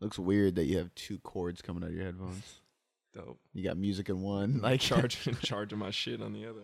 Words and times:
Looks 0.00 0.18
weird 0.18 0.54
that 0.54 0.64
you 0.64 0.78
have 0.78 0.94
two 0.94 1.18
cords 1.18 1.60
coming 1.60 1.82
out 1.82 1.90
of 1.90 1.94
your 1.94 2.04
headphones. 2.06 2.60
Dope. 3.14 3.38
You 3.52 3.64
got 3.64 3.76
music 3.76 4.08
in 4.08 4.22
one, 4.22 4.60
like 4.62 4.80
charging 4.80 5.34
charging 5.42 5.78
my 5.78 5.90
shit 5.90 6.22
on 6.22 6.32
the 6.32 6.46
other. 6.46 6.62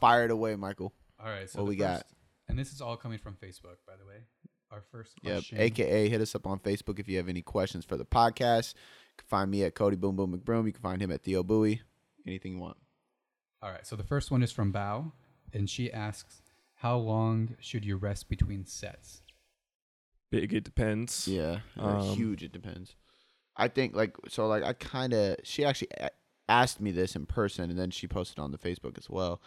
Fired 0.00 0.32
away, 0.32 0.56
Michael. 0.56 0.92
All 1.20 1.30
right. 1.30 1.48
So 1.48 1.60
What 1.60 1.66
the 1.66 1.68
we 1.70 1.76
got? 1.76 2.04
And 2.48 2.58
this 2.58 2.72
is 2.72 2.80
all 2.80 2.96
coming 2.96 3.18
from 3.18 3.34
Facebook, 3.34 3.76
by 3.86 3.94
the 3.96 4.04
way. 4.04 4.24
Our 4.72 4.80
first 4.90 5.18
Yep. 5.22 5.32
question. 5.34 5.58
AKA, 5.58 6.08
hit 6.08 6.20
us 6.22 6.34
up 6.34 6.46
on 6.46 6.58
Facebook 6.58 6.98
if 6.98 7.06
you 7.08 7.18
have 7.18 7.28
any 7.28 7.42
questions 7.42 7.84
for 7.84 7.96
the 7.98 8.06
podcast. 8.06 8.74
You 8.74 9.16
can 9.18 9.26
find 9.28 9.50
me 9.50 9.62
at 9.64 9.74
Cody 9.74 9.96
Boom 9.96 10.16
Boom 10.16 10.36
McBroom. 10.36 10.66
You 10.66 10.72
can 10.72 10.80
find 10.82 11.00
him 11.02 11.12
at 11.12 11.22
Theo 11.22 11.42
Bowie. 11.42 11.82
Anything 12.26 12.52
you 12.54 12.58
want. 12.58 12.78
All 13.60 13.70
right. 13.70 13.86
So 13.86 13.96
the 13.96 14.02
first 14.02 14.30
one 14.30 14.42
is 14.42 14.50
from 14.50 14.72
Bao, 14.72 15.12
and 15.52 15.68
she 15.68 15.92
asks, 15.92 16.40
"How 16.76 16.96
long 16.96 17.56
should 17.60 17.84
you 17.84 17.96
rest 17.96 18.28
between 18.30 18.64
sets?" 18.64 19.20
Big. 20.30 20.54
It 20.54 20.64
depends. 20.64 21.28
Yeah, 21.28 21.60
Um, 21.76 22.00
huge. 22.16 22.42
It 22.42 22.52
depends. 22.52 22.96
I 23.56 23.68
think 23.68 23.94
like 23.94 24.16
so. 24.28 24.46
Like 24.48 24.62
I 24.62 24.72
kind 24.72 25.12
of. 25.12 25.36
She 25.44 25.64
actually 25.66 25.90
asked 26.48 26.80
me 26.80 26.90
this 26.92 27.14
in 27.14 27.26
person, 27.26 27.68
and 27.68 27.78
then 27.78 27.90
she 27.90 28.08
posted 28.08 28.38
on 28.38 28.50
the 28.52 28.58
Facebook 28.58 28.96
as 28.96 29.10
well. 29.10 29.42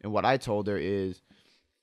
And 0.00 0.12
what 0.12 0.24
I 0.24 0.36
told 0.36 0.68
her 0.68 0.78
is, 0.78 1.22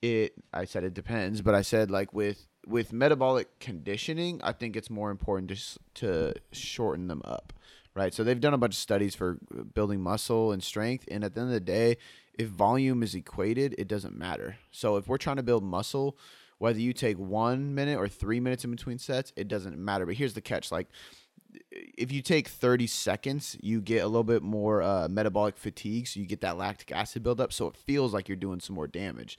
it. 0.02 0.34
I 0.54 0.64
said 0.64 0.86
it 0.86 0.94
depends, 0.94 1.42
but 1.42 1.54
I 1.54 1.62
said 1.62 1.92
like 1.92 2.14
with 2.14 2.48
with 2.66 2.94
metabolic 2.94 3.60
conditioning, 3.60 4.42
I 4.44 4.52
think 4.52 4.76
it's 4.76 4.90
more 4.90 5.12
important 5.12 5.50
just 5.50 5.78
to 5.96 6.34
shorten 6.52 7.08
them 7.08 7.22
up, 7.24 7.54
right? 7.94 8.14
So 8.14 8.24
they've 8.24 8.40
done 8.40 8.54
a 8.54 8.58
bunch 8.58 8.74
of 8.74 8.80
studies 8.80 9.16
for 9.16 9.38
building 9.74 10.02
muscle 10.02 10.52
and 10.52 10.64
strength, 10.64 11.06
and 11.10 11.24
at 11.24 11.36
the 11.36 11.42
end 11.42 11.50
of 11.50 11.54
the 11.54 11.60
day, 11.60 11.98
if 12.38 12.48
volume 12.50 13.04
is 13.04 13.16
equated, 13.16 13.76
it 13.78 13.88
doesn't 13.88 14.18
matter. 14.18 14.58
So 14.72 14.98
if 14.98 15.08
we're 15.08 15.18
trying 15.18 15.38
to 15.38 15.44
build 15.44 15.64
muscle, 15.64 16.18
whether 16.58 16.80
you 16.80 16.94
take 16.94 17.18
one 17.18 17.76
minute 17.76 17.98
or 17.98 18.08
three 18.08 18.40
minutes 18.40 18.64
in 18.64 18.72
between 18.72 18.98
sets, 18.98 19.32
it 19.36 19.48
doesn't 19.48 19.78
matter. 19.78 20.06
But 20.06 20.16
here's 20.16 20.34
the 20.34 20.42
catch: 20.42 20.72
like 20.72 20.88
if 21.72 22.12
you 22.12 22.22
take 22.22 22.48
30 22.48 22.88
seconds, 22.88 23.58
you 23.62 23.82
get 23.82 24.04
a 24.04 24.08
little 24.08 24.24
bit 24.24 24.42
more 24.42 24.82
uh, 24.82 25.08
metabolic 25.10 25.58
fatigue, 25.58 26.08
so 26.08 26.20
you 26.20 26.26
get 26.26 26.42
that 26.42 26.58
lactic 26.58 26.92
acid 26.92 27.24
buildup, 27.24 27.54
so 27.54 27.68
it 27.68 27.76
feels 27.76 28.14
like 28.14 28.28
you're 28.28 28.36
doing 28.36 28.60
some 28.60 28.76
more 28.76 28.88
damage. 28.88 29.38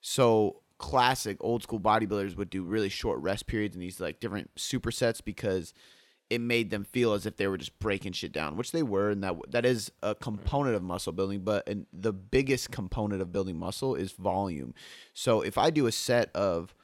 So 0.00 0.62
classic 0.78 1.36
old 1.40 1.62
school 1.62 1.80
bodybuilders 1.80 2.36
would 2.36 2.50
do 2.50 2.62
really 2.62 2.88
short 2.88 3.20
rest 3.20 3.46
periods 3.46 3.74
in 3.74 3.80
these 3.80 4.00
like 4.00 4.20
different 4.20 4.54
supersets 4.56 5.24
because 5.24 5.72
it 6.28 6.40
made 6.40 6.70
them 6.70 6.84
feel 6.84 7.12
as 7.12 7.24
if 7.24 7.36
they 7.36 7.46
were 7.46 7.56
just 7.56 7.78
breaking 7.78 8.12
shit 8.12 8.32
down, 8.32 8.56
which 8.56 8.72
they 8.72 8.82
were, 8.82 9.10
and 9.10 9.22
that 9.22 9.36
that 9.48 9.64
is 9.64 9.92
a 10.02 10.14
component 10.14 10.74
of 10.74 10.82
muscle 10.82 11.12
building. 11.12 11.40
But 11.40 11.68
and 11.68 11.86
the 11.92 12.12
biggest 12.12 12.70
component 12.70 13.22
of 13.22 13.32
building 13.32 13.58
muscle 13.58 13.94
is 13.94 14.12
volume. 14.12 14.74
So 15.14 15.40
if 15.40 15.56
I 15.56 15.70
do 15.70 15.86
a 15.86 15.92
set 15.92 16.34
of 16.34 16.74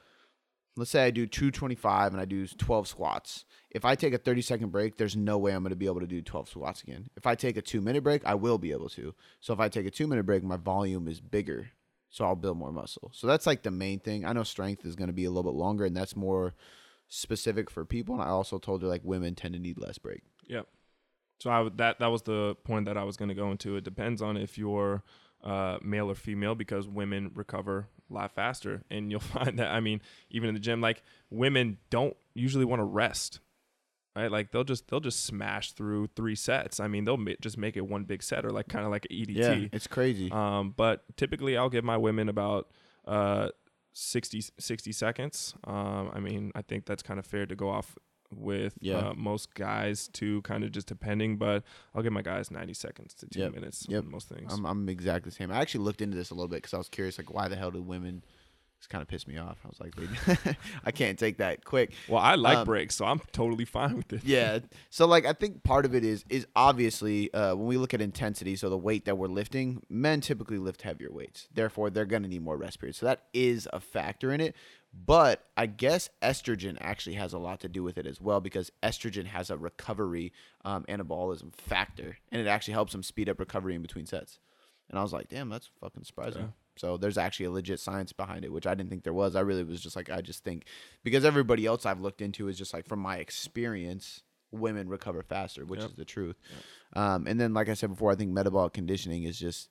let's 0.75 0.91
say 0.91 1.05
I 1.05 1.11
do 1.11 1.27
225 1.27 2.13
and 2.13 2.21
I 2.21 2.25
do 2.25 2.47
12 2.47 2.87
squats. 2.87 3.45
If 3.69 3.85
I 3.85 3.95
take 3.95 4.13
a 4.13 4.17
30 4.17 4.41
second 4.41 4.71
break, 4.71 4.97
there's 4.97 5.15
no 5.15 5.37
way 5.37 5.51
I'm 5.51 5.63
going 5.63 5.69
to 5.69 5.75
be 5.75 5.85
able 5.85 5.99
to 5.99 6.07
do 6.07 6.21
12 6.21 6.49
squats 6.49 6.81
again. 6.81 7.09
If 7.15 7.27
I 7.27 7.35
take 7.35 7.57
a 7.57 7.61
two 7.61 7.81
minute 7.81 8.03
break, 8.03 8.25
I 8.25 8.35
will 8.35 8.57
be 8.57 8.71
able 8.71 8.89
to. 8.89 9.13
So 9.39 9.53
if 9.53 9.59
I 9.59 9.69
take 9.69 9.85
a 9.85 9.91
two 9.91 10.07
minute 10.07 10.25
break, 10.25 10.43
my 10.43 10.57
volume 10.57 11.07
is 11.07 11.19
bigger. 11.19 11.71
So 12.13 12.25
I'll 12.25 12.35
build 12.35 12.59
more 12.59 12.71
muscle. 12.71 13.09
So 13.11 13.25
that's 13.25 13.47
like 13.47 13.63
the 13.63 13.71
main 13.71 13.99
thing. 13.99 14.23
I 14.23 14.33
know 14.33 14.43
strength 14.43 14.85
is 14.85 14.95
going 14.95 15.07
to 15.07 15.13
be 15.13 15.25
a 15.25 15.31
little 15.31 15.51
bit 15.51 15.57
longer 15.57 15.83
and 15.83 15.97
that's 15.97 16.15
more 16.15 16.53
specific 17.07 17.71
for 17.71 17.85
people. 17.85 18.13
And 18.13 18.23
I 18.23 18.27
also 18.27 18.59
told 18.59 18.83
her 18.83 18.87
like 18.87 19.01
women 19.03 19.33
tend 19.33 19.55
to 19.55 19.59
need 19.59 19.79
less 19.79 19.97
break. 19.97 20.21
Yep. 20.47 20.67
So 21.39 21.49
I 21.49 21.61
would, 21.61 21.79
that 21.79 21.97
that 21.97 22.11
was 22.11 22.21
the 22.21 22.55
point 22.65 22.85
that 22.85 22.97
I 22.97 23.03
was 23.03 23.17
going 23.17 23.29
to 23.29 23.35
go 23.35 23.49
into. 23.49 23.77
It 23.77 23.83
depends 23.83 24.21
on 24.21 24.37
if 24.37 24.59
you're 24.59 25.01
uh, 25.43 25.79
male 25.81 26.11
or 26.11 26.15
female 26.15 26.53
because 26.53 26.87
women 26.87 27.31
recover 27.33 27.87
a 28.11 28.13
lot 28.13 28.35
faster, 28.35 28.83
and 28.91 29.09
you'll 29.09 29.19
find 29.35 29.57
that 29.57 29.71
I 29.71 29.79
mean, 29.79 29.99
even 30.29 30.49
in 30.49 30.53
the 30.53 30.61
gym, 30.61 30.81
like 30.81 31.01
women 31.31 31.79
don't 31.89 32.15
usually 32.35 32.63
want 32.63 32.79
to 32.79 32.85
rest, 32.85 33.39
right? 34.15 34.31
Like 34.31 34.51
they'll 34.51 34.63
just 34.63 34.87
they'll 34.87 34.99
just 34.99 35.25
smash 35.25 35.71
through 35.73 36.07
three 36.15 36.35
sets. 36.35 36.79
I 36.79 36.87
mean, 36.87 37.05
they'll 37.05 37.17
ma- 37.17 37.31
just 37.41 37.57
make 37.57 37.77
it 37.77 37.87
one 37.87 38.03
big 38.03 38.23
set 38.23 38.45
or 38.45 38.51
like 38.51 38.67
kind 38.67 38.85
of 38.85 38.91
like 38.91 39.07
EDT. 39.11 39.35
Yeah, 39.35 39.67
it's 39.71 39.87
crazy. 39.87 40.31
Um, 40.31 40.73
but 40.75 41.03
typically, 41.17 41.57
I'll 41.57 41.69
give 41.69 41.83
my 41.83 41.97
women 41.97 42.29
about 42.29 42.69
uh, 43.05 43.49
60, 43.93 44.43
60 44.59 44.91
seconds. 44.91 45.53
Um, 45.65 46.09
I 46.13 46.19
mean, 46.19 46.51
I 46.55 46.61
think 46.61 46.85
that's 46.85 47.03
kind 47.03 47.19
of 47.19 47.25
fair 47.25 47.45
to 47.45 47.55
go 47.55 47.69
off 47.69 47.95
with 48.35 48.73
Yeah. 48.81 49.09
uh, 49.09 49.13
most 49.15 49.53
guys 49.53 50.07
too, 50.07 50.41
kind 50.41 50.63
of 50.63 50.71
just 50.71 50.87
depending. 50.87 51.37
But 51.37 51.63
I'll 51.93 52.01
give 52.01 52.13
my 52.13 52.23
guys 52.23 52.49
90 52.49 52.73
seconds 52.73 53.13
to 53.15 53.27
two 53.27 53.41
Yep. 53.41 53.53
minutes 53.53 53.85
Yep. 53.87 54.05
most 54.05 54.29
things. 54.29 54.51
I'm, 54.51 54.65
I'm 54.65 54.89
exactly 54.89 55.29
the 55.29 55.35
same. 55.35 55.51
I 55.51 55.57
actually 55.59 55.83
looked 55.83 56.01
into 56.01 56.17
this 56.17 56.31
a 56.31 56.33
little 56.33 56.47
bit 56.47 56.57
because 56.57 56.73
I 56.73 56.77
was 56.79 56.89
curious, 56.89 57.19
like, 57.19 57.31
why 57.31 57.47
the 57.47 57.55
hell 57.55 57.69
do 57.69 57.81
women? 57.83 58.23
It's 58.83 58.87
kind 58.89 59.01
of 59.01 59.07
pissed 59.07 59.29
me 59.29 59.37
off. 59.37 59.59
I 59.63 59.69
was 59.69 59.79
like, 59.79 60.57
I 60.85 60.91
can't 60.91 61.17
take 61.17 61.37
that 61.37 61.63
quick. 61.63 61.93
well, 62.09 62.19
I 62.21 62.35
like 62.35 62.57
um, 62.57 62.65
breaks, 62.65 62.95
so 62.95 63.05
I'm 63.05 63.21
totally 63.31 63.63
fine 63.63 63.95
with 63.95 64.11
it. 64.11 64.25
yeah 64.25 64.59
so 64.89 65.05
like 65.07 65.25
i 65.25 65.31
think 65.31 65.63
part 65.63 65.85
of 65.85 65.95
it 65.95 66.03
is 66.03 66.25
is 66.27 66.45
obviously 66.53 67.33
uh, 67.33 67.55
when 67.55 67.65
we 67.67 67.77
look 67.77 67.93
at 67.93 68.01
intensity 68.01 68.57
so 68.57 68.69
the 68.69 68.77
weight 68.77 69.05
that 69.05 69.17
we're 69.17 69.29
lifting 69.29 69.81
men 69.89 70.19
typically 70.19 70.57
lift 70.57 70.81
heavier 70.81 71.09
weights 71.13 71.47
therefore 71.53 71.89
they're 71.89 72.05
going 72.05 72.23
to 72.23 72.27
need 72.27 72.41
more 72.43 72.57
rest 72.57 72.77
periods 72.81 72.97
so 72.97 73.05
that 73.05 73.23
is 73.33 73.69
a 73.71 73.79
factor 73.79 74.33
in 74.33 74.41
it 74.41 74.53
but 74.93 75.45
i 75.55 75.65
guess 75.65 76.09
estrogen 76.21 76.77
actually 76.81 77.15
has 77.15 77.31
a 77.31 77.39
lot 77.39 77.61
to 77.61 77.69
do 77.69 77.83
with 77.83 77.97
it 77.97 78.05
as 78.05 78.19
well 78.19 78.41
because 78.41 78.69
estrogen 78.83 79.25
has 79.27 79.49
a 79.49 79.55
recovery 79.57 80.33
um, 80.65 80.83
anabolism 80.89 81.53
factor 81.55 82.17
and 82.33 82.41
it 82.41 82.47
actually 82.47 82.73
helps 82.73 82.91
them 82.91 83.01
speed 83.03 83.29
up 83.29 83.39
recovery 83.39 83.75
in 83.75 83.81
between 83.81 84.05
sets 84.05 84.39
and 84.89 84.99
i 84.99 85.01
was 85.01 85.13
like 85.13 85.29
damn 85.29 85.47
that's 85.47 85.69
fucking 85.79 86.03
surprising 86.03 86.41
Yeah. 86.41 86.47
So 86.75 86.97
there's 86.97 87.17
actually 87.17 87.45
a 87.47 87.51
legit 87.51 87.79
science 87.79 88.11
behind 88.13 88.43
it, 88.45 88.51
which 88.51 88.65
I 88.67 88.73
didn't 88.73 88.89
think 88.89 89.03
there 89.03 89.13
was. 89.13 89.35
I 89.35 89.41
really 89.41 89.63
was 89.63 89.81
just 89.81 89.95
like, 89.95 90.09
I 90.09 90.21
just 90.21 90.43
think 90.43 90.65
because 91.03 91.23
everybody 91.25 91.65
else 91.65 91.85
I've 91.85 92.01
looked 92.01 92.21
into 92.21 92.47
is 92.47 92.57
just 92.57 92.73
like 92.73 92.87
from 92.87 92.99
my 92.99 93.17
experience, 93.17 94.23
women 94.51 94.87
recover 94.89 95.23
faster, 95.23 95.65
which 95.65 95.81
Yep. 95.81 95.89
is 95.89 95.95
the 95.95 96.05
truth. 96.05 96.35
Um, 96.95 97.27
and 97.27 97.39
then, 97.39 97.53
like 97.53 97.69
I 97.69 97.73
said 97.73 97.89
before, 97.89 98.11
I 98.11 98.15
think 98.15 98.31
metabolic 98.31 98.73
conditioning 98.73 99.23
is 99.23 99.37
just 99.39 99.69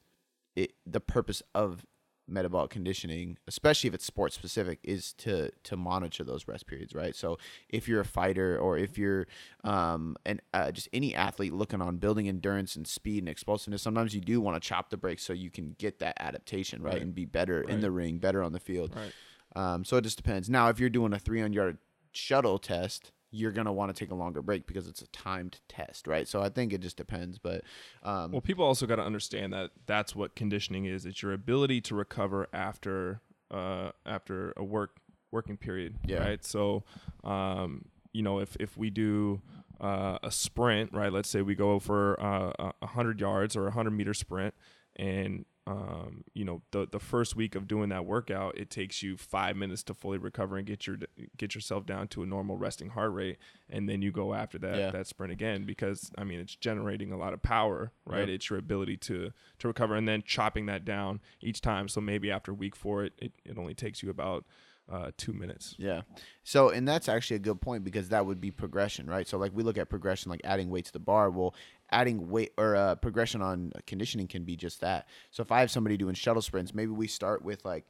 it. 0.56 0.72
The 0.86 1.00
purpose 1.00 1.42
of 1.54 1.84
metabolic 2.28 2.70
conditioning, 2.70 3.36
especially 3.46 3.88
if 3.88 3.94
it's 3.94 4.04
sport 4.04 4.32
specific, 4.32 4.78
is 4.82 5.12
to 5.14 5.50
to 5.64 5.76
monitor 5.76 6.24
those 6.24 6.46
rest 6.48 6.66
periods, 6.66 6.94
right? 6.94 7.14
So 7.14 7.38
if 7.68 7.88
you're 7.88 8.00
a 8.00 8.04
fighter 8.04 8.58
or 8.58 8.78
if 8.78 8.96
you're 8.96 9.26
um 9.64 10.16
and 10.24 10.40
uh, 10.54 10.70
just 10.72 10.88
any 10.92 11.14
athlete 11.14 11.52
looking 11.52 11.82
on 11.82 11.96
building 11.98 12.28
endurance 12.28 12.76
and 12.76 12.86
speed 12.86 13.18
and 13.20 13.28
explosiveness, 13.28 13.82
sometimes 13.82 14.14
you 14.14 14.20
do 14.20 14.40
want 14.40 14.60
to 14.60 14.66
chop 14.66 14.90
the 14.90 14.96
brakes 14.96 15.22
so 15.24 15.32
you 15.32 15.50
can 15.50 15.74
get 15.78 15.98
that 15.98 16.16
adaptation 16.20 16.82
right, 16.82 16.94
Right. 16.94 17.02
and 17.02 17.14
be 17.14 17.24
better 17.24 17.62
in 17.62 17.80
the 17.80 17.90
ring, 17.90 18.18
better 18.18 18.42
on 18.42 18.52
the 18.52 18.60
field. 18.60 18.94
Right. 18.94 19.12
Um, 19.54 19.84
so 19.84 19.96
it 19.98 20.02
just 20.04 20.16
depends. 20.16 20.48
Now, 20.48 20.68
if 20.70 20.80
you're 20.80 20.88
doing 20.90 21.12
a 21.12 21.18
300 21.18 21.54
yard 21.54 21.78
shuttle 22.12 22.58
test, 22.58 23.12
you're 23.32 23.50
gonna 23.50 23.72
want 23.72 23.94
to 23.94 23.98
take 23.98 24.12
a 24.12 24.15
longer 24.15 24.43
break 24.43 24.66
because 24.66 24.87
it's 24.87 25.03
a 25.03 25.06
timed 25.09 25.59
test, 25.69 26.06
right? 26.06 26.28
So 26.28 26.41
I 26.41 26.50
think 26.50 26.72
it 26.72 26.81
just 26.81 26.97
depends, 26.97 27.38
but 27.38 27.62
um, 28.03 28.31
Well, 28.31 28.41
people 28.43 28.65
also 28.65 28.87
got 28.87 28.97
to 28.97 29.03
understand 29.03 29.53
that 29.54 29.70
that's 29.87 30.15
what 30.15 30.37
conditioning 30.37 30.84
is. 30.84 31.06
It's 31.06 31.22
your 31.22 31.32
ability 31.32 31.81
to 31.82 31.94
recover 31.94 32.47
after 32.53 33.20
uh, 33.50 33.91
after 34.06 34.53
a 34.56 34.62
work 34.62 34.97
working 35.31 35.56
period. 35.56 35.97
Yeah. 36.06 36.19
Right. 36.19 36.44
So, 36.44 36.84
um, 37.25 37.87
you 38.12 38.22
know, 38.22 38.38
if 38.38 38.54
if 38.60 38.76
we 38.76 38.91
do 38.91 39.41
uh, 39.81 40.19
a 40.22 40.31
sprint, 40.31 40.93
right? 40.93 41.12
Let's 41.12 41.28
say 41.28 41.43
we 41.43 41.54
go 41.54 41.78
for 41.78 42.20
uh, 42.22 42.72
a 42.81 42.87
hundred 42.87 43.20
yards 43.20 43.56
or 43.56 43.66
a 43.66 43.72
hundred 43.72 43.93
meter 43.93 44.14
sprint, 44.14 44.54
and 44.97 45.44
um, 45.66 46.24
you 46.34 46.44
know, 46.44 46.62
the 46.72 46.88
the 46.90 46.98
first 46.98 47.36
week 47.36 47.54
of 47.54 47.68
doing 47.68 47.90
that 47.90 48.04
workout, 48.04 48.58
it 48.58 48.68
takes 48.68 49.02
you 49.02 49.16
five 49.16 49.56
minutes 49.56 49.82
to 49.84 49.94
fully 49.94 50.18
recover 50.18 50.56
and 50.56 50.66
get 50.66 50.86
your 50.86 50.96
get 51.36 51.54
yourself 51.54 51.86
down 51.86 52.08
to 52.08 52.22
a 52.22 52.26
normal 52.26 52.56
resting 52.56 52.90
heart 52.90 53.12
rate, 53.12 53.38
and 53.70 53.88
then 53.88 54.02
you 54.02 54.10
go 54.10 54.34
after 54.34 54.58
that 54.58 54.76
Yeah. 54.76 54.90
that 54.90 55.06
sprint 55.06 55.32
again 55.32 55.64
because 55.64 56.10
I 56.18 56.24
mean 56.24 56.40
it's 56.40 56.56
generating 56.56 57.12
a 57.12 57.16
lot 57.16 57.32
of 57.32 57.42
power, 57.42 57.92
right? 58.04 58.28
It's 58.28 58.50
your 58.50 58.58
ability 58.58 58.96
to 58.98 59.31
to 59.60 59.69
recover 59.69 59.94
and 59.94 60.08
then 60.08 60.22
chopping 60.26 60.66
that 60.66 60.84
down 60.84 61.20
each 61.40 61.60
time. 61.60 61.88
So 61.88 62.00
maybe 62.00 62.31
after 62.31 62.52
week 62.52 62.75
four, 62.75 63.04
it 63.04 63.12
it, 63.19 63.32
it 63.44 63.56
only 63.58 63.75
takes 63.75 64.02
you 64.02 64.10
about 64.10 64.44
uh, 64.90 65.12
two 65.16 65.32
minutes. 65.32 65.76
Yeah. 65.78 66.02
So, 66.42 66.69
and 66.70 66.87
that's 66.87 67.08
actually 67.08 67.37
a 67.37 67.40
good 67.40 67.60
point 67.60 67.84
because 67.84 68.08
that 68.08 68.26
would 68.26 68.40
be 68.40 68.50
progression, 68.50 69.06
right? 69.06 69.26
So, 69.28 69.38
like 69.38 69.52
we 69.54 69.62
look 69.62 69.78
at 69.78 69.88
progression, 69.88 70.28
like 70.28 70.40
adding 70.42 70.70
weight 70.70 70.87
to 70.87 70.92
the 70.92 70.98
bar. 70.98 71.31
Well, 71.31 71.54
adding 71.92 72.28
weight 72.30 72.52
or 72.58 72.74
uh, 72.74 72.94
progression 72.96 73.42
on 73.42 73.72
conditioning 73.86 74.26
can 74.26 74.44
be 74.44 74.56
just 74.56 74.80
that. 74.80 75.06
So, 75.30 75.42
if 75.42 75.52
I 75.52 75.60
have 75.60 75.70
somebody 75.70 75.96
doing 75.96 76.14
shuttle 76.14 76.42
sprints, 76.42 76.74
maybe 76.74 76.90
we 76.92 77.06
start 77.06 77.44
with 77.44 77.64
like 77.64 77.86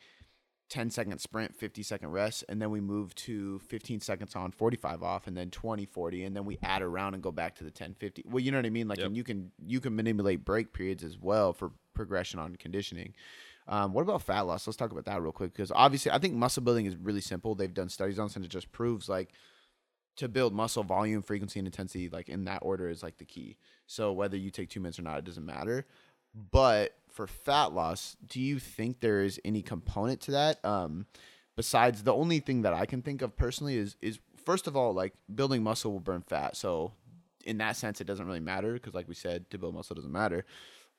10 0.70 0.90
second 0.90 1.19
sprint, 1.20 1.54
50 1.54 1.82
second 1.82 2.10
rest, 2.10 2.44
and 2.49 2.60
then 2.60 2.70
we 2.70 2.81
move 2.81 3.14
to 3.14 3.58
15 3.69 4.00
seconds 4.00 4.34
on, 4.34 4.50
45 4.52 5.02
off, 5.02 5.26
and 5.26 5.37
then 5.37 5.50
20, 5.50 5.84
40, 5.87 6.25
and 6.25 6.34
then 6.34 6.44
we 6.44 6.58
add 6.62 6.81
around 6.82 7.14
and 7.14 7.22
go 7.22 7.31
back 7.31 7.54
to 7.56 7.64
the 7.64 7.70
10, 7.70 7.94
50. 7.94 8.25
Well, 8.26 8.40
you 8.40 8.50
know 8.50 8.58
what 8.58 8.66
I 8.66 8.70
mean? 8.70 8.88
Like, 8.88 8.99
Yep. 8.99 9.06
and 9.08 9.16
you 9.16 9.25
can 9.25 9.52
you 9.66 9.81
can 9.81 9.94
manipulate 9.94 10.44
break 10.44 10.72
periods 10.72 11.04
as 11.04 11.19
well 11.19 11.52
for 11.52 11.72
progression 11.94 12.40
on 12.40 12.56
conditioning. 12.56 13.14
Um, 13.69 13.93
what 13.93 14.02
about 14.02 14.22
fat 14.22 14.40
loss? 14.40 14.66
Let's 14.66 14.76
talk 14.76 14.90
about 14.90 15.04
that 15.04 15.22
real 15.22 15.31
quick 15.31 15.52
because 15.52 15.70
obviously 15.72 16.10
I 16.10 16.19
think 16.19 16.34
muscle 16.34 16.62
building 16.64 16.87
is 16.87 16.96
really 16.96 17.20
simple. 17.20 17.54
They've 17.54 17.72
done 17.72 17.88
studies 17.90 18.19
on 18.19 18.26
this 18.26 18.34
and 18.37 18.44
it 18.44 18.49
just 18.50 18.72
proves 18.72 19.08
like 19.08 19.31
to 20.17 20.29
build 20.29 20.53
muscle 20.53 20.82
volume, 20.82 21.23
frequency, 21.23 21.59
and 21.59 21.67
intensity, 21.67 22.09
like 22.09 22.29
in 22.29 22.44
that 22.44 22.61
order, 22.62 22.88
is 22.88 23.03
like 23.03 23.19
the 23.19 23.25
key. 23.25 23.56
So 23.87 24.12
whether 24.12 24.37
you 24.37 24.50
take 24.50 24.69
two 24.69 24.81
minutes 24.81 24.99
or 24.99 25.03
not, 25.03 25.19
it 25.19 25.25
doesn't 25.25 25.44
matter. 25.47 25.87
But 26.50 26.94
for 27.11 27.26
fat 27.26 27.73
loss, 27.73 28.17
do 28.26 28.41
you 28.41 28.59
think 28.59 29.00
there 29.00 29.23
is 29.23 29.41
any 29.44 29.62
component 29.62 30.20
to 30.23 30.31
that? 30.32 30.64
Um, 30.64 31.06
besides 31.56 32.03
the 32.03 32.14
only 32.14 32.41
thing 32.41 32.62
that 32.62 32.75
I 32.75 32.87
can 32.87 33.03
think 33.03 33.23
of 33.23 33.37
personally 33.37 33.76
is 33.76 33.97
is 34.00 34.19
first 34.44 34.67
of 34.67 34.76
all, 34.76 34.93
like 34.93 35.12
building 35.35 35.62
muscle 35.62 35.93
will 35.93 36.00
burn 36.00 36.23
fat. 36.23 36.56
So 36.56 36.93
in 37.44 37.59
that 37.59 37.76
sense, 37.76 38.00
it 38.00 38.06
doesn't 38.06 38.26
really 38.26 38.41
matter 38.41 38.73
because, 38.75 38.94
like 38.94 39.09
we 39.09 39.14
said, 39.14 39.50
to 39.50 39.59
build 39.59 39.75
muscle 39.75 39.94
doesn't 39.94 40.12
matter. 40.12 40.44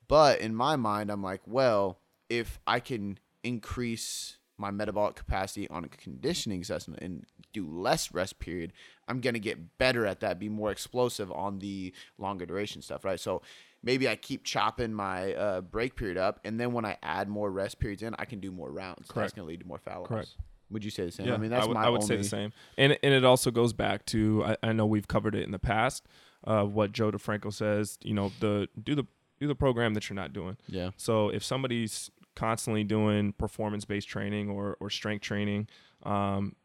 But 0.07 0.41
in 0.41 0.55
my 0.55 0.75
mind, 0.75 1.09
I'm 1.09 1.23
like, 1.23 1.41
well, 1.45 1.99
if 2.29 2.59
I 2.67 2.79
can 2.79 3.19
increase 3.43 4.37
my 4.57 4.71
metabolic 4.71 5.15
capacity 5.15 5.67
on 5.69 5.83
a 5.83 5.87
conditioning 5.87 6.61
assessment 6.61 7.01
and 7.01 7.25
do 7.53 7.67
less 7.67 8.13
rest 8.13 8.39
period, 8.39 8.71
I'm 9.07 9.19
gonna 9.19 9.39
get 9.39 9.77
better 9.77 10.05
at 10.05 10.19
that, 10.21 10.39
be 10.39 10.49
more 10.49 10.71
explosive 10.71 11.31
on 11.31 11.59
the 11.59 11.93
longer 12.17 12.45
duration 12.45 12.81
stuff, 12.81 13.03
right? 13.03 13.19
So 13.19 13.41
maybe 13.81 14.07
I 14.07 14.15
keep 14.15 14.43
chopping 14.43 14.93
my 14.93 15.33
uh, 15.33 15.61
break 15.61 15.95
period 15.95 16.17
up, 16.17 16.39
and 16.45 16.59
then 16.59 16.71
when 16.73 16.85
I 16.85 16.97
add 17.03 17.27
more 17.27 17.51
rest 17.51 17.79
periods 17.79 18.03
in, 18.03 18.15
I 18.19 18.25
can 18.25 18.39
do 18.39 18.51
more 18.51 18.71
rounds. 18.71 19.07
Correct. 19.09 19.15
That's 19.25 19.33
gonna 19.33 19.47
lead 19.47 19.61
to 19.61 19.67
more 19.67 19.79
foul. 19.79 20.05
Correct. 20.05 20.29
Would 20.69 20.83
you 20.83 20.91
say 20.91 21.05
the 21.05 21.11
same? 21.11 21.27
Yeah, 21.27 21.33
I 21.35 21.37
mean, 21.37 21.51
that's 21.51 21.67
would- 21.67 21.73
my 21.75 21.83
I 21.85 21.89
would 21.89 22.01
only. 22.01 22.07
say 22.07 22.17
the 22.17 22.23
same, 22.23 22.53
and 22.77 22.97
and 23.03 23.13
it 23.13 23.23
also 23.25 23.51
goes 23.51 23.73
back 23.73 24.05
to 24.07 24.43
I, 24.45 24.57
I 24.63 24.73
know 24.73 24.85
we've 24.85 25.07
covered 25.07 25.35
it 25.35 25.43
in 25.43 25.51
the 25.51 25.59
past. 25.59 26.05
Uh, 26.45 26.63
what 26.63 26.91
Joe 26.91 27.09
DeFranco 27.11 27.53
says, 27.53 27.97
you 28.03 28.13
know, 28.13 28.31
the 28.39 28.67
do 28.81 28.95
the 28.95 29.05
do 29.39 29.47
the 29.47 29.55
program 29.55 29.93
that 29.93 30.09
you're 30.09 30.15
not 30.15 30.33
doing. 30.33 30.57
Yeah. 30.67 30.91
So 30.97 31.29
if 31.29 31.43
somebody's 31.43 32.09
constantly 32.35 32.83
doing 32.83 33.33
performance 33.33 33.85
based 33.85 34.07
training 34.07 34.49
or 34.49 34.77
or 34.79 34.89
strength 34.89 35.21
training, 35.23 35.67
um, 36.03 36.55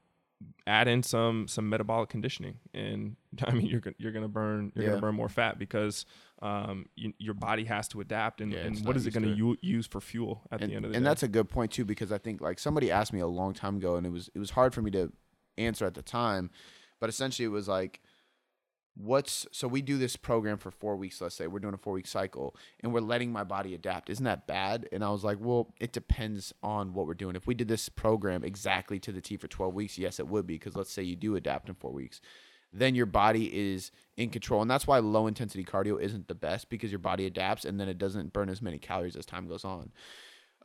add 0.67 0.87
in 0.89 1.03
some 1.03 1.49
some 1.49 1.69
metabolic 1.69 2.09
conditioning, 2.09 2.59
and 2.75 3.17
I 3.43 3.53
mean 3.53 3.67
you're 3.67 3.83
you're 3.99 4.13
gonna 4.13 4.29
burn 4.29 4.73
you're 4.75 4.85
Yeah. 4.85 4.91
gonna 4.91 5.01
burn 5.01 5.15
more 5.15 5.29
fat 5.29 5.59
because 5.59 6.07
um 6.41 6.87
you, 6.97 7.13
your 7.19 7.35
body 7.35 7.65
has 7.65 7.89
to 7.89 8.01
adapt, 8.01 8.41
and, 8.41 8.53
Yeah, 8.53 8.61
and 8.61 8.87
what 8.87 8.97
is 8.97 9.07
it 9.07 9.13
gonna 9.13 9.35
to 9.35 9.57
use 9.61 9.87
for 9.87 10.01
fuel 10.01 10.43
at 10.51 10.61
and, 10.61 10.71
the 10.71 10.77
end 10.77 10.85
of 10.85 10.91
the 10.91 10.95
and 10.97 11.03
day? 11.03 11.07
And 11.07 11.07
that's 11.07 11.23
a 11.23 11.29
good 11.29 11.49
point 11.49 11.73
too 11.73 11.85
because 11.85 12.13
I 12.13 12.19
think 12.19 12.41
like 12.41 12.59
somebody 12.59 12.91
asked 12.91 13.13
me 13.13 13.21
a 13.21 13.27
long 13.27 13.55
time 13.55 13.77
ago 13.77 13.97
and 13.97 14.07
it 14.07 14.11
was 14.13 14.31
it 14.35 14.39
was 14.39 14.51
hard 14.51 14.75
for 14.75 14.83
me 14.83 14.91
to 14.93 15.13
answer 15.57 15.85
at 15.85 15.95
the 15.95 16.03
time, 16.03 16.51
but 17.01 17.09
essentially 17.09 17.45
it 17.47 17.51
was 17.51 17.67
like 17.69 18.01
what's 19.01 19.47
so 19.53 19.69
we 19.69 19.81
do 19.81 19.97
this 19.97 20.17
program 20.17 20.59
for 20.59 20.73
4 20.73 20.97
weeks 20.97 21.21
let's 21.21 21.37
say 21.37 21.47
we're 21.47 21.61
doing 21.61 21.75
a 21.75 21.79
4 21.79 21.93
week 21.93 22.07
cycle 22.07 22.57
and 22.81 22.93
we're 22.93 23.01
letting 23.01 23.31
my 23.31 23.45
body 23.45 23.73
adapt 23.73 24.11
isn't 24.11 24.25
that 24.25 24.47
bad 24.49 24.89
and 24.91 25.05
I 25.05 25.11
was 25.11 25.23
like 25.23 25.39
well 25.41 25.73
it 25.79 25.93
depends 25.93 26.53
on 26.65 26.95
what 26.95 27.07
we're 27.07 27.15
doing 27.15 27.37
if 27.37 27.47
we 27.47 27.55
did 27.55 27.69
this 27.69 27.89
program 27.89 28.43
exactly 28.43 28.99
to 29.01 29.13
the 29.13 29.21
T 29.21 29.37
for 29.37 29.47
12 29.47 29.73
weeks 29.73 29.99
yes 29.99 30.19
it 30.19 30.27
would 30.27 30.47
be 30.47 30.55
because 30.55 30.75
let's 30.75 30.93
say 30.93 31.03
you 31.03 31.15
do 31.15 31.37
adapt 31.37 31.69
in 31.69 31.77
4 31.77 31.93
weeks 31.93 32.21
then 32.73 32.95
your 32.95 33.07
body 33.07 33.47
is 33.47 33.91
in 34.17 34.31
control. 34.31 34.63
And 34.63 34.71
that's 34.71 34.87
why 34.87 34.99
low 34.99 35.27
intensity 35.27 35.65
cardio 35.65 36.01
isn't 36.01 36.29
the 36.29 36.35
best 36.35 36.69
because 36.69 36.91
your 36.91 36.99
body 36.99 37.27
adapts 37.27 37.65
and 37.65 37.81
then 37.81 37.89
it 37.89 37.99
doesn't 37.99 38.33
burn 38.33 38.49
as 38.49 38.61
many 38.61 38.79
calories 38.79 39.17
as 39.17 39.27
time 39.27 39.49
goes 39.49 39.65
on. 39.65 39.91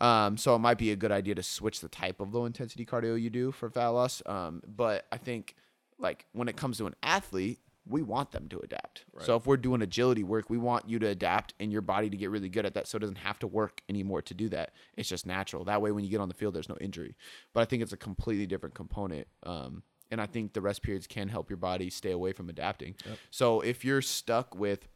Um, 0.02 0.38
so 0.38 0.56
it 0.56 0.60
might 0.60 0.78
be 0.78 0.92
a 0.92 0.96
good 0.96 1.12
idea 1.12 1.36
to 1.36 1.44
switch 1.44 1.80
the 1.80 1.88
type 1.88 2.20
of 2.20 2.34
low 2.34 2.46
intensity 2.46 2.86
cardio 2.86 3.20
you 3.20 3.30
do 3.30 3.52
for 3.52 3.70
fat 3.70 3.90
loss. 3.90 4.22
Um, 4.26 4.62
but 4.68 5.06
I 5.12 5.18
think 5.18 5.56
like 5.98 6.26
when 6.34 6.50
it 6.50 6.58
comes 6.58 6.78
to 6.80 6.88
an 6.88 6.96
athlete, 7.04 7.60
we 7.88 8.02
want 8.02 8.32
them 8.32 8.48
to 8.50 8.60
adapt. 8.60 9.06
So 9.26 9.36
if 9.36 9.46
we're 9.46 9.58
doing 9.58 9.82
agility 9.82 10.24
work, 10.24 10.50
we 10.50 10.58
want 10.58 10.88
you 10.88 11.00
to 11.00 11.08
adapt 11.08 11.54
and 11.60 11.72
your 11.72 11.82
body 11.82 12.10
to 12.10 12.16
get 12.18 12.30
really 12.30 12.50
good 12.50 12.66
at 12.66 12.74
that 12.76 12.88
so 12.88 12.96
it 12.96 13.00
doesn't 13.00 13.18
have 13.18 13.40
to 13.40 13.48
work 13.48 13.82
anymore 13.90 14.22
to 14.22 14.34
do 14.34 14.50
that. 14.50 14.72
It's 14.96 15.10
just 15.10 15.26
natural. 15.26 15.66
That 15.66 15.82
way 15.82 15.92
when 15.92 16.04
you 16.04 16.10
get 16.10 16.22
on 16.22 16.30
the 16.30 16.34
field 16.34 16.54
there's 16.56 16.70
no 16.70 16.78
injury. 16.80 17.16
But 17.54 17.62
I 17.62 17.66
think 17.66 17.84
it's 17.84 17.94
a 17.94 17.98
completely 17.98 18.46
different 18.46 18.74
component. 18.76 19.28
Um, 19.44 19.84
and 20.12 20.22
I 20.22 20.28
think 20.28 20.54
the 20.54 20.62
rest 20.62 20.84
periods 20.84 21.08
can 21.08 21.28
help 21.28 21.50
your 21.50 21.58
body 21.58 21.90
stay 21.90 22.12
away 22.12 22.34
from 22.34 22.48
adapting. 22.48 22.96
So 23.32 23.62
if 23.62 23.84
you're 23.84 24.02
stuck 24.02 24.56
with 24.56 24.88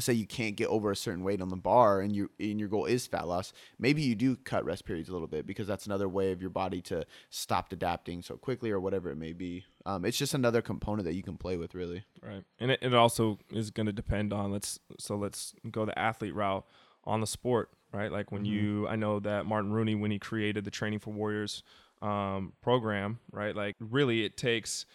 say 0.00 0.12
you 0.12 0.26
can't 0.26 0.56
get 0.56 0.68
over 0.68 0.90
a 0.90 0.96
certain 0.96 1.22
weight 1.22 1.40
on 1.40 1.48
the 1.48 1.56
bar 1.56 2.00
and 2.00 2.14
you 2.14 2.30
and 2.40 2.58
your 2.58 2.68
goal 2.68 2.86
is 2.86 3.06
fat 3.06 3.28
loss, 3.28 3.52
maybe 3.78 4.02
you 4.02 4.14
do 4.14 4.36
cut 4.36 4.64
rest 4.64 4.84
periods 4.84 5.08
a 5.08 5.12
little 5.12 5.28
bit 5.28 5.46
because 5.46 5.66
that's 5.66 5.86
another 5.86 6.08
way 6.08 6.32
of 6.32 6.40
your 6.40 6.50
body 6.50 6.80
to 6.82 7.06
stop 7.30 7.72
adapting 7.72 8.22
so 8.22 8.36
quickly 8.36 8.70
or 8.70 8.80
whatever 8.80 9.10
it 9.10 9.16
may 9.16 9.32
be. 9.32 9.64
Um, 9.86 10.04
it's 10.04 10.18
just 10.18 10.34
another 10.34 10.62
component 10.62 11.04
that 11.06 11.14
you 11.14 11.22
can 11.22 11.36
play 11.36 11.56
with 11.56 11.74
really. 11.74 12.04
Right. 12.22 12.42
And 12.58 12.72
it, 12.72 12.80
it 12.82 12.94
also 12.94 13.38
is 13.50 13.70
going 13.70 13.86
to 13.86 13.92
depend 13.92 14.32
on 14.32 14.50
let's 14.50 14.78
so 14.98 15.16
let's 15.16 15.54
go 15.70 15.84
the 15.84 15.98
athlete 15.98 16.34
route 16.34 16.66
on 17.04 17.20
the 17.20 17.26
sport, 17.26 17.70
right? 17.92 18.10
Like 18.10 18.32
when 18.32 18.44
you 18.44 18.88
I 18.88 18.96
know 18.96 19.20
that 19.20 19.46
Martin 19.46 19.72
Rooney 19.72 19.94
when 19.94 20.10
he 20.10 20.18
created 20.18 20.64
the 20.64 20.70
Training 20.70 20.98
for 20.98 21.10
Warriors 21.12 21.62
um, 22.02 22.52
program, 22.62 23.20
right? 23.30 23.54
Like 23.54 23.76
really 23.78 24.24
it 24.24 24.36
takes 24.36 24.86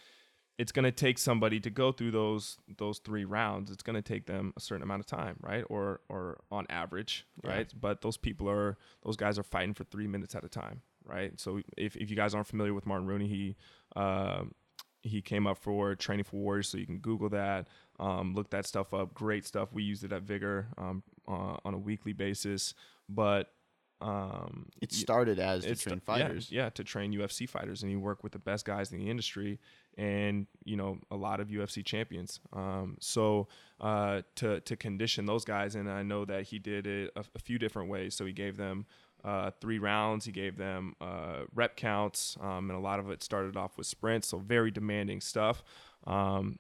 it's 0.60 0.74
going 0.74 0.84
to 0.84 0.92
take 0.92 1.18
somebody 1.18 1.62
to 1.62 1.70
go 1.70 1.94
through 1.94 2.12
those 2.12 2.58
those 2.78 3.00
three 3.00 3.24
rounds. 3.24 3.72
It's 3.72 3.82
going 3.82 3.96
to 3.96 4.02
take 4.02 4.26
them 4.26 4.54
a 4.58 4.60
certain 4.60 4.84
amount 4.84 5.00
of 5.00 5.06
time, 5.06 5.38
right? 5.40 5.64
Or 5.70 6.02
or 6.10 6.42
on 6.52 6.68
average, 6.70 7.26
right? 7.44 7.72
But 7.80 8.02
those 8.02 8.18
people 8.18 8.50
are 8.50 8.78
those 9.06 9.16
guys 9.16 9.40
are 9.40 9.44
fighting 9.44 9.74
for 9.74 9.86
3 9.86 10.06
minutes 10.08 10.36
at 10.36 10.44
a 10.44 10.50
time, 10.50 10.82
right? 11.06 11.40
So 11.40 11.62
if 11.78 11.96
if 11.96 12.10
you 12.10 12.18
guys 12.18 12.36
aren't 12.36 12.48
familiar 12.48 12.74
with 12.74 12.86
Martin 12.86 13.08
Rooney, 13.08 13.28
he 13.28 13.56
um 13.96 14.54
he 15.02 15.22
came 15.22 15.48
up 15.48 15.58
for 15.58 15.96
training 15.96 16.26
for 16.26 16.36
warriors 16.36 16.68
so 16.68 16.78
you 16.78 16.86
can 16.86 16.98
google 16.98 17.30
that 17.30 17.70
um, 18.02 18.34
look 18.36 18.50
that 18.50 18.66
stuff 18.66 18.94
up 18.94 19.14
great 19.14 19.46
stuff 19.46 19.70
we 19.72 19.82
used 19.82 20.04
it 20.04 20.12
at 20.12 20.24
vigor 20.24 20.68
um, 20.78 21.02
uh, 21.26 21.56
on 21.64 21.74
a 21.74 21.78
weekly 21.78 22.12
basis 22.12 22.74
but 23.08 23.54
um, 24.02 24.68
It 24.82 24.92
started 24.94 25.40
as 25.40 25.64
to 25.66 25.76
train 25.76 26.02
the- 26.06 26.12
yeah, 26.18 26.28
fighters. 26.28 26.52
Yeah, 26.52 26.70
to 26.70 26.84
train 26.84 27.12
UFC 27.14 27.48
fighters, 27.48 27.84
and 27.84 27.92
you 27.92 28.00
work 28.00 28.24
with 28.24 28.32
the 28.32 28.40
best 28.40 28.66
guys 28.66 28.92
in 28.92 29.00
the 29.00 29.10
industry, 29.10 29.60
and 29.98 30.48
you 30.64 30.78
know 30.78 31.00
a 31.12 31.16
lot 31.16 31.40
of 31.40 31.50
UFC 31.50 31.84
champions. 31.84 32.40
Um, 32.54 32.98
so 33.00 33.48
uh, 33.82 34.22
to 34.36 34.60
to 34.62 34.76
condition 34.76 35.26
those 35.26 35.44
guys, 35.46 35.76
and 35.76 35.90
I 35.90 36.04
know 36.04 36.26
that 36.26 36.44
he 36.44 36.60
did 36.60 36.88
it 36.88 37.12
a, 37.16 37.22
a 37.36 37.40
few 37.40 37.60
different 37.60 37.90
ways. 37.90 38.16
So 38.16 38.26
he 38.26 38.32
gave 38.34 38.56
them 38.58 38.86
uh, 39.24 39.52
three 39.60 39.80
rounds. 39.80 40.24
He 40.26 40.32
gave 40.32 40.56
them 40.56 40.96
uh, 41.02 41.42
rep 41.54 41.76
counts, 41.76 42.38
um, 42.40 42.70
and 42.70 42.78
a 42.78 42.82
lot 42.82 43.00
of 43.00 43.10
it 43.10 43.22
started 43.22 43.58
off 43.58 43.78
with 43.78 43.86
sprints. 43.88 44.28
So 44.30 44.38
very 44.38 44.72
demanding 44.72 45.20
stuff. 45.22 45.62
Um, 46.08 46.60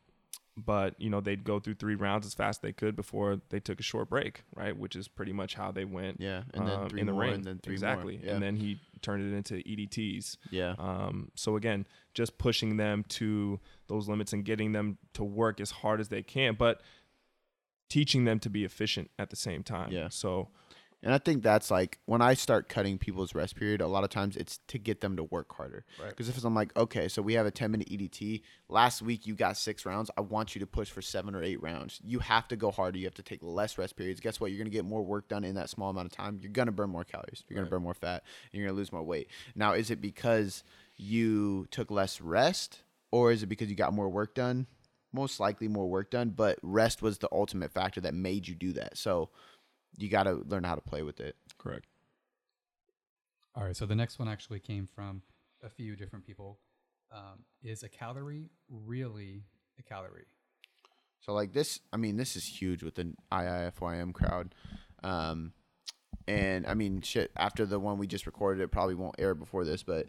but 0.65 0.95
you 0.99 1.09
know 1.09 1.21
they'd 1.21 1.43
go 1.43 1.59
through 1.59 1.75
three 1.75 1.95
rounds 1.95 2.25
as 2.25 2.33
fast 2.33 2.57
as 2.59 2.61
they 2.61 2.71
could 2.73 2.95
before 2.95 3.39
they 3.49 3.59
took 3.59 3.79
a 3.79 3.83
short 3.83 4.09
break, 4.09 4.43
right? 4.55 4.77
Which 4.77 4.95
is 4.95 5.07
pretty 5.07 5.33
much 5.33 5.55
how 5.55 5.71
they 5.71 5.85
went 5.85 6.19
Yeah, 6.19 6.43
and 6.53 6.67
then 6.67 6.79
um, 6.79 6.89
three 6.89 7.01
in 7.01 7.07
the 7.07 7.13
more, 7.13 7.21
ring. 7.23 7.33
and 7.35 7.43
then 7.43 7.59
three 7.63 7.71
more. 7.71 7.75
exactly. 7.75 8.19
Yeah. 8.23 8.33
And 8.33 8.43
then 8.43 8.55
he 8.55 8.79
turned 9.01 9.31
it 9.31 9.35
into 9.35 9.55
EDTs. 9.55 10.37
Yeah. 10.51 10.75
Um, 10.77 11.31
so 11.35 11.55
again, 11.55 11.87
just 12.13 12.37
pushing 12.37 12.77
them 12.77 13.05
to 13.09 13.59
those 13.87 14.07
limits 14.09 14.33
and 14.33 14.43
getting 14.45 14.71
them 14.73 14.97
to 15.13 15.23
work 15.23 15.59
as 15.61 15.71
hard 15.71 15.99
as 15.99 16.09
they 16.09 16.21
can, 16.23 16.55
but 16.55 16.81
teaching 17.89 18.25
them 18.25 18.39
to 18.39 18.49
be 18.49 18.63
efficient 18.63 19.09
at 19.17 19.29
the 19.29 19.35
same 19.35 19.63
time. 19.63 19.91
Yeah. 19.91 20.09
So 20.09 20.49
And 21.01 21.13
I 21.13 21.17
think 21.17 21.43
that's 21.43 21.71
like 21.71 21.99
when 22.05 22.21
I 22.21 22.33
start 22.33 22.67
cutting 22.67 22.97
people's 22.97 23.33
rest 23.33 23.55
period, 23.55 23.79
a 23.79 23.87
lot 23.87 24.03
of 24.03 24.09
times 24.09 24.35
it's 24.35 24.59
to 24.67 24.77
get 24.77 24.99
them 24.99 25.15
to 25.15 25.23
work 25.23 25.55
harder. 25.55 25.85
Right. 26.01 26.09
Because 26.09 26.27
if 26.27 26.43
I'm 26.43 26.53
like, 26.53 26.75
okay, 26.75 27.07
so 27.07 27.21
we 27.21 27.33
have 27.35 27.45
a 27.45 27.51
10 27.51 27.71
minute 27.71 27.89
EDT. 27.89 28.41
Last 28.67 29.01
week 29.01 29.25
you 29.25 29.33
got 29.33 29.55
six 29.55 29.85
rounds. 29.85 30.11
I 30.17 30.21
want 30.21 30.55
you 30.55 30.59
to 30.59 30.67
push 30.67 30.89
for 30.89 31.01
seven 31.01 31.35
or 31.35 31.43
eight 31.43 31.61
rounds. 31.61 32.01
You 32.03 32.19
have 32.19 32.49
to 32.49 32.57
go 32.57 32.69
harder. 32.69 32.97
You 32.97 33.05
have 33.05 33.15
to 33.15 33.23
take 33.23 33.39
less 33.41 33.77
rest 33.77 33.95
periods. 33.95 34.19
Guess 34.19 34.41
what? 34.41 34.51
You're 34.51 34.57
going 34.57 34.71
to 34.71 34.75
get 34.75 34.83
more 34.83 35.03
work 35.03 35.29
done 35.29 35.45
in 35.45 35.55
that 35.55 35.69
small 35.69 35.89
amount 35.89 36.07
of 36.07 36.11
time. 36.11 36.37
You're 36.41 36.51
going 36.51 36.65
to 36.65 36.73
burn 36.73 36.89
more 36.89 37.05
calories. 37.05 37.45
You're 37.47 37.55
going 37.55 37.67
to 37.67 37.71
burn 37.71 37.83
more 37.83 37.93
fat. 37.93 38.23
And 38.51 38.59
you're 38.59 38.67
going 38.67 38.75
to 38.75 38.79
lose 38.79 38.91
more 38.91 39.03
weight. 39.03 39.29
Now, 39.55 39.73
is 39.73 39.91
it 39.91 40.01
because 40.01 40.63
you 40.97 41.65
took 41.71 41.91
less 41.91 42.19
rest 42.19 42.81
or 43.11 43.31
is 43.31 43.41
it 43.41 43.47
because 43.47 43.69
you 43.69 43.75
got 43.75 43.93
more 43.93 44.09
work 44.09 44.35
done? 44.35 44.67
Most 45.13 45.39
likely 45.39 45.67
more 45.69 45.89
work 45.89 46.11
done, 46.11 46.29
but 46.29 46.59
rest 46.61 47.01
was 47.01 47.17
the 47.17 47.29
ultimate 47.31 47.71
factor 47.71 48.01
that 48.01 48.13
made 48.13 48.47
you 48.47 48.53
do 48.53 48.73
that. 48.73 48.97
So 48.97 49.29
you 49.97 50.09
got 50.09 50.23
to 50.23 50.33
learn 50.33 50.63
how 50.63 50.75
to 50.75 50.81
play 50.81 51.03
with 51.03 51.19
it. 51.19 51.35
correct. 51.57 51.87
All 53.55 53.63
right, 53.63 53.75
so 53.75 53.85
the 53.85 53.95
next 53.95 54.19
one 54.19 54.27
actually 54.27 54.59
came 54.59 54.87
from 54.93 55.21
a 55.63 55.69
few 55.69 55.95
different 55.95 56.25
people. 56.25 56.59
Um, 57.11 57.43
is 57.63 57.81
a 57.83 57.89
calorie 57.89 58.51
really 58.69 59.43
a 59.79 59.83
calorie? 59.83 60.27
So 61.19 61.33
like 61.33 61.53
this, 61.53 61.79
I 61.91 61.97
mean, 61.97 62.17
this 62.17 62.35
is 62.35 62.45
huge 62.45 62.83
with 62.83 62.95
the 62.95 63.13
IIFYM 63.31 64.13
crowd. 64.13 64.53
Um, 65.03 65.53
and 66.27 66.67
I 66.67 66.75
mean, 66.75 67.01
shit. 67.01 67.31
After 67.35 67.65
the 67.65 67.79
one 67.79 67.97
we 67.97 68.07
just 68.07 68.25
recorded, 68.25 68.61
it 68.61 68.71
probably 68.71 68.95
won't 68.95 69.15
air 69.17 69.33
before 69.33 69.65
this, 69.65 69.83
but 69.83 70.07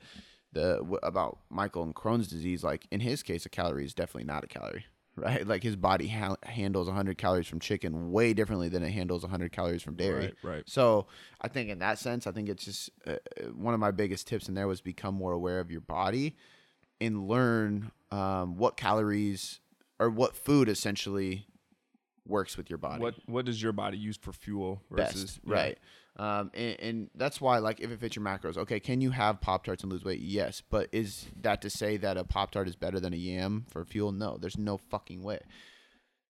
the 0.53 0.77
w- 0.79 0.99
about 1.03 1.39
Michael 1.49 1.83
and 1.83 1.95
Crohn's 1.95 2.29
disease, 2.29 2.63
like 2.63 2.87
in 2.91 3.01
his 3.01 3.23
case, 3.23 3.47
a 3.47 3.49
calorie 3.49 3.85
is 3.85 3.95
definitely 3.95 4.25
not 4.25 4.45
a 4.45 4.47
calorie, 4.47 4.85
right? 5.17 5.47
Like 5.47 5.63
his 5.63 5.77
body 5.77 6.09
ha- 6.09 6.37
handles 6.43 6.87
100 6.87 7.19
calories 7.19 7.47
from 7.47 7.61
chicken 7.61 8.11
way 8.11 8.33
differently 8.33 8.69
than 8.69 8.83
it 8.83 8.91
handles 8.91 9.23
100 9.23 9.53
calories 9.53 9.83
from 9.83 9.97
dairy. 9.97 10.35
Right, 10.43 10.55
right. 10.55 10.63
So 10.67 11.07
I 11.41 11.49
think 11.49 11.71
in 11.71 11.79
that 11.81 11.99
sense, 11.99 12.27
I 12.27 12.33
think 12.33 12.49
it's 12.49 12.65
just 12.65 12.91
uh, 13.07 13.13
uh, 13.13 13.47
one 13.55 13.75
of 13.75 13.81
my 13.81 13.91
biggest 13.91 14.27
tips 14.27 14.49
in 14.49 14.55
there 14.55 14.69
was 14.69 14.81
become 14.81 15.15
more 15.15 15.33
aware 15.33 15.61
of 15.61 15.71
your 15.71 15.81
body 15.81 16.37
and 17.01 17.29
learn 17.29 17.91
um, 18.11 18.57
what 18.57 18.77
calories 18.77 19.61
or 19.99 20.11
what 20.11 20.37
food 20.37 20.69
essentially 20.69 21.47
works 22.27 22.57
with 22.57 22.71
your 22.71 22.79
body. 22.79 23.03
What 23.03 23.15
what 23.27 23.45
does 23.45 23.63
your 23.63 23.73
body 23.73 23.99
use 23.99 24.17
for 24.17 24.33
fuel 24.33 24.83
versus 24.91 25.25
best, 25.25 25.41
yeah. 25.47 25.55
right? 25.55 25.79
Um, 26.17 26.51
and, 26.55 26.81
and 26.81 27.11
that's 27.15 27.41
why, 27.41 27.59
like, 27.59 27.81
if 27.81 27.91
it 27.91 28.01
fits 28.01 28.17
your 28.17 28.25
macros, 28.25 28.57
okay, 28.59 28.81
can 28.81 29.01
you 29.01 29.11
have 29.11 29.41
Pop 29.41 29.65
Tarts 29.65 29.83
and 29.83 29.93
lose 29.93 30.05
weight? 30.05 30.21
Yes, 30.21 30.63
but 30.69 30.89
is 30.93 31.27
that 31.41 31.63
to 31.63 31.71
say 31.71 31.97
that 31.97 32.17
a 32.17 32.25
Pop 32.25 32.51
Tart 32.51 32.69
is 32.69 32.77
better 32.77 33.01
than 33.01 33.13
a 33.13 33.17
yam 33.17 33.65
for 33.71 33.85
fuel? 33.85 34.13
No, 34.13 34.37
there's 34.39 34.59
no 34.59 34.77
fucking 34.77 35.23
way. 35.23 35.41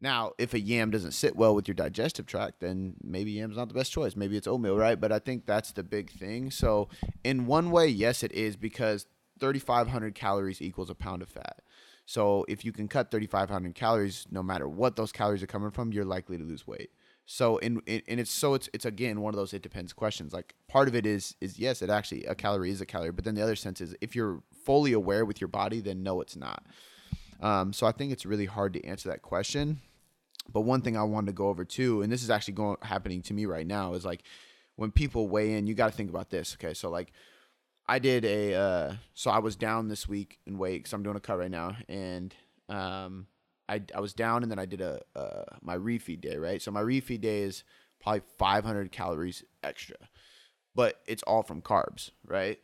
Now, 0.02 0.34
if 0.38 0.54
a 0.54 0.60
yam 0.60 0.92
doesn't 0.92 1.12
sit 1.12 1.36
well 1.36 1.56
with 1.56 1.68
your 1.68 1.76
digestive 1.76 2.26
tract, 2.26 2.60
then 2.60 2.96
maybe 3.04 3.32
yam's 3.32 3.58
not 3.58 3.70
the 3.70 3.74
best 3.74 3.92
choice. 3.92 4.16
Maybe 4.16 4.38
it's 4.38 4.48
oatmeal, 4.48 4.78
right? 4.78 5.00
But 5.00 5.12
I 5.12 5.20
think 5.20 5.46
that's 5.46 5.72
the 5.72 5.84
big 5.84 6.12
thing. 6.12 6.52
So, 6.52 6.90
in 7.24 7.46
one 7.46 7.72
way, 7.72 7.88
yes, 7.88 8.24
it 8.24 8.32
is 8.32 8.56
because 8.56 9.08
3,500 9.40 10.14
calories 10.16 10.62
equals 10.62 10.90
a 10.90 10.96
pound 10.96 11.22
of 11.22 11.30
fat. 11.30 11.62
So, 12.06 12.46
if 12.48 12.66
you 12.66 12.72
can 12.72 12.88
cut 12.88 13.10
3,500 13.10 13.74
calories, 13.74 14.26
no 14.30 14.44
matter 14.44 14.68
what 14.68 14.96
those 14.96 15.12
calories 15.12 15.42
are 15.42 15.48
coming 15.48 15.72
from, 15.72 15.92
you're 15.92 16.06
likely 16.06 16.38
to 16.38 16.44
lose 16.44 16.68
weight. 16.68 16.92
So, 17.26 17.58
in, 17.58 17.82
in 17.88 18.04
and 18.08 18.20
it's 18.20 18.32
so 18.32 18.54
it's 18.54 18.70
it's 18.74 18.86
again 18.86 19.22
one 19.22 19.34
of 19.34 19.38
those 19.38 19.54
it 19.54 19.64
depends 19.64 19.94
questions. 19.94 20.32
Like 20.34 20.54
part 20.68 20.88
of 20.88 20.96
it 20.96 21.06
is 21.06 21.36
is 21.42 21.58
yes, 21.58 21.82
it 21.82 21.90
actually 21.90 22.26
a 22.26 22.36
calorie 22.36 22.70
is 22.70 22.82
a 22.82 22.86
calorie, 22.86 23.12
but 23.12 23.26
then 23.26 23.36
the 23.36 23.42
other 23.42 23.56
sense 23.56 23.82
is 23.82 23.96
if 24.02 24.16
you're 24.16 24.44
fully 24.64 24.94
aware 24.94 25.26
with 25.26 25.42
your 25.42 25.48
body, 25.48 25.82
then 25.82 26.04
no, 26.04 26.22
it's 26.22 26.36
not. 26.36 26.64
Um, 27.42 27.74
so 27.74 27.88
I 27.88 27.92
think 27.92 28.12
it's 28.12 28.26
really 28.26 28.46
hard 28.46 28.74
to 28.74 28.86
answer 28.86 29.10
that 29.10 29.22
question. 29.22 29.82
But 30.52 30.62
one 30.62 30.82
thing 30.82 30.96
I 30.96 31.04
wanted 31.04 31.28
to 31.28 31.34
go 31.34 31.48
over 31.48 31.66
too, 31.66 32.02
and 32.02 32.12
this 32.12 32.22
is 32.22 32.30
actually 32.30 32.54
going 32.54 32.78
happening 32.84 33.22
to 33.24 33.34
me 33.34 33.46
right 33.46 33.66
now, 33.66 33.94
is 33.94 34.06
like 34.06 34.24
when 34.76 34.92
people 34.92 35.28
weigh 35.28 35.54
in, 35.54 35.66
you 35.68 35.74
got 35.74 35.92
to 35.92 35.98
think 35.98 36.10
about 36.10 36.30
this. 36.30 36.56
Okay, 36.56 36.74
so 36.74 36.90
like 36.90 37.12
I 37.88 38.00
did 38.00 38.26
a, 38.26 38.54
uh, 38.54 38.94
so 39.14 39.32
I 39.32 39.40
was 39.40 39.56
down 39.56 39.88
this 39.88 40.08
week 40.08 40.40
in 40.46 40.58
weight 40.58 40.80
because 40.80 40.94
I'm 40.94 41.04
doing 41.04 41.16
a 41.16 41.20
cut 41.20 41.40
right 41.40 41.52
now, 41.52 41.76
and 41.90 42.36
um, 42.70 43.28
I 43.68 43.82
I 43.96 44.00
was 44.00 44.14
down, 44.14 44.44
and 44.44 44.52
then 44.52 44.60
I 44.60 44.66
did 44.66 44.82
a 44.82 45.02
uh, 45.16 45.44
my 45.62 45.78
refeed 45.78 46.22
day, 46.22 46.38
right? 46.38 46.62
So 46.62 46.72
my 46.72 46.82
refeed 46.82 47.22
day 47.22 47.42
is 47.42 47.64
probably 48.02 48.22
500 48.38 48.92
calories 48.92 49.44
extra, 49.64 49.98
but 50.76 51.02
it's 51.08 51.24
all 51.24 51.44
from 51.44 51.62
carbs, 51.62 52.12
right? 52.28 52.60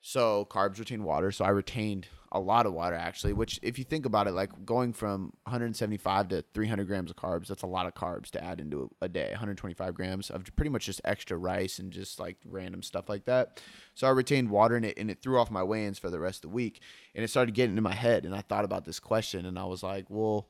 So 0.00 0.46
carbs 0.50 0.78
retain 0.78 1.02
water. 1.02 1.32
So 1.32 1.44
I 1.44 1.48
retained 1.48 2.08
a 2.34 2.40
lot 2.40 2.66
of 2.66 2.74
water 2.74 2.96
actually, 2.96 3.32
which 3.32 3.60
if 3.62 3.78
you 3.78 3.84
think 3.84 4.04
about 4.04 4.26
it, 4.26 4.32
like 4.32 4.66
going 4.66 4.92
from 4.92 5.32
175 5.44 6.28
to 6.28 6.44
300 6.52 6.86
grams 6.86 7.10
of 7.10 7.16
carbs, 7.16 7.46
that's 7.46 7.62
a 7.62 7.66
lot 7.66 7.86
of 7.86 7.94
carbs 7.94 8.28
to 8.32 8.42
add 8.42 8.60
into 8.60 8.90
a 9.00 9.08
day. 9.08 9.28
125 9.30 9.94
grams 9.94 10.30
of 10.30 10.44
pretty 10.56 10.68
much 10.68 10.86
just 10.86 11.00
extra 11.04 11.36
rice 11.36 11.78
and 11.78 11.92
just 11.92 12.18
like 12.18 12.36
random 12.44 12.82
stuff 12.82 13.08
like 13.08 13.24
that. 13.26 13.62
So 13.94 14.08
I 14.08 14.10
retained 14.10 14.50
water 14.50 14.76
in 14.76 14.84
it 14.84 14.98
and 14.98 15.10
it 15.12 15.22
threw 15.22 15.38
off 15.38 15.48
my 15.50 15.62
weigh-ins 15.62 16.00
for 16.00 16.10
the 16.10 16.18
rest 16.18 16.44
of 16.44 16.50
the 16.50 16.54
week. 16.56 16.80
And 17.14 17.24
it 17.24 17.28
started 17.28 17.54
getting 17.54 17.70
into 17.70 17.82
my 17.82 17.94
head 17.94 18.26
and 18.26 18.34
I 18.34 18.40
thought 18.40 18.64
about 18.64 18.84
this 18.84 18.98
question 18.98 19.46
and 19.46 19.56
I 19.56 19.64
was 19.64 19.84
like, 19.84 20.06
well, 20.10 20.48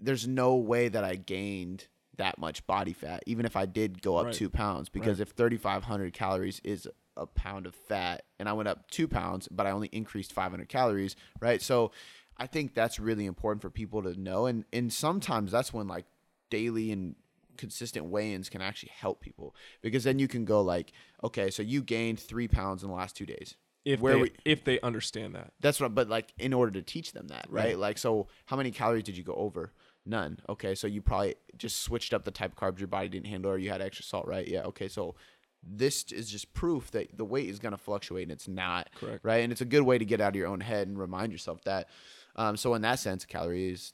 there's 0.00 0.26
no 0.26 0.56
way 0.56 0.88
that 0.88 1.04
I 1.04 1.14
gained 1.14 1.86
that 2.16 2.36
much 2.36 2.66
body 2.66 2.92
fat, 2.92 3.22
even 3.26 3.46
if 3.46 3.56
I 3.56 3.64
did 3.64 4.02
go 4.02 4.16
up 4.16 4.26
Right. 4.26 4.34
two 4.34 4.50
pounds, 4.50 4.88
because 4.88 5.18
Right. 5.20 5.28
if 5.28 5.34
3,500 5.34 6.12
calories 6.12 6.60
is 6.64 6.88
a 7.16 7.26
pound 7.26 7.66
of 7.66 7.74
fat 7.74 8.24
and 8.38 8.48
I 8.48 8.52
went 8.52 8.68
up 8.68 8.90
two 8.90 9.06
pounds, 9.08 9.48
but 9.50 9.66
I 9.66 9.70
only 9.70 9.88
increased 9.88 10.32
500 10.32 10.68
calories, 10.68 11.16
right? 11.40 11.60
So 11.60 11.92
I 12.38 12.46
think 12.46 12.74
that's 12.74 12.98
really 12.98 13.26
important 13.26 13.62
for 13.62 13.70
people 13.70 14.02
to 14.02 14.18
know. 14.18 14.46
And, 14.46 14.64
and 14.72 14.92
sometimes 14.92 15.52
that's 15.52 15.72
when 15.72 15.88
like 15.88 16.06
daily 16.50 16.90
and 16.90 17.14
consistent 17.56 18.06
weigh-ins 18.06 18.48
can 18.48 18.62
actually 18.62 18.92
help 18.94 19.20
people 19.20 19.54
because 19.82 20.04
then 20.04 20.18
you 20.18 20.26
can 20.28 20.44
go 20.44 20.62
like, 20.62 20.92
okay, 21.22 21.50
so 21.50 21.62
you 21.62 21.82
gained 21.82 22.18
three 22.18 22.48
pounds 22.48 22.82
in 22.82 22.88
the 22.88 22.94
last 22.94 23.14
two 23.16 23.26
days. 23.26 23.56
If 23.84 24.00
Where 24.00 24.14
they 24.14 24.22
we- 24.22 24.32
if 24.44 24.64
they 24.64 24.80
understand 24.80 25.34
that. 25.34 25.52
That's 25.60 25.80
what, 25.80 25.94
but 25.94 26.08
like 26.08 26.32
in 26.38 26.52
order 26.52 26.72
to 26.72 26.82
teach 26.82 27.12
them 27.12 27.28
that, 27.28 27.46
right? 27.48 27.64
Right. 27.64 27.78
Like, 27.78 27.98
so 27.98 28.28
how 28.46 28.56
many 28.56 28.70
calories 28.70 29.04
did 29.04 29.16
you 29.16 29.24
go 29.24 29.34
over? 29.34 29.72
None. 30.06 30.38
Okay, 30.48 30.74
so 30.74 30.86
you 30.86 31.02
probably 31.02 31.34
just 31.56 31.82
switched 31.82 32.12
up 32.14 32.24
the 32.24 32.30
type 32.30 32.52
of 32.52 32.56
carbs 32.58 32.78
your 32.78 32.88
body 32.88 33.08
didn't 33.08 33.26
handle, 33.26 33.50
or 33.52 33.58
you 33.58 33.70
had 33.70 33.80
extra 33.82 34.04
salt, 34.04 34.26
right? 34.26 34.46
Yeah. 34.46 34.62
Okay, 34.62 34.88
so 34.88 35.14
this 35.62 36.04
is 36.10 36.30
just 36.30 36.52
proof 36.54 36.90
that 36.90 37.16
the 37.16 37.24
weight 37.24 37.48
is 37.48 37.58
going 37.58 37.72
to 37.72 37.78
fluctuate, 37.78 38.24
and 38.24 38.32
it's 38.32 38.48
not 38.48 38.88
Correct. 38.98 39.24
right. 39.24 39.42
And 39.42 39.52
it's 39.52 39.60
a 39.60 39.64
good 39.66 39.82
way 39.82 39.98
to 39.98 40.04
get 40.04 40.20
out 40.20 40.30
of 40.30 40.36
your 40.36 40.48
own 40.48 40.60
head 40.60 40.88
and 40.88 40.98
remind 40.98 41.32
yourself 41.32 41.62
that. 41.64 41.88
Um, 42.36 42.56
so 42.56 42.74
in 42.74 42.82
that 42.82 42.98
sense, 42.98 43.24
a 43.24 43.26
calorie 43.26 43.70
is 43.70 43.92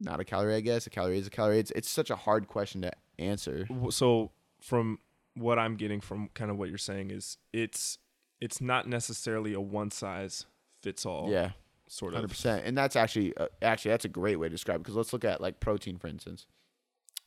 not 0.00 0.20
a 0.20 0.24
calorie, 0.24 0.54
I 0.54 0.60
guess. 0.60 0.86
A 0.86 0.90
calorie 0.90 1.18
is 1.18 1.26
a 1.26 1.30
calorie. 1.30 1.58
It's 1.58 1.70
it's 1.72 1.90
such 1.90 2.10
a 2.10 2.16
hard 2.16 2.48
question 2.48 2.82
to 2.82 2.92
answer. 3.18 3.66
So 3.90 4.30
from 4.60 4.98
what 5.34 5.58
I'm 5.58 5.76
getting 5.76 6.00
from 6.00 6.28
kind 6.34 6.50
of 6.50 6.56
what 6.58 6.68
you're 6.68 6.78
saying 6.78 7.10
is 7.10 7.36
it's 7.52 7.98
it's 8.40 8.60
not 8.60 8.88
necessarily 8.88 9.52
a 9.52 9.60
one 9.60 9.90
size 9.90 10.46
fits 10.82 11.04
all 11.04 11.28
Yeah. 11.30 11.50
sort 11.88 12.14
of 12.14 12.24
100% 12.30 12.62
and 12.64 12.76
that's 12.78 12.94
actually 12.96 13.36
uh, 13.36 13.48
actually 13.62 13.90
that's 13.90 14.04
a 14.04 14.08
great 14.08 14.36
way 14.36 14.48
to 14.48 14.54
describe 14.54 14.76
it 14.76 14.78
because 14.84 14.94
let's 14.96 15.12
look 15.12 15.24
at 15.24 15.40
like 15.40 15.58
protein 15.60 15.96
for 15.98 16.06
instance. 16.08 16.46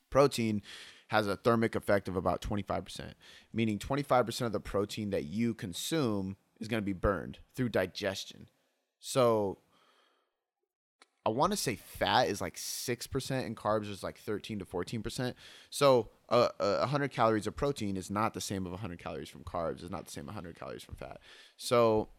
Protein 0.09 0.61
has 1.07 1.27
a 1.27 1.35
thermic 1.35 1.75
effect 1.75 2.07
of 2.07 2.15
about 2.15 2.41
twenty 2.41 2.63
five 2.63 2.85
percent, 2.85 3.13
meaning 3.53 3.79
twenty 3.79 4.03
five 4.03 4.25
percent 4.25 4.47
of 4.47 4.53
the 4.53 4.59
protein 4.59 5.09
that 5.11 5.25
you 5.25 5.53
consume 5.53 6.37
is 6.59 6.67
going 6.67 6.81
to 6.81 6.85
be 6.85 6.93
burned 6.93 7.39
through 7.55 7.69
digestion. 7.69 8.47
So 8.99 9.59
I 11.25 11.29
want 11.29 11.51
to 11.51 11.57
say 11.57 11.75
fat 11.75 12.29
is 12.29 12.39
like 12.39 12.57
six 12.57 13.05
percent 13.05 13.45
and 13.45 13.55
carbs 13.55 13.89
is 13.89 14.03
like 14.03 14.17
thirteen 14.17 14.59
to 14.59 14.65
fourteen 14.65 15.03
percent. 15.03 15.35
So 15.69 16.09
uh, 16.29 16.49
uh, 16.59 16.85
hundred 16.85 17.11
calories 17.11 17.47
of 17.47 17.55
protein 17.55 17.97
is 17.97 18.09
not 18.09 18.33
the 18.33 18.41
same 18.41 18.65
of 18.65 18.79
hundred 18.79 18.99
calories 18.99 19.29
from 19.29 19.43
carbs. 19.43 19.81
It's 19.81 19.91
not 19.91 20.05
the 20.05 20.11
same 20.11 20.27
hundred 20.27 20.57
calories 20.57 20.83
from 20.83 20.95
fat. 20.95 21.19
So 21.57 22.09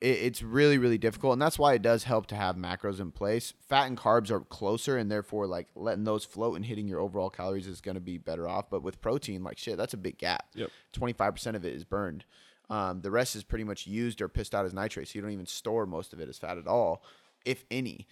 it, 0.00 0.06
it's 0.06 0.42
really 0.42 0.78
really 0.78 0.98
difficult 0.98 1.32
and 1.32 1.42
that's 1.42 1.58
why 1.58 1.74
it 1.74 1.82
does 1.82 2.04
help 2.04 2.26
to 2.26 2.36
have 2.36 2.56
macros 2.56 3.00
in 3.00 3.10
place. 3.10 3.54
Fat 3.68 3.86
and 3.86 3.96
carbs 3.96 4.30
are 4.30 4.40
closer 4.40 4.96
and 4.96 5.10
therefore 5.10 5.46
like 5.46 5.68
letting 5.74 6.04
those 6.04 6.24
float 6.24 6.56
and 6.56 6.64
hitting 6.64 6.88
your 6.88 7.00
overall 7.00 7.30
calories 7.30 7.66
is 7.66 7.80
going 7.80 7.94
to 7.94 8.00
be 8.00 8.18
better 8.18 8.48
off 8.48 8.70
but 8.70 8.82
with 8.82 9.00
protein 9.00 9.42
like 9.42 9.58
shit 9.58 9.76
that's 9.76 9.94
a 9.94 9.98
big 9.98 10.18
gap. 10.18 10.46
Yep. 10.54 10.70
25% 10.92 11.54
of 11.54 11.64
it 11.64 11.74
is 11.74 11.84
burned. 11.84 12.24
Um, 12.68 13.00
the 13.00 13.12
rest 13.12 13.36
is 13.36 13.44
pretty 13.44 13.64
much 13.64 13.86
used 13.86 14.20
or 14.20 14.28
pissed 14.28 14.54
out 14.54 14.66
as 14.66 14.74
nitrate 14.74 15.08
so 15.08 15.12
you 15.14 15.22
don't 15.22 15.30
even 15.30 15.46
store 15.46 15.86
most 15.86 16.12
of 16.12 16.20
it 16.20 16.28
as 16.28 16.38
fat 16.38 16.58
at 16.58 16.66
all 16.66 17.02
if 17.44 17.64
any. 17.70 18.06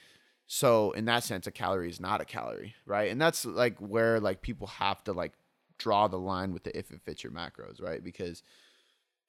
So 0.46 0.92
in 0.92 1.06
that 1.06 1.24
sense 1.24 1.46
a 1.46 1.50
calorie 1.50 1.90
is 1.90 2.00
not 2.00 2.20
a 2.20 2.24
calorie 2.24 2.74
right? 2.86 3.10
And 3.10 3.20
that's 3.20 3.44
like 3.44 3.78
where 3.78 4.20
like 4.20 4.42
people 4.42 4.68
have 4.68 5.02
to 5.04 5.12
like 5.12 5.32
draw 5.76 6.06
the 6.06 6.18
line 6.18 6.52
with 6.52 6.64
the 6.64 6.78
if 6.78 6.90
it 6.92 7.02
fits 7.02 7.24
your 7.24 7.32
macros 7.32 7.82
right? 7.82 8.02
Because 8.02 8.42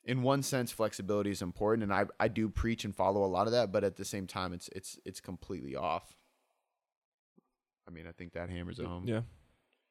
in 0.06 0.22
one 0.22 0.44
sense 0.44 0.72
flexibility 0.72 1.32
is 1.32 1.42
important 1.42 1.84
and 1.84 1.94
I, 1.94 2.06
I 2.20 2.28
do 2.28 2.48
preach 2.50 2.86
and 2.86 2.96
follow 2.96 3.24
a 3.24 3.28
lot 3.28 3.48
of 3.48 3.54
that 3.54 3.72
but 3.72 3.84
at 3.84 3.96
the 3.96 4.06
same 4.06 4.28
time 4.28 4.54
it's 4.54 4.70
it's 4.70 5.00
it's 5.06 5.20
completely 5.20 5.76
off 5.76 6.16
i 7.88 7.92
mean 7.92 8.06
i 8.08 8.12
think 8.12 8.34
that 8.34 8.50
hammers 8.50 8.80
it 8.80 8.86
home 8.86 9.04
Yeah. 9.08 9.22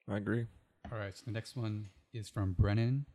I 0.09 0.16
agree. 0.18 0.47
All 0.92 0.99
right. 0.99 1.16
So 1.16 1.23
the 1.25 1.30
next 1.33 1.56
one 1.56 1.88
is 2.12 2.28
from 2.28 2.52
Brennan, 2.52 3.06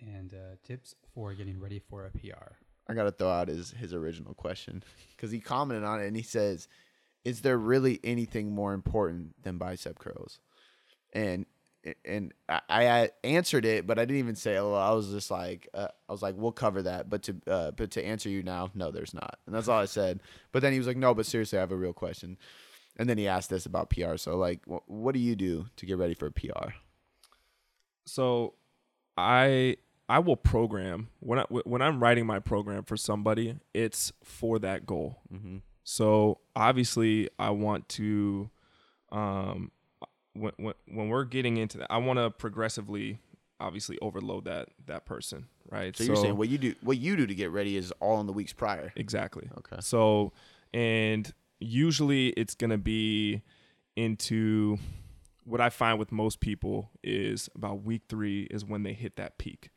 and 0.00 0.32
uh, 0.32 0.56
tips 0.64 0.94
for 1.12 1.34
getting 1.34 1.60
ready 1.60 1.78
for 1.78 2.06
a 2.06 2.10
PR. 2.10 2.54
i 2.88 2.94
gotta 2.94 3.10
throw 3.12 3.28
out 3.28 3.48
his 3.48 3.72
his 3.72 3.92
original 3.92 4.32
question 4.32 4.82
because 5.16 5.30
he 5.30 5.38
commented 5.38 5.84
on 5.84 6.00
it 6.00 6.06
and 6.06 6.16
he 6.16 6.22
says 6.22 6.66
is 7.26 7.42
there 7.42 7.58
really 7.58 8.00
anything 8.02 8.50
more 8.54 8.72
important 8.72 9.34
than 9.42 9.58
bicep 9.58 9.98
curls 9.98 10.40
and 11.12 11.44
and 12.04 12.32
I, 12.48 12.60
I 12.68 13.10
answered 13.24 13.64
it, 13.64 13.86
but 13.86 13.98
I 13.98 14.04
didn't 14.04 14.18
even 14.18 14.36
say 14.36 14.54
hello. 14.54 14.74
I 14.74 14.92
was 14.92 15.10
just 15.10 15.30
like, 15.30 15.68
uh, 15.74 15.88
I 16.08 16.12
was 16.12 16.22
like, 16.22 16.34
we'll 16.36 16.52
cover 16.52 16.82
that. 16.82 17.08
But 17.08 17.22
to 17.24 17.36
uh, 17.46 17.70
but 17.72 17.90
to 17.92 18.04
answer 18.04 18.28
you 18.28 18.42
now, 18.42 18.70
no, 18.74 18.90
there's 18.90 19.14
not, 19.14 19.38
and 19.46 19.54
that's 19.54 19.68
all 19.68 19.80
I 19.80 19.86
said. 19.86 20.20
But 20.52 20.62
then 20.62 20.72
he 20.72 20.78
was 20.78 20.86
like, 20.86 20.96
no, 20.96 21.14
but 21.14 21.26
seriously, 21.26 21.58
I 21.58 21.62
have 21.62 21.72
a 21.72 21.76
real 21.76 21.92
question. 21.92 22.36
And 22.96 23.08
then 23.08 23.16
he 23.16 23.26
asked 23.28 23.50
this 23.50 23.66
about 23.66 23.88
PR. 23.88 24.16
So 24.16 24.36
like, 24.36 24.60
wh- 24.66 24.88
what 24.88 25.14
do 25.14 25.20
you 25.20 25.34
do 25.36 25.66
to 25.76 25.86
get 25.86 25.96
ready 25.96 26.14
for 26.14 26.26
a 26.26 26.32
PR? 26.32 26.74
So 28.04 28.54
I 29.16 29.76
I 30.08 30.18
will 30.18 30.36
program 30.36 31.08
when 31.20 31.38
I 31.38 31.44
when 31.44 31.80
I'm 31.80 32.00
writing 32.00 32.26
my 32.26 32.40
program 32.40 32.82
for 32.82 32.96
somebody, 32.96 33.56
it's 33.72 34.12
for 34.24 34.58
that 34.58 34.84
goal. 34.84 35.20
Mm-hmm. 35.32 35.58
So 35.84 36.40
obviously, 36.54 37.28
I 37.38 37.50
want 37.50 37.88
to, 37.90 38.50
um, 39.10 39.70
when 40.34 40.52
when, 40.56 40.74
when 40.86 41.08
we're 41.08 41.24
getting 41.24 41.56
into 41.56 41.78
that, 41.78 41.88
I 41.90 41.98
want 41.98 42.18
to 42.18 42.30
progressively, 42.30 43.18
obviously, 43.58 43.98
overload 44.00 44.44
that 44.44 44.68
that 44.86 45.06
person, 45.06 45.46
right? 45.70 45.96
So, 45.96 46.04
you're 46.04 46.16
saying 46.16 46.36
what 46.36 46.48
you 46.48 46.58
do, 46.58 46.74
what 46.82 46.98
you 46.98 47.16
do 47.16 47.26
to 47.26 47.34
get 47.34 47.50
ready 47.50 47.76
is 47.76 47.92
all 48.00 48.20
in 48.20 48.26
the 48.26 48.32
weeks 48.32 48.52
prior. 48.52 48.92
exactly. 48.96 49.48
Okay. 49.58 49.76
So, 49.80 50.32
and 50.72 51.32
usually 51.58 52.28
it's 52.28 52.54
gonna 52.54 52.78
be 52.78 53.42
into 53.96 54.78
what 55.44 55.60
I 55.60 55.68
find 55.70 55.98
with 55.98 56.12
most 56.12 56.40
people 56.40 56.90
is 57.02 57.48
about 57.54 57.82
week 57.82 58.02
three 58.08 58.42
is 58.50 58.64
when 58.64 58.82
they 58.82 58.92
hit 58.92 59.16
that 59.16 59.36
peak. 59.38 59.70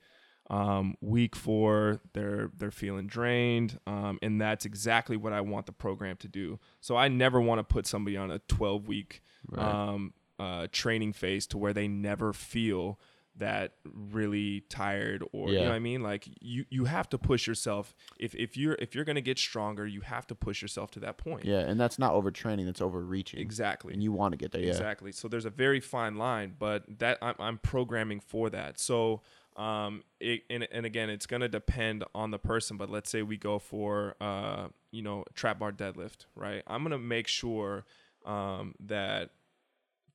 Um, 0.50 0.96
week 1.02 1.36
four, 1.36 2.02
they're 2.14 2.52
they're 2.56 2.70
feeling 2.70 3.08
drained, 3.08 3.80
um, 3.88 4.20
and 4.22 4.40
that's 4.42 4.66
exactly 4.66 5.16
what 5.18 5.32
I 5.34 5.42
want 5.42 5.66
the 5.66 5.72
program 5.72 6.18
to 6.18 6.28
do. 6.28 6.60
So 6.82 6.96
I 6.98 7.08
never 7.08 7.40
want 7.42 7.60
to 7.60 7.64
put 7.64 7.88
somebody 7.88 8.18
on 8.18 8.30
a 8.30 8.40
12 8.40 8.88
week 8.88 9.22
Right. 9.50 9.66
um, 9.66 10.14
uh, 10.44 10.68
training 10.72 11.14
phase 11.14 11.48
to 11.48 11.58
where 11.58 11.74
they 11.74 11.88
never 11.88 12.34
feel 12.34 13.00
that 13.36 13.74
really 13.84 14.62
tired 14.70 15.24
or 15.32 15.50
you 15.50 15.60
know 15.60 15.70
what 15.70 15.76
I 15.76 15.80
mean 15.80 16.02
like 16.04 16.28
you 16.40 16.66
you 16.70 16.86
have 16.86 17.10
to 17.10 17.18
push 17.18 17.48
yourself 17.48 17.96
if 18.20 18.36
if 18.36 18.56
you're 18.56 18.76
if 18.76 18.94
you're 18.94 19.06
going 19.06 19.22
to 19.24 19.28
get 19.32 19.40
stronger 19.40 19.88
you 19.88 20.02
have 20.02 20.28
to 20.28 20.36
push 20.36 20.62
yourself 20.62 20.92
to 20.92 21.00
that 21.00 21.18
point 21.18 21.46
Yeah, 21.46 21.62
and 21.70 21.80
that's 21.80 21.98
not 21.98 22.14
overtraining. 22.14 22.66
That's 22.66 22.82
overreaching. 22.82 23.40
exactly 23.40 23.92
And 23.94 24.04
you 24.04 24.12
want 24.12 24.34
to 24.34 24.38
get 24.38 24.52
there. 24.52 24.62
Yeah. 24.62 24.68
Exactly. 24.68 25.12
So 25.12 25.28
there's 25.28 25.46
a 25.46 25.56
very 25.66 25.80
fine 25.80 26.16
line, 26.16 26.56
but 26.60 26.84
that 27.00 27.18
I'm, 27.24 27.36
I'm 27.40 27.58
programming 27.58 28.20
for 28.20 28.52
that. 28.52 28.80
So 28.80 29.22
um, 29.56 30.04
it, 30.20 30.44
and 30.50 30.68
and 30.72 30.86
again, 30.86 31.10
it's 31.10 31.26
gonna 31.26 31.50
depend 31.50 32.04
on 32.14 32.32
the 32.32 32.40
person. 32.40 32.78
But 32.78 32.90
let's 32.90 33.10
say 33.10 33.22
we 33.24 33.38
go 33.38 33.58
for 33.60 34.16
uh, 34.22 34.68
you 34.92 35.02
know, 35.02 35.26
trap 35.34 35.60
bar 35.60 35.72
deadlift, 35.72 36.26
right? 36.36 36.62
I'm 36.68 36.84
gonna 36.84 37.00
make 37.00 37.28
sure 37.28 37.86
um, 38.26 38.76
that 38.80 39.32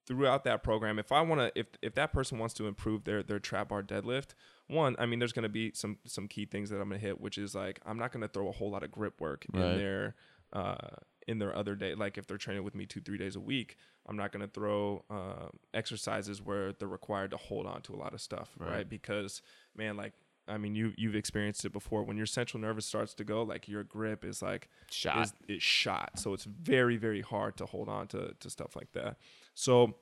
throughout 0.08 0.42
that 0.44 0.62
program, 0.64 0.98
if 0.98 1.12
I 1.12 1.20
want 1.20 1.40
to, 1.40 1.52
if 1.54 1.66
if 1.82 1.94
that 1.94 2.12
person 2.12 2.38
wants 2.38 2.54
to 2.54 2.66
improve 2.66 3.04
their 3.04 3.22
their 3.22 3.38
trap 3.38 3.68
bar 3.68 3.82
deadlift, 3.82 4.30
one, 4.66 4.96
I 4.98 5.06
mean, 5.06 5.18
there's 5.20 5.32
going 5.32 5.44
to 5.44 5.48
be 5.48 5.70
some 5.74 5.98
some 6.06 6.26
key 6.26 6.46
things 6.46 6.70
that 6.70 6.80
I'm 6.80 6.88
going 6.88 7.00
to 7.00 7.06
hit, 7.06 7.20
which 7.20 7.38
is 7.38 7.54
like 7.54 7.78
I'm 7.86 7.98
not 7.98 8.10
going 8.12 8.22
to 8.22 8.28
throw 8.28 8.48
a 8.48 8.52
whole 8.52 8.70
lot 8.70 8.82
of 8.82 8.90
grip 8.90 9.20
work 9.20 9.44
Right. 9.52 9.62
in 9.64 9.78
their 9.78 10.14
uh, 10.52 10.76
in 11.28 11.38
their 11.38 11.54
other 11.54 11.74
day. 11.76 11.94
Like 11.94 12.18
if 12.18 12.26
they're 12.26 12.38
training 12.38 12.64
with 12.64 12.74
me 12.74 12.86
two 12.86 13.00
three 13.00 13.18
days 13.18 13.36
a 13.36 13.40
week, 13.40 13.76
I'm 14.06 14.16
not 14.16 14.32
going 14.32 14.40
to 14.44 14.52
throw 14.52 15.04
uh, 15.10 15.48
exercises 15.74 16.42
where 16.42 16.72
they're 16.72 16.88
required 16.88 17.30
to 17.32 17.36
hold 17.36 17.66
on 17.66 17.82
to 17.82 17.94
a 17.94 17.98
lot 17.98 18.14
of 18.14 18.20
stuff, 18.20 18.50
right? 18.58 18.70
Right. 18.70 18.88
Because 18.88 19.42
man, 19.76 19.96
like. 19.96 20.14
I 20.48 20.58
mean, 20.58 20.74
you 20.74 20.92
you've 20.96 21.14
experienced 21.14 21.64
it 21.64 21.72
before. 21.72 22.02
When 22.02 22.16
your 22.16 22.26
central 22.26 22.60
nervous 22.60 22.86
starts 22.86 23.14
to 23.14 23.24
go, 23.24 23.42
like 23.42 23.68
your 23.68 23.84
grip 23.84 24.24
is 24.24 24.40
like 24.42 24.68
Shot. 24.90 25.22
is, 25.24 25.32
is 25.48 25.62
shot. 25.62 26.12
So 26.18 26.32
it's 26.34 26.44
very, 26.44 26.96
very 26.96 27.20
hard 27.20 27.56
to 27.58 27.66
hold 27.66 27.88
on 27.88 28.06
to, 28.08 28.34
to 28.40 28.50
stuff 28.50 28.74
like 28.76 28.92
that. 28.92 29.16
So 29.54 29.94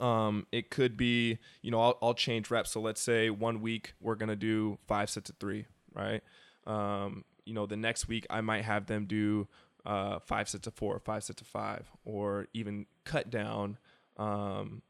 um, 0.00 0.46
it 0.52 0.70
could 0.70 0.96
be, 0.96 1.38
you 1.62 1.70
know, 1.70 1.80
I'll, 1.80 1.98
I'll 2.02 2.14
change 2.14 2.50
reps. 2.50 2.70
So 2.72 2.80
let's 2.80 3.00
say 3.00 3.30
one 3.30 3.60
week 3.60 3.94
we're 4.00 4.14
going 4.14 4.28
to 4.28 4.36
do 4.36 4.78
five 4.86 5.08
sets 5.10 5.30
of 5.30 5.36
three, 5.36 5.66
right? 5.94 6.22
Um, 6.66 7.24
you 7.44 7.54
know, 7.54 7.66
the 7.66 7.76
next 7.76 8.06
week 8.08 8.26
I 8.30 8.40
might 8.40 8.64
have 8.64 8.86
them 8.86 9.06
do 9.06 9.48
uh, 9.86 10.18
five 10.20 10.48
sets 10.48 10.66
of 10.66 10.74
four, 10.74 10.98
five 11.00 11.24
sets 11.24 11.40
of 11.40 11.46
five, 11.46 11.90
or 12.04 12.46
even 12.52 12.86
cut 13.04 13.30
down, 13.30 13.78
um, 14.18 14.82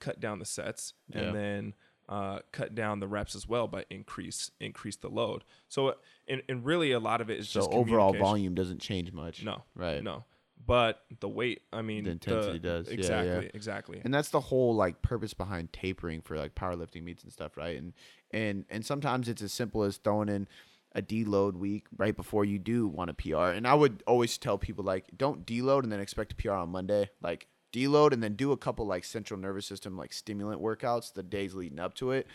cut 0.00 0.18
down 0.20 0.38
the 0.40 0.44
sets 0.44 0.94
Yeah. 1.08 1.20
and 1.20 1.36
then 1.36 1.74
uh, 2.08 2.40
cut 2.50 2.74
down 2.74 3.00
the 3.00 3.06
reps 3.08 3.34
as 3.34 3.48
well, 3.48 3.68
but 3.68 3.86
increase 3.90 4.50
increase 4.60 4.96
the 4.96 5.08
load. 5.08 5.44
So, 5.68 5.94
and, 6.28 6.42
and 6.48 6.64
really 6.64 6.92
a 6.92 6.98
lot 7.00 7.20
of 7.20 7.30
it 7.30 7.38
is 7.38 7.48
so 7.48 7.60
just 7.60 7.70
overall 7.72 8.12
volume 8.12 8.54
doesn't 8.54 8.80
change 8.80 9.12
much. 9.12 9.44
No, 9.44 9.62
Right. 9.74 10.02
no. 10.02 10.24
But 10.64 11.02
the 11.18 11.28
weight, 11.28 11.62
I 11.72 11.82
mean, 11.82 12.04
The 12.04 12.10
intensity 12.12 12.60
does. 12.60 12.86
Yeah, 12.86 12.94
Exactly, 12.94 13.44
yeah. 13.46 13.50
exactly. 13.52 14.00
And 14.04 14.14
that's 14.14 14.28
the 14.30 14.38
whole 14.40 14.76
like 14.76 15.02
purpose 15.02 15.34
behind 15.34 15.72
tapering 15.72 16.20
for 16.20 16.36
like 16.36 16.54
powerlifting 16.54 17.02
meets 17.02 17.24
and 17.24 17.32
stuff, 17.32 17.56
right? 17.56 17.76
And 17.76 17.94
and 18.30 18.64
and 18.70 18.86
sometimes 18.86 19.28
it's 19.28 19.42
as 19.42 19.52
simple 19.52 19.82
as 19.82 19.96
throwing 19.96 20.28
in 20.28 20.46
a 20.94 21.02
deload 21.02 21.54
week 21.54 21.86
right 21.96 22.14
before 22.14 22.44
you 22.44 22.58
do 22.60 22.86
want 22.86 23.10
a 23.10 23.14
PR. 23.14 23.46
And 23.46 23.66
I 23.66 23.74
would 23.74 24.04
always 24.06 24.38
tell 24.38 24.56
people 24.58 24.84
like 24.84 25.06
don't 25.16 25.44
deload 25.46 25.82
and 25.82 25.90
then 25.90 25.98
expect 26.00 26.32
a 26.32 26.36
PR 26.36 26.52
on 26.52 26.68
Monday. 26.68 27.10
Like 27.20 27.48
deload 27.72 28.12
and 28.12 28.22
then 28.22 28.34
do 28.34 28.52
a 28.52 28.56
couple 28.56 28.86
like 28.86 29.04
central 29.04 29.38
nervous 29.40 29.66
system 29.66 29.96
like 29.96 30.12
stimulant 30.12 30.60
workouts 30.60 31.12
the 31.12 31.22
days 31.22 31.54
leading 31.54 31.80
up 31.80 31.94
to 31.94 32.10
it. 32.12 32.26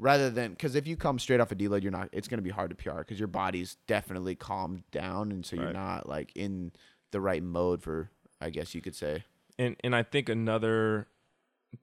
Rather 0.00 0.30
than 0.30 0.52
because 0.52 0.74
if 0.76 0.86
you 0.86 0.96
come 0.96 1.18
straight 1.18 1.40
off 1.40 1.50
a 1.50 1.56
deload, 1.56 1.82
you're 1.82 1.90
not. 1.92 2.08
It's 2.12 2.28
going 2.28 2.38
to 2.38 2.42
be 2.42 2.50
hard 2.50 2.70
to 2.70 2.76
PR 2.76 2.98
because 2.98 3.18
your 3.18 3.26
body's 3.26 3.76
definitely 3.88 4.36
calmed 4.36 4.84
down, 4.92 5.32
and 5.32 5.44
so 5.44 5.56
you're 5.56 5.66
Right. 5.66 5.74
not 5.74 6.08
like 6.08 6.30
in 6.36 6.72
the 7.10 7.20
right 7.20 7.42
mode 7.42 7.82
for. 7.82 8.10
I 8.40 8.50
guess 8.50 8.72
you 8.76 8.80
could 8.80 8.94
say. 8.94 9.24
and 9.58 9.74
and 9.82 9.96
I 9.96 10.04
think 10.04 10.28
another 10.28 11.08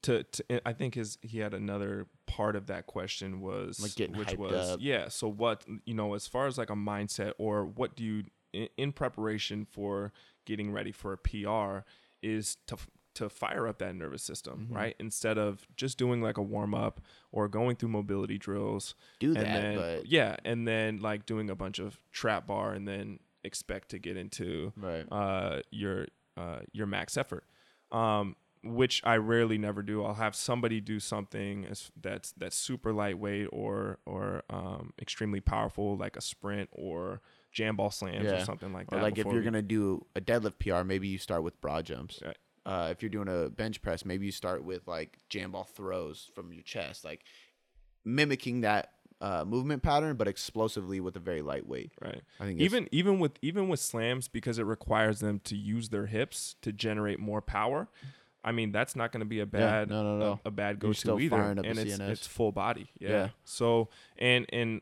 to, 0.03 0.23
to 0.23 0.67
I 0.67 0.71
think 0.71 0.95
his 0.95 1.17
he 1.21 1.39
had 1.39 1.53
another 1.53 2.07
part 2.25 2.55
of 2.55 2.67
that 2.67 2.87
question 2.87 3.41
was 3.41 3.79
Like 3.99 4.09
which 4.15 4.37
was 4.37 4.69
up. 4.71 4.79
yeah 4.81 5.09
so 5.09 5.27
what 5.27 5.65
you 5.85 5.93
know 5.93 6.13
as 6.13 6.25
far 6.27 6.47
as 6.47 6.57
like 6.57 6.69
a 6.69 6.75
mindset 6.75 7.33
or 7.37 7.65
what 7.65 7.95
do 7.97 8.03
you 8.05 8.23
in, 8.53 8.69
in 8.77 8.91
preparation 8.93 9.67
for 9.69 10.13
getting 10.45 10.71
ready 10.71 10.91
for 10.93 11.11
a 11.11 11.17
PR 11.17 11.85
is 12.25 12.57
to 12.67 12.75
to 13.13 13.29
fire 13.29 13.65
up 13.67 13.77
that 13.79 13.95
nervous 13.95 14.23
system 14.23 14.65
Mm-hmm. 14.65 14.75
right 14.75 14.95
instead 14.99 15.37
of 15.37 15.65
just 15.77 15.97
doing 15.97 16.21
like 16.21 16.37
a 16.37 16.41
warm 16.41 16.73
up 16.73 16.99
or 17.31 17.47
going 17.47 17.75
through 17.77 17.89
mobility 17.89 18.37
drills 18.37 18.93
Do 19.19 19.27
and 19.27 19.37
that, 19.37 19.61
then 19.61 19.75
but 19.77 20.05
yeah 20.07 20.35
and 20.43 20.67
then 20.67 20.99
like 20.99 21.25
doing 21.25 21.49
a 21.49 21.55
bunch 21.55 21.79
of 21.79 21.97
trap 22.11 22.45
bar 22.47 22.73
and 22.73 22.85
then 22.87 23.19
expect 23.45 23.89
to 23.89 23.99
get 23.99 24.17
into 24.17 24.73
right. 24.75 25.05
uh, 25.11 25.61
your 25.69 26.07
uh, 26.35 26.59
your 26.73 26.87
max 26.87 27.15
effort, 27.15 27.45
um, 27.91 28.35
which 28.63 29.01
I 29.05 29.17
rarely 29.17 29.57
never 29.57 29.83
do. 29.83 30.03
I'll 30.03 30.15
have 30.15 30.35
somebody 30.35 30.81
do 30.81 30.99
something 30.99 31.65
as, 31.69 31.91
that's 32.01 32.33
that's 32.35 32.57
super 32.57 32.91
lightweight 32.91 33.47
or 33.51 33.99
or 34.05 34.41
um, 34.49 34.91
extremely 34.99 35.39
powerful, 35.39 35.95
like 35.95 36.17
a 36.17 36.21
sprint 36.21 36.69
or 36.73 37.21
jam 37.55 37.75
ball 37.77 37.89
slams 37.89 38.31
or 38.31 38.39
something 38.45 38.71
like 38.73 38.91
Or 38.91 38.97
that. 38.97 39.01
like 39.03 39.13
if 39.13 39.23
before 39.23 39.31
you're 39.33 39.41
we- 39.41 39.45
gonna 39.45 39.61
do 39.63 40.05
a 40.15 40.21
deadlift 40.21 40.59
PR, 40.59 40.83
maybe 40.83 41.07
you 41.07 41.17
start 41.17 41.41
with 41.41 41.59
broad 41.61 41.85
jumps. 41.85 42.19
Right. 42.23 42.37
Uh, 42.65 42.89
if 42.91 43.01
you're 43.01 43.09
doing 43.09 43.27
a 43.29 43.49
bench 43.49 43.81
press, 43.81 44.03
maybe 44.05 44.25
you 44.25 44.31
start 44.31 44.63
with 44.63 44.87
like 44.87 45.17
jam 45.29 45.51
ball 45.51 45.63
throws 45.63 46.29
from 46.35 46.51
your 46.51 46.63
chest, 46.63 47.05
like 47.05 47.21
mimicking 48.03 48.61
that 48.61 48.91
uh, 49.21 49.45
movement 49.45 49.81
pattern, 49.81 50.17
but 50.17 50.27
explosively 50.27 50.99
with 50.99 51.15
a 51.15 51.19
very 51.19 51.41
light 51.41 51.65
weight. 51.65 51.91
right. 52.01 52.21
I 52.39 52.45
think 52.45 52.59
it's- 52.59 52.65
Even 52.65 52.89
even 52.91 53.19
with 53.19 53.33
even 53.41 53.69
with 53.69 53.79
slams 53.79 54.27
because 54.27 54.59
it 54.59 54.63
requires 54.65 55.19
them 55.19 55.39
to 55.45 55.55
use 55.55 55.89
their 55.89 56.05
hips 56.07 56.55
to 56.61 56.71
generate 56.73 57.19
more 57.19 57.41
power. 57.41 57.87
I 58.43 58.51
mean 58.51 58.71
that's 58.71 58.95
not 58.95 59.11
going 59.11 59.21
to 59.21 59.25
be 59.25 59.39
a 59.39 59.45
bad 59.45 59.89
no, 59.89 60.03
no, 60.03 60.17
no. 60.19 60.39
A, 60.45 60.49
a 60.49 60.51
bad 60.51 60.77
You're 60.83 60.89
go 60.89 60.93
still 60.93 61.17
to 61.17 61.23
either, 61.23 61.37
firing 61.37 61.57
up 61.59 61.65
and 61.65 61.77
the 61.77 61.81
it's 61.83 61.97
CNS. 61.97 62.09
it's 62.09 62.27
full 62.27 62.51
body. 62.51 62.91
Yeah. 62.99 63.09
Yeah. 63.09 63.29
So 63.43 63.89
and 64.17 64.45
and 64.51 64.81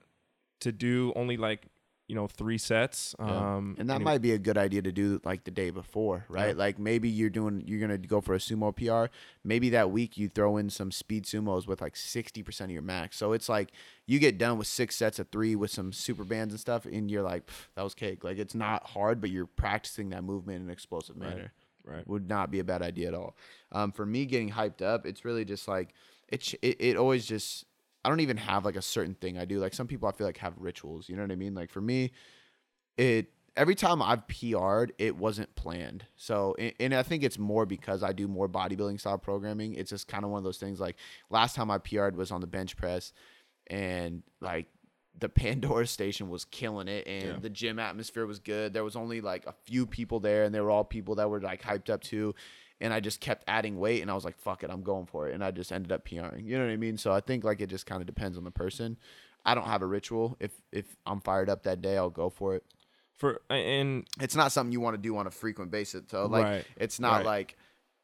to 0.61 0.71
do 0.71 1.13
only 1.15 1.37
like 1.37 1.67
you 2.07 2.15
know 2.15 2.27
three 2.27 2.57
sets. 2.57 3.15
Yeah. 3.17 3.55
Um, 3.55 3.75
and 3.79 3.89
that 3.89 4.01
might 4.01 4.21
be 4.21 4.33
a 4.33 4.37
good 4.37 4.57
idea 4.57 4.81
to 4.81 4.91
do 4.91 5.21
like 5.23 5.45
the 5.45 5.51
day 5.51 5.69
before, 5.69 6.25
right? 6.27 6.49
Yeah. 6.49 6.53
Like 6.53 6.77
maybe 6.77 7.09
you're 7.09 7.29
doing 7.29 7.63
you're 7.65 7.79
gonna 7.79 7.97
go 7.97 8.19
for 8.21 8.35
a 8.35 8.39
sumo 8.39 8.75
PR. 8.75 9.11
Maybe 9.43 9.69
that 9.71 9.91
week 9.91 10.17
you 10.17 10.27
throw 10.27 10.57
in 10.57 10.69
some 10.69 10.91
speed 10.91 11.25
sumos 11.25 11.65
with 11.65 11.81
like 11.81 11.95
sixty 11.95 12.43
percent 12.43 12.71
of 12.71 12.73
your 12.73 12.81
max. 12.81 13.17
So 13.17 13.31
it's 13.33 13.47
like 13.47 13.71
you 14.05 14.19
get 14.19 14.37
done 14.37 14.57
with 14.57 14.67
six 14.67 14.95
sets 14.95 15.17
of 15.19 15.29
three 15.29 15.55
with 15.55 15.71
some 15.71 15.93
super 15.93 16.23
bands 16.23 16.53
and 16.53 16.59
stuff, 16.59 16.85
and 16.85 17.09
you're 17.09 17.23
like, 17.23 17.49
that 17.75 17.83
was 17.83 17.95
cake. 17.95 18.23
Like 18.23 18.37
it's 18.37 18.55
not 18.55 18.85
hard, 18.87 19.21
but 19.21 19.29
you're 19.29 19.45
practicing 19.45 20.09
that 20.09 20.23
movement 20.23 20.57
in 20.57 20.63
an 20.63 20.71
explosive 20.71 21.15
manner. 21.15 21.53
right. 21.85 22.07
Would 22.07 22.27
not 22.27 22.51
be 22.51 22.59
a 22.59 22.63
bad 22.63 22.81
idea 22.81 23.07
at 23.07 23.13
all. 23.13 23.35
Um, 23.71 23.91
for 23.91 24.05
me, 24.05 24.25
getting 24.25 24.51
hyped 24.51 24.81
up, 24.81 25.05
it's 25.05 25.23
really 25.23 25.45
just 25.45 25.67
like 25.67 25.93
it's 26.27 26.53
it, 26.61 26.77
it 26.79 26.97
always 26.97 27.25
just. 27.25 27.65
I 28.05 28.09
don't 28.09 28.19
even 28.19 28.37
have 28.37 28.65
like 28.65 28.75
a 28.75 28.81
certain 28.81 29.15
thing 29.15 29.37
I 29.37 29.45
do. 29.45 29.59
Like 29.59 29.73
some 29.73 29.87
people, 29.87 30.09
I 30.09 30.11
feel 30.11 30.27
like 30.27 30.37
have 30.37 30.53
rituals. 30.57 31.07
You 31.09 31.15
know 31.15 31.21
what 31.21 31.31
I 31.31 31.35
mean? 31.35 31.55
Like 31.55 31.69
for 31.69 31.81
me, 31.81 32.11
it 32.97 33.27
every 33.55 33.75
time 33.75 34.01
I've 34.01 34.27
PR'd, 34.27 34.93
it 34.97 35.15
wasn't 35.15 35.53
planned. 35.55 36.05
So, 36.15 36.55
and, 36.57 36.73
and 36.79 36.93
I 36.95 37.03
think 37.03 37.23
it's 37.23 37.37
more 37.37 37.65
because 37.65 38.01
I 38.03 38.11
do 38.11 38.27
more 38.27 38.49
bodybuilding 38.49 38.99
style 38.99 39.17
programming. 39.19 39.75
It's 39.75 39.91
just 39.91 40.07
kind 40.07 40.23
of 40.25 40.31
one 40.31 40.39
of 40.39 40.43
those 40.43 40.57
things. 40.57 40.79
Like 40.79 40.97
last 41.29 41.55
time 41.55 41.69
I 41.71 41.77
PR'd 41.77 42.15
was 42.15 42.31
on 42.31 42.41
the 42.41 42.47
bench 42.47 42.75
press, 42.75 43.13
and 43.67 44.23
like 44.41 44.67
the 45.19 45.29
Pandora 45.43 45.87
station 45.87 46.29
was 46.29 46.45
killing 46.45 46.87
it, 46.87 47.07
and 47.07 47.23
Yeah. 47.23 47.39
the 47.39 47.49
gym 47.49 47.79
atmosphere 47.79 48.25
was 48.25 48.39
good. 48.39 48.73
There 48.73 48.83
was 48.83 48.95
only 48.95 49.21
like 49.21 49.45
a 49.45 49.53
few 49.65 49.85
people 49.85 50.19
there, 50.19 50.43
and 50.43 50.53
they 50.53 50.59
were 50.61 50.71
all 50.71 50.83
people 50.83 51.15
that 51.15 51.29
were 51.29 51.39
like 51.39 51.61
hyped 51.61 51.89
up 51.89 52.01
too. 52.01 52.33
And 52.83 52.93
I 52.93 52.99
just 52.99 53.19
kept 53.19 53.43
adding 53.47 53.79
weight, 53.79 54.01
and 54.03 54.11
I 54.11 54.13
was 54.13 54.25
like, 54.25 54.37
"Fuck 54.37 54.63
it, 54.63 54.69
I'm 54.69 54.83
going 54.83 55.07
for 55.07 55.27
it." 55.27 55.33
And 55.33 55.43
I 55.43 55.49
just 55.51 55.71
ended 55.71 55.91
up 55.91 56.05
PRing. 56.05 56.45
You 56.45 56.57
know 56.59 56.65
what 56.65 56.71
I 56.71 56.77
mean? 56.77 56.97
So 56.97 57.11
I 57.11 57.21
think 57.21 57.43
like 57.43 57.61
it 57.61 57.67
just 57.67 57.85
kind 57.87 58.01
of 58.01 58.05
depends 58.05 58.37
on 58.37 58.43
the 58.43 58.51
person. 58.51 58.97
I 59.45 59.55
don't 59.55 59.65
have 59.65 59.81
a 59.81 59.87
ritual. 59.87 60.37
If 60.39 60.51
if 60.71 60.95
I'm 61.05 61.19
fired 61.21 61.49
up 61.49 61.63
that 61.63 61.81
day, 61.81 61.97
I'll 61.97 62.09
go 62.09 62.29
for 62.29 62.55
it 62.55 62.63
For 63.15 63.41
and 63.49 64.05
it's 64.19 64.35
not 64.35 64.51
something 64.51 64.71
you 64.71 64.79
want 64.81 64.95
to 64.95 65.01
do 65.01 65.17
on 65.17 65.27
a 65.27 65.31
frequent 65.31 65.71
basis. 65.71 66.03
So 66.09 66.25
like 66.27 66.45
Right. 66.45 66.65
it's 66.77 66.99
not 66.99 67.17
Right. 67.17 67.25
like 67.25 67.57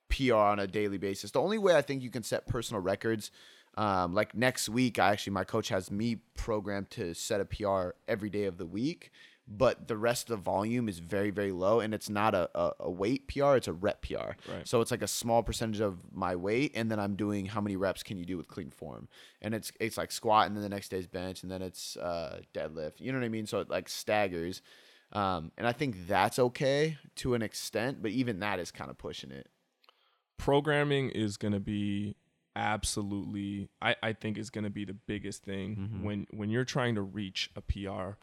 PR 0.09 0.33
on 0.35 0.59
a 0.59 0.67
daily 0.67 0.97
basis. 0.97 1.31
The 1.31 1.41
only 1.41 1.57
way 1.57 1.75
I 1.75 1.81
think 1.81 2.01
you 2.01 2.09
can 2.09 2.23
set 2.23 2.47
personal 2.47 2.81
records, 2.81 3.31
um, 3.77 4.13
like 4.13 4.33
next 4.35 4.67
week, 4.69 4.97
I 4.99 5.11
actually 5.11 5.33
my 5.33 5.43
coach 5.43 5.69
has 5.69 5.91
me 5.91 6.17
programmed 6.35 6.89
to 6.91 7.13
set 7.13 7.39
a 7.41 7.45
PR 7.45 7.91
every 8.07 8.29
day 8.29 8.45
of 8.45 8.57
the 8.57 8.65
week, 8.65 9.11
but 9.51 9.87
the 9.87 9.97
rest 9.97 10.29
of 10.29 10.37
the 10.37 10.43
volume 10.43 10.87
is 10.87 10.99
very 10.99 11.31
very 11.31 11.51
low, 11.51 11.79
and 11.79 11.93
it's 11.93 12.09
not 12.09 12.35
a, 12.35 12.49
a, 12.53 12.71
a 12.81 12.91
weight 12.91 13.27
PR, 13.27 13.55
it's 13.55 13.67
a 13.67 13.73
rep 13.73 14.01
PR. 14.03 14.33
Right. 14.47 14.65
So 14.65 14.79
it's 14.81 14.91
like 14.91 15.01
a 15.01 15.07
small 15.07 15.41
percentage 15.41 15.81
of 15.81 15.97
my 16.13 16.35
weight, 16.35 16.71
and 16.75 16.91
then 16.91 16.99
I'm 16.99 17.15
doing 17.15 17.47
how 17.47 17.59
many 17.61 17.75
reps 17.75 18.03
can 18.03 18.17
you 18.17 18.25
do 18.25 18.37
with 18.37 18.47
clean 18.47 18.69
form, 18.71 19.07
and 19.41 19.55
it's 19.55 19.71
it's 19.79 19.97
like 19.97 20.11
squat, 20.11 20.47
and 20.47 20.55
then 20.55 20.61
the 20.63 20.69
next 20.69 20.89
day's 20.89 21.07
bench, 21.07 21.41
and 21.43 21.51
then 21.51 21.61
it's 21.63 21.97
uh, 21.97 22.41
deadlift. 22.53 22.99
You 23.01 23.11
know 23.11 23.17
what 23.19 23.25
I 23.25 23.29
mean? 23.29 23.47
So 23.47 23.59
it 23.59 23.69
like 23.69 23.89
staggers. 23.89 24.61
Um, 25.11 25.51
and 25.57 25.65
I 25.65 25.71
think 25.71 26.05
that's 26.07 26.37
okay 26.37 26.99
to 27.15 27.33
an 27.33 27.41
extent, 27.41 28.03
but 28.03 28.11
even 28.11 28.41
that 28.41 28.59
is 28.59 28.69
kind 28.71 28.91
of 28.91 28.97
pushing 28.99 29.31
it. 29.31 29.47
programming 30.37 31.09
is 31.09 31.35
going 31.37 31.53
to 31.53 31.59
be 31.59 32.15
absolutely 32.55 33.69
I, 33.81 33.95
I 34.03 34.13
think 34.13 34.37
is 34.37 34.49
going 34.49 34.63
to 34.65 34.69
be 34.69 34.85
the 34.85 34.93
biggest 34.93 35.43
thing 35.43 35.75
Mhm. 35.75 36.03
when 36.03 36.27
when 36.31 36.49
you're 36.49 36.65
trying 36.65 36.95
to 36.95 37.01
reach 37.01 37.49
a 37.55 37.61
PR 37.61 38.17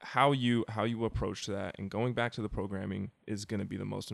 how 0.00 0.32
you 0.32 0.64
how 0.68 0.84
you 0.84 1.04
approach 1.04 1.46
that 1.46 1.74
and 1.78 1.90
going 1.90 2.14
back 2.14 2.32
to 2.32 2.42
the 2.42 2.48
programming 2.48 3.10
is 3.26 3.44
going 3.44 3.58
to 3.60 3.66
be 3.66 3.76
the 3.76 3.84
most 3.84 4.12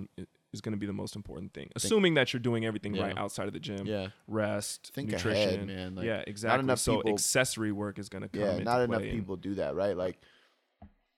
is 0.52 0.60
going 0.60 0.72
to 0.72 0.78
be 0.78 0.86
the 0.86 0.92
most 0.92 1.14
important 1.16 1.52
thing. 1.52 1.68
Assuming 1.76 2.14
that 2.14 2.32
you're 2.32 2.40
doing 2.40 2.64
everything 2.64 2.94
right 2.96 3.16
outside 3.18 3.46
of 3.48 3.52
the 3.52 3.60
gym, 3.60 3.86
Yeah. 3.86 4.08
rest, 4.28 4.92
Think 4.94 5.10
nutrition, 5.10 5.54
ahead, 5.54 5.66
man. 5.66 5.94
Like, 5.96 6.06
yeah, 6.06 6.22
exactly. 6.26 6.60
enough 6.64 6.78
so 6.78 6.96
people- 6.98 7.12
accessory 7.12 7.72
work 7.72 7.98
is 7.98 8.08
going 8.08 8.22
to 8.22 8.28
come 8.28 8.40
yeah, 8.40 8.58
not 8.58 8.80
enough 8.82 9.02
people 9.02 9.36
do 9.36 9.54
that, 9.56 9.74
right? 9.74 9.96
Like, 9.96 10.18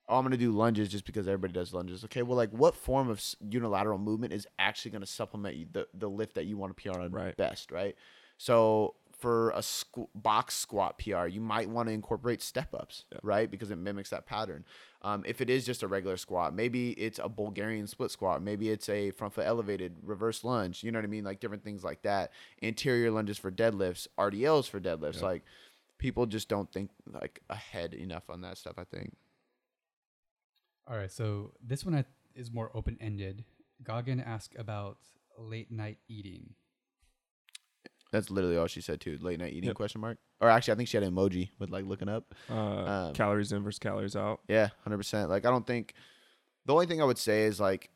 oh, 0.08 0.18
I'm 0.18 0.24
gonna 0.24 0.36
do 0.36 0.52
lunges 0.52 0.88
just 0.88 1.04
because 1.04 1.26
everybody 1.28 1.52
does 1.52 1.74
lunges. 1.74 2.04
Okay, 2.04 2.22
well, 2.22 2.36
like, 2.36 2.50
what 2.50 2.74
form 2.76 3.08
of 3.10 3.22
unilateral 3.40 3.98
movement 3.98 4.32
is 4.32 4.46
actually 4.58 4.92
gonna 4.92 5.04
supplement 5.06 5.56
you, 5.56 5.66
the 5.70 5.86
the 5.94 6.08
lift 6.08 6.34
that 6.36 6.46
you 6.46 6.56
want 6.56 6.76
to 6.76 6.82
PR 6.90 7.00
on 7.00 7.10
Right. 7.12 7.36
best, 7.36 7.70
right? 7.72 7.94
So 8.38 8.94
for 9.18 9.50
a 9.50 9.60
squ- 9.60 10.08
box 10.14 10.54
squat 10.54 10.98
PR, 10.98 11.26
you 11.26 11.40
might 11.40 11.70
want 11.70 11.88
to 11.88 11.92
incorporate 11.94 12.42
step 12.42 12.74
ups, 12.74 13.04
Yeah. 13.10 13.18
right? 13.22 13.50
Because 13.50 13.70
it 13.70 13.76
mimics 13.76 14.10
that 14.10 14.26
pattern. 14.26 14.64
Um, 15.02 15.24
if 15.26 15.40
it 15.40 15.48
is 15.48 15.64
just 15.64 15.82
a 15.82 15.88
regular 15.88 16.16
squat, 16.16 16.54
maybe 16.54 16.90
it's 16.92 17.18
a 17.18 17.28
Bulgarian 17.28 17.86
split 17.86 18.10
squat, 18.10 18.42
maybe 18.42 18.68
it's 18.70 18.88
a 18.88 19.10
front 19.12 19.32
foot 19.32 19.46
elevated 19.46 19.96
reverse 20.02 20.44
lunge. 20.44 20.82
You 20.84 20.92
know 20.92 20.98
what 20.98 21.04
I 21.04 21.08
mean? 21.08 21.24
Like 21.24 21.40
different 21.40 21.64
things 21.64 21.82
like 21.82 22.02
that. 22.02 22.32
Anterior 22.62 23.10
lunges 23.10 23.38
for 23.38 23.50
deadlifts, 23.50 24.06
RDLs 24.18 24.68
for 24.68 24.80
deadlifts. 24.80 25.20
Yeah. 25.20 25.28
Like 25.28 25.44
people 25.98 26.26
just 26.26 26.48
don't 26.48 26.70
think 26.70 26.90
like 27.10 27.40
ahead 27.48 27.94
enough 27.94 28.28
on 28.28 28.42
that 28.42 28.58
stuff. 28.58 28.74
I 28.78 28.84
think. 28.84 29.16
All 30.88 30.96
right, 30.96 31.10
so 31.10 31.52
this 31.64 31.84
one 31.84 32.04
is 32.34 32.52
more 32.52 32.70
open 32.74 32.96
ended. 33.00 33.44
Goggin 33.82 34.20
asked 34.20 34.54
about 34.58 34.98
late 35.38 35.70
night 35.70 35.98
eating. 36.08 36.54
That's 38.16 38.30
literally 38.30 38.56
all 38.56 38.66
she 38.66 38.80
said 38.80 39.00
too. 39.00 39.18
Late 39.20 39.38
night 39.38 39.52
eating 39.52 39.68
Yep. 39.68 39.76
question 39.76 40.00
mark. 40.00 40.16
Or 40.40 40.48
actually, 40.48 40.72
I 40.72 40.76
think 40.76 40.88
she 40.88 40.96
had 40.96 41.04
an 41.04 41.14
emoji 41.14 41.50
with 41.58 41.70
like 41.70 41.84
looking 41.84 42.08
up. 42.08 42.34
uh, 42.50 42.54
Um, 43.08 43.14
calories 43.14 43.52
in 43.52 43.62
versus 43.62 43.78
calories 43.78 44.16
out. 44.16 44.40
Yeah, 44.48 44.68
hundred 44.84 44.98
percent. 44.98 45.28
Like 45.30 45.44
I 45.44 45.50
don't 45.50 45.66
think 45.66 45.94
the 46.64 46.72
only 46.72 46.86
thing 46.86 47.00
I 47.00 47.04
would 47.04 47.18
say 47.18 47.42
is 47.44 47.60
like 47.60 47.90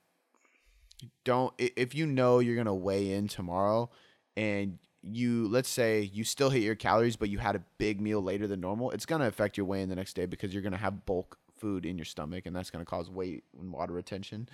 don't 1.24 1.52
i- 1.60 1.72
if 1.76 1.94
you 1.94 2.06
know 2.06 2.38
you're 2.40 2.56
gonna 2.56 2.74
weigh 2.74 3.12
in 3.12 3.26
tomorrow 3.28 3.90
and 4.36 4.78
you 5.02 5.48
let's 5.48 5.68
say 5.70 6.02
you 6.02 6.24
still 6.24 6.50
hit 6.50 6.62
your 6.62 6.74
calories 6.74 7.16
but 7.16 7.30
you 7.30 7.38
had 7.38 7.56
a 7.56 7.64
big 7.78 8.00
meal 8.02 8.20
later 8.22 8.46
than 8.46 8.60
normal, 8.60 8.90
it's 8.90 9.06
gonna 9.06 9.26
affect 9.26 9.56
your 9.56 9.64
weigh 9.66 9.80
in 9.82 9.88
the 9.88 9.96
next 9.96 10.14
day 10.14 10.26
because 10.26 10.52
you're 10.52 10.62
gonna 10.62 10.76
have 10.76 11.06
bulk 11.06 11.38
food 11.56 11.86
in 11.86 11.96
your 11.96 12.04
stomach 12.04 12.44
and 12.46 12.54
that's 12.54 12.70
gonna 12.70 12.84
cause 12.84 13.10
weight 13.10 13.44
and 13.58 13.72
water 13.72 13.92
retention. 13.94 14.48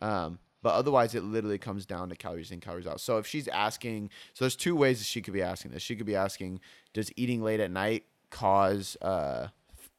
Um, 0.00 0.38
but 0.62 0.74
otherwise, 0.74 1.14
it 1.14 1.24
literally 1.24 1.58
comes 1.58 1.86
down 1.86 2.08
to 2.10 2.16
calories 2.16 2.50
in, 2.50 2.60
calories 2.60 2.86
out. 2.86 3.00
So 3.00 3.18
if 3.18 3.26
she's 3.26 3.48
asking, 3.48 4.10
so 4.34 4.44
there's 4.44 4.56
two 4.56 4.76
ways 4.76 4.98
that 4.98 5.06
she 5.06 5.22
could 5.22 5.34
be 5.34 5.42
asking 5.42 5.72
this. 5.72 5.82
She 5.82 5.96
could 5.96 6.06
be 6.06 6.16
asking, 6.16 6.60
does 6.92 7.10
eating 7.16 7.42
late 7.42 7.60
at 7.60 7.70
night 7.70 8.04
cause 8.30 8.96
uh, 9.00 9.48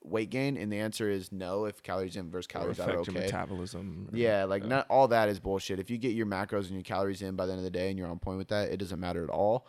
weight 0.04 0.30
gain? 0.30 0.58
And 0.58 0.72
the 0.72 0.80
answer 0.80 1.10
is 1.10 1.32
no. 1.32 1.66
If 1.66 1.82
calories 1.82 2.16
in 2.16 2.30
versus 2.30 2.48
or 2.48 2.60
calories 2.60 2.80
out 2.80 2.90
are 2.90 3.00
affect 3.00 3.08
your 3.08 3.18
okay. 3.18 3.26
metabolism. 3.26 4.10
Yeah, 4.14 4.46
like 4.46 4.66
not 4.66 4.86
all 4.90 5.08
that 5.08 5.30
is 5.30 5.40
bullshit. 5.40 5.80
If 5.80 5.90
you 5.90 5.98
get 5.98 6.14
your 6.14 6.28
macros 6.28 6.66
and 6.66 6.72
your 6.72 6.84
calories 6.84 7.22
in 7.22 7.36
by 7.36 7.46
the 7.46 7.54
end 7.54 7.60
of 7.60 7.66
the 7.66 7.72
day 7.72 7.90
and 7.90 7.98
you're 7.98 8.08
on 8.08 8.20
point 8.20 8.38
with 8.38 8.50
that, 8.50 8.70
it 8.70 8.78
doesn't 8.78 9.00
matter 9.00 9.24
at 9.24 9.30
all. 9.30 9.68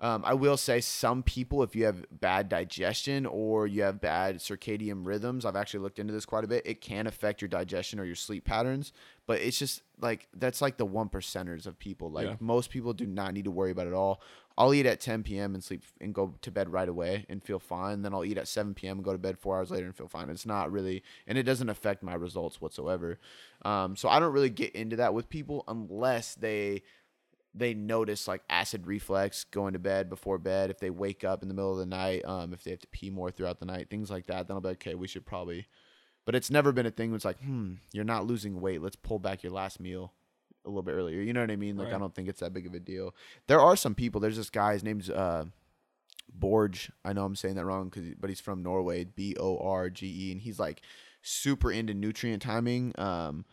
Um, 0.00 0.22
I 0.26 0.34
will 0.34 0.56
say 0.56 0.80
some 0.80 1.22
people, 1.22 1.62
if 1.62 1.76
you 1.76 1.84
have 1.84 2.04
bad 2.10 2.48
digestion 2.48 3.26
or 3.26 3.66
you 3.68 3.82
have 3.82 4.00
bad 4.00 4.38
circadian 4.38 5.06
rhythms, 5.06 5.44
I've 5.44 5.54
actually 5.56 5.80
looked 5.80 6.00
into 6.00 6.12
this 6.12 6.26
quite 6.26 6.42
a 6.44 6.48
bit. 6.48 6.66
It 6.66 6.80
can 6.80 7.06
affect 7.06 7.40
your 7.40 7.48
digestion 7.48 8.00
or 8.00 8.04
your 8.04 8.16
sleep 8.16 8.44
patterns, 8.44 8.92
but 9.26 9.40
it's 9.40 9.58
just 9.58 9.82
like 10.00 10.26
that's 10.34 10.60
like 10.60 10.78
the 10.78 10.84
one 10.84 11.08
percenters 11.08 11.64
of 11.66 11.78
people. 11.78 12.10
Like 12.10 12.26
Yeah. 12.26 12.36
most 12.40 12.70
people 12.70 12.92
do 12.92 13.06
not 13.06 13.34
need 13.34 13.44
to 13.44 13.52
worry 13.52 13.70
about 13.70 13.86
it 13.86 13.90
at 13.90 13.94
all. 13.94 14.20
I'll 14.58 14.74
eat 14.74 14.86
at 14.86 15.00
10 15.00 15.22
p.m. 15.24 15.54
and 15.54 15.62
sleep 15.64 15.82
and 16.00 16.12
go 16.14 16.34
to 16.42 16.50
bed 16.50 16.72
right 16.72 16.88
away 16.88 17.24
and 17.28 17.42
feel 17.42 17.58
fine. 17.58 18.02
Then 18.02 18.14
I'll 18.14 18.24
eat 18.24 18.38
at 18.38 18.46
7 18.46 18.74
p.m. 18.74 18.98
and 18.98 19.04
go 19.04 19.12
to 19.12 19.18
bed 19.18 19.38
four 19.38 19.56
hours 19.56 19.70
later 19.70 19.86
and 19.86 19.96
feel 19.96 20.06
fine. 20.08 20.28
It's 20.30 20.46
not 20.46 20.70
really, 20.70 21.02
and 21.26 21.36
it 21.38 21.42
doesn't 21.44 21.68
affect 21.70 22.02
my 22.04 22.14
results 22.14 22.60
whatsoever. 22.60 23.18
Um, 23.64 23.96
so 23.96 24.08
I 24.08 24.20
don't 24.20 24.32
really 24.32 24.50
get 24.50 24.72
into 24.74 24.96
that 24.96 25.14
with 25.14 25.28
people 25.28 25.64
unless 25.66 26.34
they 26.36 26.82
they 27.54 27.74
notice 27.74 28.26
like 28.26 28.42
acid 28.50 28.86
reflex 28.86 29.44
going 29.44 29.72
to 29.72 29.78
bed 29.78 30.08
before 30.10 30.38
bed 30.38 30.70
if 30.70 30.78
they 30.78 30.90
wake 30.90 31.24
up 31.24 31.42
in 31.42 31.48
the 31.48 31.54
middle 31.54 31.72
of 31.72 31.78
the 31.78 31.86
night 31.86 32.24
um, 32.24 32.52
if 32.52 32.64
they 32.64 32.70
have 32.70 32.80
to 32.80 32.88
pee 32.88 33.10
more 33.10 33.30
throughout 33.30 33.60
the 33.60 33.66
night 33.66 33.88
things 33.90 34.10
like 34.10 34.26
that 34.26 34.48
then 34.48 34.54
i'll 34.56 34.60
be 34.60 34.68
like 34.68 34.76
okay 34.76 34.94
we 34.94 35.06
should 35.06 35.24
probably 35.24 35.66
but 36.24 36.34
it's 36.34 36.50
never 36.50 36.72
been 36.72 36.86
a 36.86 36.90
thing 36.90 37.10
where 37.10 37.16
it's 37.16 37.24
like 37.24 37.40
hmm 37.40 37.74
you're 37.92 38.04
not 38.04 38.26
losing 38.26 38.60
weight 38.60 38.82
let's 38.82 38.96
pull 38.96 39.18
back 39.18 39.42
your 39.42 39.52
last 39.52 39.78
meal 39.80 40.12
a 40.66 40.68
little 40.68 40.82
bit 40.82 40.92
earlier. 40.92 41.20
You 41.20 41.34
know 41.34 41.42
what 41.42 41.50
i 41.50 41.56
mean? 41.56 41.76
Like 41.76 41.92
i 41.92 41.98
don't 41.98 42.14
think 42.14 42.26
it's 42.26 42.40
that 42.40 42.54
big 42.54 42.66
of 42.66 42.72
a 42.72 42.80
deal. 42.80 43.14
There 43.48 43.60
are 43.60 43.76
some 43.76 43.94
people 43.94 44.20
there's 44.20 44.38
this 44.38 44.48
guy 44.50 44.72
his 44.72 44.82
name's 44.82 45.10
uh 45.10 45.44
Borge. 46.38 46.90
I 47.04 47.12
know 47.12 47.24
I'm 47.24 47.36
saying 47.36 47.56
that 47.56 47.64
wrong, 47.64 47.90
cause, 47.90 48.02
but 48.18 48.30
he's 48.30 48.40
from 48.40 48.62
Norway, 48.62 49.04
B 49.04 49.36
O 49.38 49.58
R 49.58 49.90
G 49.90 50.06
E, 50.06 50.32
and 50.32 50.40
he's 50.40 50.58
like 50.58 50.80
super 51.22 51.70
into 51.70 51.94
nutrient 51.94 52.42
timing 52.42 52.92
um, 52.98 53.44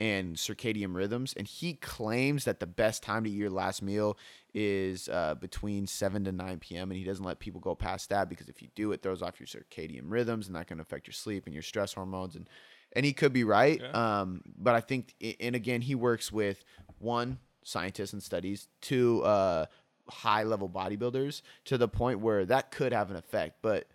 and 0.00 0.36
circadian 0.36 0.94
rhythms. 0.94 1.34
And 1.36 1.46
he 1.46 1.74
claims 1.74 2.44
that 2.44 2.60
the 2.60 2.66
best 2.66 3.02
time 3.02 3.24
to 3.24 3.30
eat 3.30 3.34
your 3.34 3.50
last 3.50 3.82
meal 3.82 4.16
is 4.54 5.08
uh, 5.08 5.34
between 5.34 5.86
7 5.86 6.24
to 6.24 6.32
9 6.32 6.58
p.m. 6.60 6.90
And 6.90 6.98
he 6.98 7.04
doesn't 7.04 7.24
let 7.24 7.38
people 7.40 7.60
go 7.60 7.74
past 7.74 8.10
that 8.10 8.28
because 8.28 8.48
if 8.48 8.62
you 8.62 8.68
do, 8.74 8.92
it 8.92 9.02
throws 9.02 9.22
off 9.22 9.40
your 9.40 9.46
circadian 9.46 10.04
rhythms 10.04 10.46
and 10.46 10.56
that 10.56 10.68
can 10.68 10.80
affect 10.80 11.06
your 11.06 11.14
sleep 11.14 11.46
and 11.46 11.54
your 11.54 11.62
stress 11.62 11.92
hormones. 11.92 12.36
And, 12.36 12.48
and 12.92 13.04
he 13.04 13.12
could 13.12 13.32
be 13.32 13.44
right. 13.44 13.80
Yeah. 13.80 14.20
Um, 14.20 14.42
but 14.56 14.74
I 14.74 14.80
think, 14.80 15.14
and 15.40 15.56
again, 15.56 15.80
he 15.80 15.94
works 15.94 16.30
with 16.32 16.64
one, 16.98 17.38
scientists 17.64 18.12
and 18.12 18.22
studies, 18.22 18.68
two, 18.80 19.22
uh, 19.24 19.66
high 20.08 20.42
level 20.42 20.68
bodybuilders 20.68 21.42
to 21.66 21.76
the 21.76 21.88
point 21.88 22.20
where 22.20 22.46
that 22.46 22.70
could 22.70 22.92
have 22.92 23.10
an 23.10 23.16
effect. 23.16 23.58
But 23.62 23.88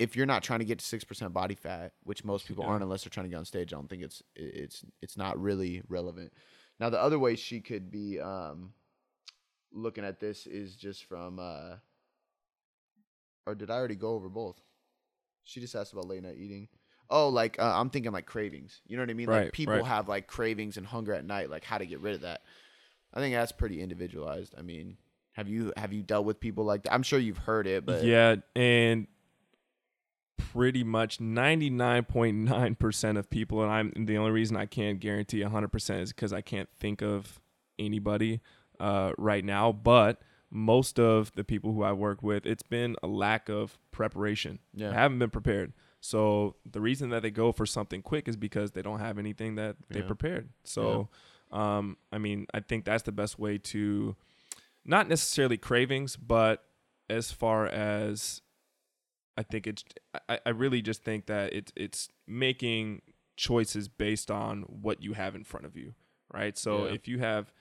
if 0.00 0.16
you're 0.16 0.26
not 0.26 0.42
trying 0.42 0.58
to 0.60 0.64
get 0.64 0.78
to 0.80 0.84
six 0.84 1.04
percent 1.04 1.32
body 1.32 1.54
fat, 1.54 1.92
which 2.04 2.24
most 2.24 2.48
people 2.48 2.64
Yeah. 2.64 2.70
aren't 2.70 2.82
unless 2.82 3.04
they're 3.04 3.10
trying 3.10 3.26
to 3.26 3.30
get 3.30 3.36
on 3.36 3.44
stage, 3.44 3.72
I 3.72 3.76
don't 3.76 3.88
think 3.88 4.02
it's 4.02 4.22
it's 4.34 4.84
it's 5.00 5.16
not 5.16 5.40
really 5.40 5.82
relevant. 5.88 6.32
Now 6.80 6.90
the 6.90 7.00
other 7.00 7.18
way 7.18 7.36
she 7.36 7.60
could 7.60 7.90
be 7.90 8.18
um, 8.18 8.72
looking 9.72 10.04
at 10.04 10.18
this 10.18 10.46
is 10.46 10.74
just 10.74 11.04
from 11.04 11.38
uh, 11.38 11.76
or 13.46 13.54
did 13.54 13.70
I 13.70 13.74
already 13.74 13.94
go 13.96 14.10
over 14.14 14.28
both? 14.28 14.60
She 15.44 15.60
just 15.60 15.74
asked 15.74 15.92
about 15.92 16.06
late 16.08 16.22
night 16.22 16.36
eating. 16.38 16.68
Oh, 17.08 17.28
like 17.28 17.58
uh, 17.58 17.72
I'm 17.74 17.90
thinking 17.90 18.12
like 18.12 18.26
cravings. 18.26 18.80
You 18.86 18.96
know 18.96 19.02
what 19.02 19.10
I 19.10 19.14
mean? 19.14 19.28
Like 19.28 19.42
Right, 19.44 19.52
people 19.52 19.74
right. 19.74 19.84
have 19.84 20.08
like 20.08 20.26
cravings 20.26 20.76
and 20.76 20.86
hunger 20.86 21.12
at 21.12 21.24
night. 21.24 21.50
Like 21.50 21.64
how 21.64 21.78
to 21.78 21.86
get 21.86 22.00
rid 22.00 22.14
of 22.14 22.20
that. 22.22 22.42
I 23.12 23.20
think 23.20 23.34
that's 23.34 23.52
pretty 23.52 23.82
individualized. 23.82 24.54
I 24.56 24.62
mean, 24.62 24.96
have 25.32 25.48
you 25.48 25.72
have 25.76 25.92
you 25.92 26.02
dealt 26.02 26.24
with 26.24 26.38
people 26.38 26.64
like 26.64 26.84
that? 26.84 26.94
I'm 26.94 27.02
sure 27.02 27.18
you've 27.18 27.38
heard 27.38 27.66
it, 27.66 27.84
but 27.84 28.04
yeah, 28.04 28.36
and 28.54 29.06
pretty 30.52 30.84
much 30.84 31.18
99.9% 31.18 33.18
of 33.18 33.30
people 33.30 33.62
and 33.62 33.70
I'm 33.70 33.92
the 34.06 34.16
only 34.18 34.30
reason 34.32 34.56
I 34.56 34.66
can't 34.66 35.00
guarantee 35.00 35.40
100% 35.40 36.00
is 36.00 36.12
cuz 36.12 36.32
I 36.32 36.40
can't 36.40 36.68
think 36.78 37.02
of 37.02 37.40
anybody 37.78 38.40
uh, 38.78 39.12
right 39.18 39.44
now, 39.44 39.72
but 39.72 40.20
most 40.50 40.98
of 40.98 41.32
the 41.34 41.44
people 41.44 41.72
who 41.72 41.82
I 41.82 41.92
work 41.92 42.22
with, 42.22 42.46
it's 42.46 42.62
been 42.62 42.96
a 43.02 43.06
lack 43.06 43.48
of 43.48 43.78
preparation. 43.92 44.58
Yeah. 44.74 44.88
They 44.88 44.94
haven't 44.94 45.18
been 45.18 45.30
prepared. 45.30 45.72
So 46.00 46.56
the 46.64 46.80
reason 46.80 47.10
that 47.10 47.22
they 47.22 47.30
go 47.30 47.52
for 47.52 47.66
something 47.66 48.02
quick 48.02 48.26
is 48.26 48.36
because 48.36 48.72
they 48.72 48.82
don't 48.82 49.00
have 49.00 49.18
anything 49.18 49.56
that 49.56 49.76
they 49.90 50.00
Yeah. 50.00 50.06
prepared. 50.06 50.48
So 50.64 51.08
um, 51.52 51.96
I 52.12 52.18
mean, 52.18 52.46
I 52.54 52.60
think 52.60 52.84
that's 52.84 53.02
the 53.02 53.12
best 53.12 53.38
way 53.38 53.58
to 53.58 54.16
not 54.84 55.08
necessarily 55.08 55.58
cravings, 55.58 56.16
but 56.16 56.64
as 57.08 57.32
far 57.32 57.66
as 57.66 58.40
I 59.40 59.42
think 59.42 59.66
it's 59.66 59.84
I, 60.28 60.38
I 60.44 60.50
really 60.50 60.82
just 60.82 61.02
think 61.02 61.26
that 61.26 61.52
it's 61.52 61.72
it's 61.76 62.08
making 62.26 63.02
choices 63.36 63.88
based 63.88 64.30
on 64.30 64.62
what 64.62 65.02
you 65.02 65.14
have 65.14 65.34
in 65.34 65.44
front 65.44 65.64
of 65.66 65.76
you. 65.76 65.94
Right. 66.32 66.56
So 66.58 66.84
Yeah. 66.86 66.92
if 66.92 67.08
you 67.08 67.18
have 67.20 67.52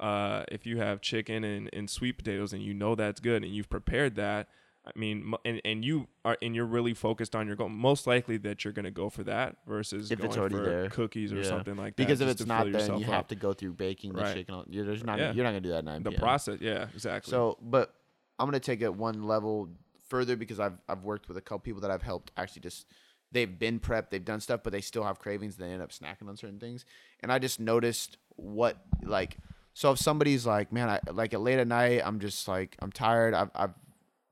uh 0.00 0.44
if 0.50 0.66
you 0.66 0.78
have 0.78 1.00
chicken 1.00 1.44
and, 1.44 1.70
and 1.72 1.88
sweet 1.88 2.18
potatoes 2.18 2.52
and 2.52 2.62
you 2.62 2.74
know 2.74 2.94
that's 2.94 3.20
good 3.20 3.42
and 3.44 3.52
you've 3.54 3.70
prepared 3.70 4.16
that, 4.16 4.48
I 4.84 4.90
mean 4.98 5.34
and, 5.44 5.60
and 5.64 5.84
you 5.84 6.08
are 6.24 6.36
and 6.42 6.54
you're 6.56 6.66
really 6.66 6.94
focused 6.94 7.36
on 7.36 7.46
your 7.46 7.56
goal, 7.56 7.68
most 7.68 8.06
likely 8.06 8.36
that 8.38 8.64
you're 8.64 8.72
gonna 8.72 8.90
go 8.90 9.08
for 9.10 9.22
that 9.24 9.56
versus 9.66 10.10
If 10.10 10.18
it's 10.18 10.34
going 10.34 10.40
already 10.40 10.56
for 10.56 10.70
there. 10.70 10.88
cookies 10.88 11.32
or 11.32 11.36
Yeah. 11.36 11.48
something 11.48 11.76
like 11.76 11.94
that. 11.96 12.02
because 12.02 12.20
if 12.20 12.28
it's 12.28 12.46
not 12.46 12.64
there, 12.72 12.86
you 12.98 13.06
up. 13.06 13.12
have 13.12 13.28
to 13.28 13.36
go 13.36 13.52
through 13.52 13.74
baking 13.74 14.14
the 14.14 14.22
Right. 14.22 14.34
chicken. 14.34 14.64
You're, 14.68 14.84
there's 14.86 15.04
not 15.04 15.18
Yeah. 15.18 15.32
you're 15.32 15.44
not 15.44 15.50
gonna 15.50 15.60
do 15.60 15.70
that 15.70 15.78
at 15.78 15.84
9 15.84 16.02
the 16.02 16.10
p.m. 16.10 16.20
process, 16.20 16.58
yeah, 16.60 16.88
exactly. 16.94 17.30
So, 17.30 17.58
but 17.62 17.94
I'm 18.40 18.46
gonna 18.46 18.60
take 18.60 18.82
it 18.82 18.92
one 18.94 19.22
level 19.24 19.68
further 20.08 20.36
because 20.36 20.60
I've 20.60 20.78
I've 20.88 21.04
worked 21.04 21.28
with 21.28 21.36
a 21.36 21.40
couple 21.40 21.60
people 21.60 21.80
that 21.82 21.90
I've 21.90 22.02
helped 22.02 22.32
actually 22.36 22.62
just 22.62 22.86
they've 23.32 23.58
been 23.58 23.78
prepped, 23.80 24.10
they've 24.10 24.24
done 24.24 24.40
stuff, 24.40 24.60
but 24.62 24.72
they 24.72 24.80
still 24.80 25.04
have 25.04 25.18
cravings. 25.18 25.56
They 25.56 25.66
end 25.66 25.82
up 25.82 25.90
snacking 25.90 26.28
on 26.28 26.36
certain 26.36 26.58
things, 26.58 26.84
and 27.20 27.32
I 27.32 27.38
just 27.38 27.60
noticed 27.60 28.18
what 28.36 28.78
like. 29.02 29.38
So 29.74 29.92
if 29.92 29.98
somebody's 29.98 30.44
like, 30.44 30.72
man, 30.72 30.88
I 30.88 31.00
like 31.12 31.34
at 31.34 31.40
late 31.40 31.58
at 31.58 31.68
night, 31.68 32.02
I'm 32.04 32.18
just 32.18 32.48
like 32.48 32.76
I'm 32.80 32.92
tired. 32.92 33.34
I've 33.34 33.50
I've 33.54 33.74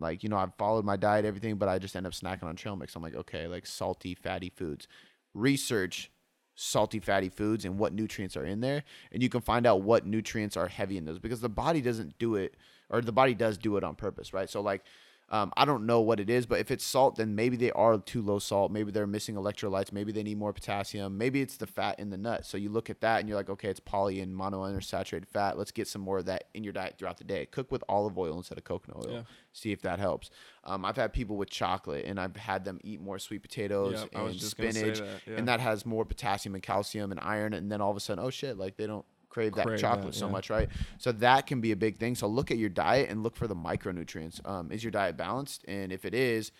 like 0.00 0.22
you 0.22 0.28
know 0.28 0.36
I've 0.36 0.54
followed 0.56 0.84
my 0.84 0.96
diet, 0.96 1.24
everything, 1.24 1.56
but 1.56 1.68
I 1.68 1.78
just 1.78 1.94
end 1.94 2.06
up 2.06 2.12
snacking 2.12 2.44
on 2.44 2.56
trail 2.56 2.76
mix. 2.76 2.96
I'm 2.96 3.02
like, 3.02 3.14
okay, 3.14 3.46
like 3.46 3.66
salty, 3.66 4.14
fatty 4.14 4.50
foods. 4.50 4.88
Research 5.34 6.10
salty 6.56 6.98
fatty 6.98 7.28
foods 7.28 7.66
and 7.66 7.78
what 7.78 7.92
nutrients 7.92 8.34
are 8.34 8.46
in 8.46 8.60
there 8.60 8.82
and 9.12 9.22
you 9.22 9.28
can 9.28 9.42
find 9.42 9.66
out 9.66 9.82
what 9.82 10.06
nutrients 10.06 10.56
are 10.56 10.68
heavy 10.68 10.96
in 10.96 11.04
those 11.04 11.18
because 11.18 11.42
the 11.42 11.50
body 11.50 11.82
doesn't 11.82 12.18
do 12.18 12.34
it 12.34 12.54
or 12.88 13.02
the 13.02 13.12
body 13.12 13.34
does 13.34 13.58
do 13.58 13.76
it 13.76 13.84
on 13.84 13.94
purpose 13.94 14.32
right 14.32 14.48
so 14.48 14.62
like 14.62 14.82
Um, 15.28 15.52
I 15.56 15.64
don't 15.64 15.86
know 15.86 16.00
what 16.00 16.20
it 16.20 16.30
is, 16.30 16.46
but 16.46 16.60
if 16.60 16.70
it's 16.70 16.84
salt, 16.84 17.16
then 17.16 17.34
maybe 17.34 17.56
they 17.56 17.72
are 17.72 17.98
too 17.98 18.22
low 18.22 18.38
salt. 18.38 18.70
Maybe 18.70 18.92
they're 18.92 19.08
missing 19.08 19.34
electrolytes. 19.34 19.90
Maybe 19.92 20.12
they 20.12 20.22
need 20.22 20.38
more 20.38 20.52
potassium. 20.52 21.18
Maybe 21.18 21.40
it's 21.40 21.56
the 21.56 21.66
fat 21.66 21.98
in 21.98 22.10
the 22.10 22.16
nut. 22.16 22.46
So 22.46 22.56
you 22.56 22.70
look 22.70 22.90
at 22.90 23.00
that 23.00 23.18
and 23.20 23.28
you're 23.28 23.36
like, 23.36 23.50
okay, 23.50 23.68
it's 23.68 23.80
poly 23.80 24.20
and 24.20 24.32
monounsaturated 24.36 25.26
fat. 25.26 25.58
Let's 25.58 25.72
get 25.72 25.88
some 25.88 26.02
more 26.02 26.18
of 26.18 26.26
that 26.26 26.44
in 26.54 26.62
your 26.62 26.72
diet 26.72 26.94
throughout 26.96 27.18
the 27.18 27.24
day. 27.24 27.46
Cook 27.46 27.72
with 27.72 27.82
olive 27.88 28.16
oil 28.16 28.36
instead 28.36 28.56
of 28.56 28.62
coconut 28.62 29.04
oil. 29.04 29.12
Yeah. 29.12 29.22
See 29.52 29.72
if 29.72 29.82
that 29.82 29.98
helps. 29.98 30.30
Um, 30.62 30.84
I've 30.84 30.96
had 30.96 31.12
people 31.12 31.36
with 31.36 31.50
chocolate 31.50 32.04
and 32.06 32.20
I've 32.20 32.36
had 32.36 32.64
them 32.64 32.78
eat 32.84 33.00
more 33.00 33.18
sweet 33.18 33.42
potatoes 33.42 33.94
Yep, 33.94 34.08
and 34.14 34.34
just 34.34 34.56
gonna 34.56 34.72
say 34.72 34.78
spinach, 34.80 34.98
that, 35.00 35.08
yeah. 35.26 35.36
and 35.38 35.48
that 35.48 35.58
has 35.58 35.84
more 35.84 36.04
potassium 36.04 36.54
and 36.54 36.62
calcium 36.62 37.10
and 37.10 37.18
iron. 37.20 37.52
And 37.52 37.70
then 37.70 37.80
all 37.80 37.90
of 37.90 37.96
a 37.96 38.00
sudden, 38.00 38.22
oh 38.24 38.30
shit, 38.30 38.56
like 38.58 38.76
they 38.76 38.86
don't 38.86 39.06
crave 39.36 39.54
that 39.54 39.66
Crave 39.66 39.78
chocolate 39.78 40.14
that, 40.14 40.18
so 40.18 40.26
yeah. 40.26 40.32
much, 40.32 40.48
right? 40.48 40.70
So 40.96 41.12
that 41.12 41.46
can 41.46 41.60
be 41.60 41.72
a 41.72 41.76
big 41.76 41.98
thing. 41.98 42.14
So 42.14 42.26
look 42.26 42.50
at 42.50 42.56
your 42.56 42.70
diet 42.70 43.10
and 43.10 43.22
look 43.22 43.36
for 43.36 43.46
the 43.46 43.54
micronutrients. 43.54 44.40
Um, 44.48 44.72
is 44.72 44.82
your 44.82 44.90
diet 44.90 45.18
balanced? 45.18 45.62
And 45.68 45.92
if 45.92 46.06
it 46.06 46.14
is, 46.14 46.52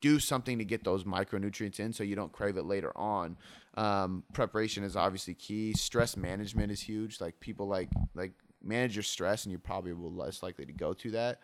do 0.00 0.18
something 0.18 0.56
to 0.56 0.64
get 0.64 0.84
those 0.84 1.04
micronutrients 1.04 1.78
in 1.78 1.92
so 1.92 2.02
you 2.02 2.16
don't 2.16 2.32
crave 2.32 2.56
it 2.56 2.64
later 2.64 2.96
on. 2.96 3.36
Um, 3.74 4.24
preparation 4.32 4.84
is 4.84 4.96
obviously 4.96 5.34
key. 5.34 5.74
Stress 5.74 6.16
management 6.16 6.72
is 6.72 6.80
huge. 6.80 7.20
Like 7.20 7.38
people 7.40 7.68
like 7.68 7.90
like 8.14 8.32
manage 8.62 8.96
your 8.96 9.02
stress, 9.02 9.44
and 9.44 9.52
you 9.52 9.58
probably 9.58 9.92
will 9.92 10.14
less 10.14 10.42
likely 10.42 10.64
to 10.64 10.72
go 10.72 10.94
to 10.94 11.10
that. 11.10 11.40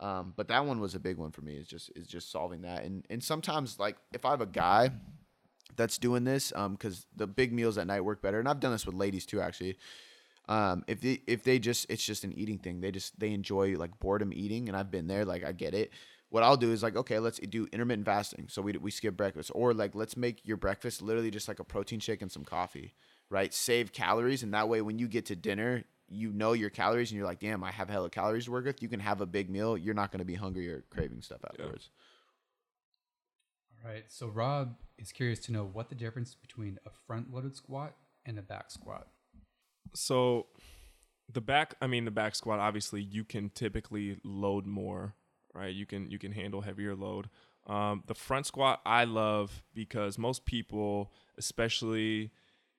Um, 0.00 0.32
but 0.36 0.48
that 0.48 0.66
one 0.66 0.80
was 0.80 0.96
a 0.96 0.98
big 0.98 1.16
one 1.16 1.30
for 1.30 1.42
me. 1.42 1.54
Is 1.54 1.68
just 1.68 1.92
is 1.94 2.08
just 2.08 2.32
solving 2.32 2.62
that. 2.62 2.82
And 2.82 3.06
and 3.08 3.22
sometimes 3.22 3.78
like 3.78 3.98
if 4.12 4.24
I 4.24 4.30
have 4.30 4.40
a 4.40 4.46
guy 4.46 4.90
that's 5.76 5.98
doing 5.98 6.24
this, 6.24 6.52
um, 6.56 6.72
because 6.72 7.06
the 7.14 7.26
big 7.26 7.52
meals 7.52 7.78
at 7.78 7.86
night 7.86 8.02
work 8.02 8.22
better, 8.22 8.38
and 8.38 8.48
I've 8.48 8.60
done 8.60 8.72
this 8.72 8.86
with 8.86 8.94
ladies 8.94 9.26
too, 9.26 9.40
actually. 9.40 9.76
Um, 10.48 10.84
if 10.88 11.00
they 11.00 11.20
if 11.28 11.44
they 11.44 11.60
just 11.60 11.86
it's 11.88 12.04
just 12.04 12.24
an 12.24 12.32
eating 12.32 12.58
thing. 12.58 12.80
They 12.80 12.90
just 12.90 13.18
they 13.20 13.32
enjoy 13.32 13.76
like 13.76 13.98
boredom 14.00 14.32
eating, 14.32 14.68
and 14.68 14.76
I've 14.76 14.90
been 14.90 15.06
there. 15.06 15.24
Like 15.24 15.44
I 15.44 15.52
get 15.52 15.74
it. 15.74 15.92
What 16.28 16.42
I'll 16.42 16.56
do 16.56 16.72
is 16.72 16.82
like 16.82 16.96
okay, 16.96 17.18
let's 17.20 17.38
do 17.38 17.68
intermittent 17.72 18.06
fasting. 18.06 18.46
So 18.48 18.60
we 18.60 18.72
we 18.72 18.90
skip 18.90 19.16
breakfast, 19.16 19.52
or 19.54 19.72
like 19.72 19.94
let's 19.94 20.16
make 20.16 20.44
your 20.44 20.56
breakfast 20.56 21.02
literally 21.02 21.30
just 21.30 21.46
like 21.46 21.60
a 21.60 21.64
protein 21.64 22.00
shake 22.00 22.20
and 22.20 22.32
some 22.32 22.44
coffee, 22.44 22.94
right? 23.30 23.54
Save 23.54 23.92
calories, 23.92 24.42
and 24.42 24.52
that 24.52 24.68
way 24.68 24.82
when 24.82 24.98
you 24.98 25.06
get 25.06 25.26
to 25.26 25.36
dinner, 25.36 25.84
you 26.08 26.32
know 26.32 26.52
your 26.52 26.70
calories, 26.70 27.12
and 27.12 27.18
you're 27.18 27.26
like, 27.26 27.38
damn, 27.38 27.62
I 27.62 27.70
have 27.70 27.88
a 27.88 27.92
hella 27.92 28.10
calories 28.10 28.46
to 28.46 28.50
work 28.50 28.64
with. 28.64 28.82
You 28.82 28.88
can 28.88 29.00
have 29.00 29.20
a 29.20 29.26
big 29.26 29.50
meal. 29.50 29.78
You're 29.78 29.94
not 29.94 30.10
going 30.10 30.18
to 30.18 30.24
be 30.24 30.34
hungry 30.34 30.68
or 30.68 30.82
craving 30.90 31.22
stuff 31.22 31.40
afterwards. 31.48 31.90
Right. 33.84 34.04
So 34.08 34.26
Rob 34.28 34.76
is 34.98 35.10
curious 35.10 35.38
to 35.40 35.52
know 35.52 35.64
what 35.64 35.88
the 35.88 35.94
difference 35.94 36.34
between 36.34 36.78
a 36.86 36.90
front-loaded 37.06 37.56
squat 37.56 37.94
and 38.26 38.38
a 38.38 38.42
back 38.42 38.70
squat. 38.70 39.08
So 39.94 40.46
the 41.32 41.40
back, 41.40 41.74
I 41.80 41.86
mean, 41.86 42.04
the 42.04 42.10
back 42.10 42.34
squat. 42.34 42.60
Obviously, 42.60 43.00
you 43.00 43.24
can 43.24 43.50
typically 43.50 44.18
load 44.22 44.66
more, 44.66 45.14
right? 45.54 45.74
You 45.74 45.86
can 45.86 46.10
you 46.10 46.18
can 46.18 46.32
handle 46.32 46.60
heavier 46.60 46.94
load. 46.94 47.30
Um, 47.66 48.02
the 48.06 48.14
front 48.14 48.46
squat 48.46 48.80
I 48.84 49.04
love 49.04 49.62
because 49.74 50.18
most 50.18 50.44
people, 50.44 51.12
especially 51.38 52.32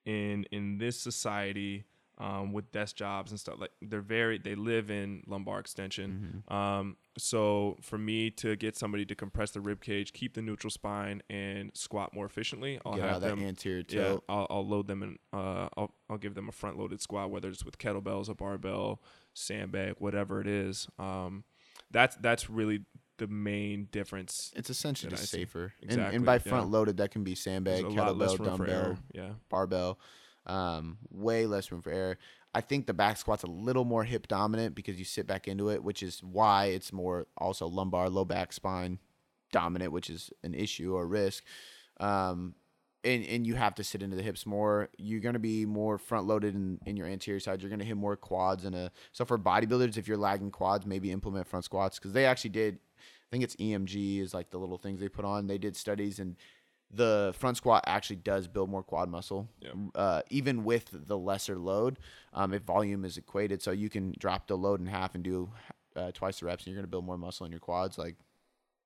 in 0.04 0.44
in 0.52 0.78
this 0.78 1.00
society, 1.00 1.84
um, 2.22 2.52
with 2.52 2.70
desk 2.70 2.94
jobs 2.94 3.32
and 3.32 3.40
stuff 3.40 3.56
like 3.58 3.72
they're 3.82 4.00
very 4.00 4.38
they 4.38 4.54
live 4.54 4.90
in 4.90 5.24
lumbar 5.26 5.58
extension. 5.58 6.44
Um, 6.48 6.96
so 7.18 7.76
for 7.82 7.98
me 7.98 8.30
to 8.30 8.54
get 8.54 8.76
somebody 8.76 9.04
to 9.06 9.14
compress 9.14 9.50
the 9.50 9.60
rib 9.60 9.80
cage, 9.82 10.12
keep 10.12 10.34
the 10.34 10.42
neutral 10.42 10.70
spine, 10.70 11.22
and 11.28 11.72
squat 11.74 12.14
more 12.14 12.24
efficiently, 12.24 12.80
I'll 12.86 12.94
Get 12.94 13.08
have 13.08 13.20
that 13.22 13.30
them 13.30 13.44
anterior 13.44 13.82
yeah, 13.88 14.04
tilt. 14.04 14.24
I'll, 14.28 14.46
I'll 14.48 14.66
load 14.66 14.86
them 14.86 15.02
and 15.02 15.18
uh, 15.32 15.68
I'll 15.76 15.92
I'll 16.08 16.18
give 16.18 16.34
them 16.34 16.48
a 16.48 16.52
front 16.52 16.78
loaded 16.78 17.00
squat, 17.00 17.30
whether 17.30 17.48
it's 17.48 17.64
with 17.64 17.78
kettlebells, 17.78 18.28
a 18.28 18.34
barbell, 18.34 19.02
sandbag, 19.34 19.96
whatever 19.98 20.40
it 20.40 20.46
is. 20.46 20.86
Um, 21.00 21.42
that's 21.90 22.14
that's 22.16 22.48
really 22.48 22.84
the 23.18 23.26
main 23.26 23.88
difference. 23.90 24.52
It's 24.54 24.70
essentially 24.70 25.10
just 25.10 25.28
safer. 25.28 25.72
And, 25.82 25.90
Exactly, 25.90 26.16
and 26.16 26.24
by 26.24 26.34
yeah. 26.34 26.38
front 26.38 26.70
loaded, 26.70 26.98
that 26.98 27.10
can 27.10 27.24
be 27.24 27.34
sandbag, 27.34 27.84
kettlebell, 27.84 28.44
dumbbell. 28.44 28.98
Yeah, 29.12 29.30
barbell. 29.48 29.98
Um, 30.46 30.98
way 31.10 31.46
less 31.46 31.70
room 31.70 31.82
for 31.82 31.90
error. 31.90 32.18
I 32.54 32.60
think 32.60 32.86
the 32.86 32.94
back 32.94 33.16
squat's 33.16 33.44
a 33.44 33.48
little 33.48 33.84
more 33.84 34.04
hip 34.04 34.28
dominant 34.28 34.74
because 34.74 34.98
you 34.98 35.04
sit 35.04 35.26
back 35.26 35.48
into 35.48 35.70
it, 35.70 35.82
which 35.82 36.02
is 36.02 36.22
why 36.22 36.66
it's 36.66 36.92
more 36.92 37.26
also 37.38 37.66
lumbar, 37.66 38.10
low 38.10 38.24
back, 38.24 38.52
spine 38.52 38.98
dominant, 39.52 39.92
which 39.92 40.10
is 40.10 40.30
an 40.42 40.54
issue 40.54 40.94
or 40.94 41.06
risk. 41.06 41.44
Um, 42.00 42.54
and, 43.04 43.24
and 43.24 43.46
you 43.46 43.54
have 43.54 43.74
to 43.76 43.84
sit 43.84 44.02
into 44.02 44.16
the 44.16 44.22
hips 44.22 44.46
more. 44.46 44.88
You're 44.96 45.20
going 45.20 45.32
to 45.32 45.40
be 45.40 45.64
more 45.64 45.98
front 45.98 46.26
loaded 46.26 46.54
in, 46.54 46.78
in 46.86 46.96
your 46.96 47.06
anterior 47.06 47.40
side. 47.40 47.60
You're 47.60 47.68
going 47.68 47.80
to 47.80 47.84
hit 47.84 47.96
more 47.96 48.16
quads 48.16 48.64
and 48.64 48.74
a. 48.74 48.92
So 49.12 49.24
for 49.24 49.38
bodybuilders, 49.38 49.96
if 49.96 50.06
you're 50.06 50.16
lagging 50.16 50.50
quads, 50.50 50.86
maybe 50.86 51.10
implement 51.10 51.46
front 51.46 51.64
squats 51.64 51.98
because 51.98 52.12
they 52.12 52.26
actually 52.26 52.50
did. 52.50 52.78
I 52.98 53.30
think 53.30 53.44
it's 53.44 53.56
EMG 53.56 54.20
is 54.20 54.34
like 54.34 54.50
the 54.50 54.58
little 54.58 54.78
things 54.78 55.00
they 55.00 55.08
put 55.08 55.24
on. 55.24 55.46
They 55.46 55.58
did 55.58 55.74
studies 55.74 56.18
and 56.18 56.36
the 56.92 57.34
front 57.38 57.56
squat 57.56 57.84
actually 57.86 58.16
does 58.16 58.46
build 58.46 58.68
more 58.68 58.82
quad 58.82 59.08
muscle, 59.08 59.48
Yep. 59.60 59.74
uh, 59.94 60.22
even 60.30 60.62
with 60.64 60.90
the 60.92 61.16
lesser 61.16 61.56
load, 61.58 61.98
um, 62.34 62.52
if 62.52 62.62
volume 62.62 63.04
is 63.04 63.16
equated. 63.16 63.62
So 63.62 63.70
you 63.70 63.88
can 63.88 64.14
drop 64.18 64.46
the 64.46 64.56
load 64.56 64.80
in 64.80 64.86
half 64.86 65.14
and 65.14 65.24
do 65.24 65.50
uh, 65.96 66.10
twice 66.12 66.40
the 66.40 66.46
reps, 66.46 66.64
and 66.64 66.72
you're 66.72 66.80
gonna 66.80 66.88
build 66.88 67.04
more 67.04 67.18
muscle 67.18 67.46
in 67.46 67.52
your 67.52 67.60
quads. 67.60 67.98
Like, 67.98 68.16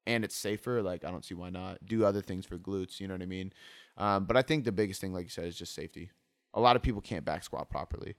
and 0.06 0.24
it's 0.24 0.36
safer. 0.36 0.82
Like, 0.82 1.04
I 1.04 1.10
don't 1.10 1.24
see 1.24 1.34
why 1.34 1.50
not. 1.50 1.84
Do 1.84 2.04
other 2.04 2.22
things 2.22 2.46
for 2.46 2.58
glutes. 2.58 3.00
You 3.00 3.08
know 3.08 3.14
what 3.14 3.22
I 3.22 3.26
mean? 3.26 3.52
Um, 3.96 4.24
but 4.24 4.36
I 4.36 4.42
think 4.42 4.64
the 4.64 4.72
biggest 4.72 5.00
thing, 5.00 5.12
like 5.12 5.24
you 5.24 5.30
said, 5.30 5.46
is 5.46 5.56
just 5.56 5.74
safety. 5.74 6.10
A 6.54 6.60
lot 6.60 6.76
of 6.76 6.82
people 6.82 7.00
can't 7.00 7.24
back 7.24 7.42
squat 7.44 7.68
properly. 7.70 8.14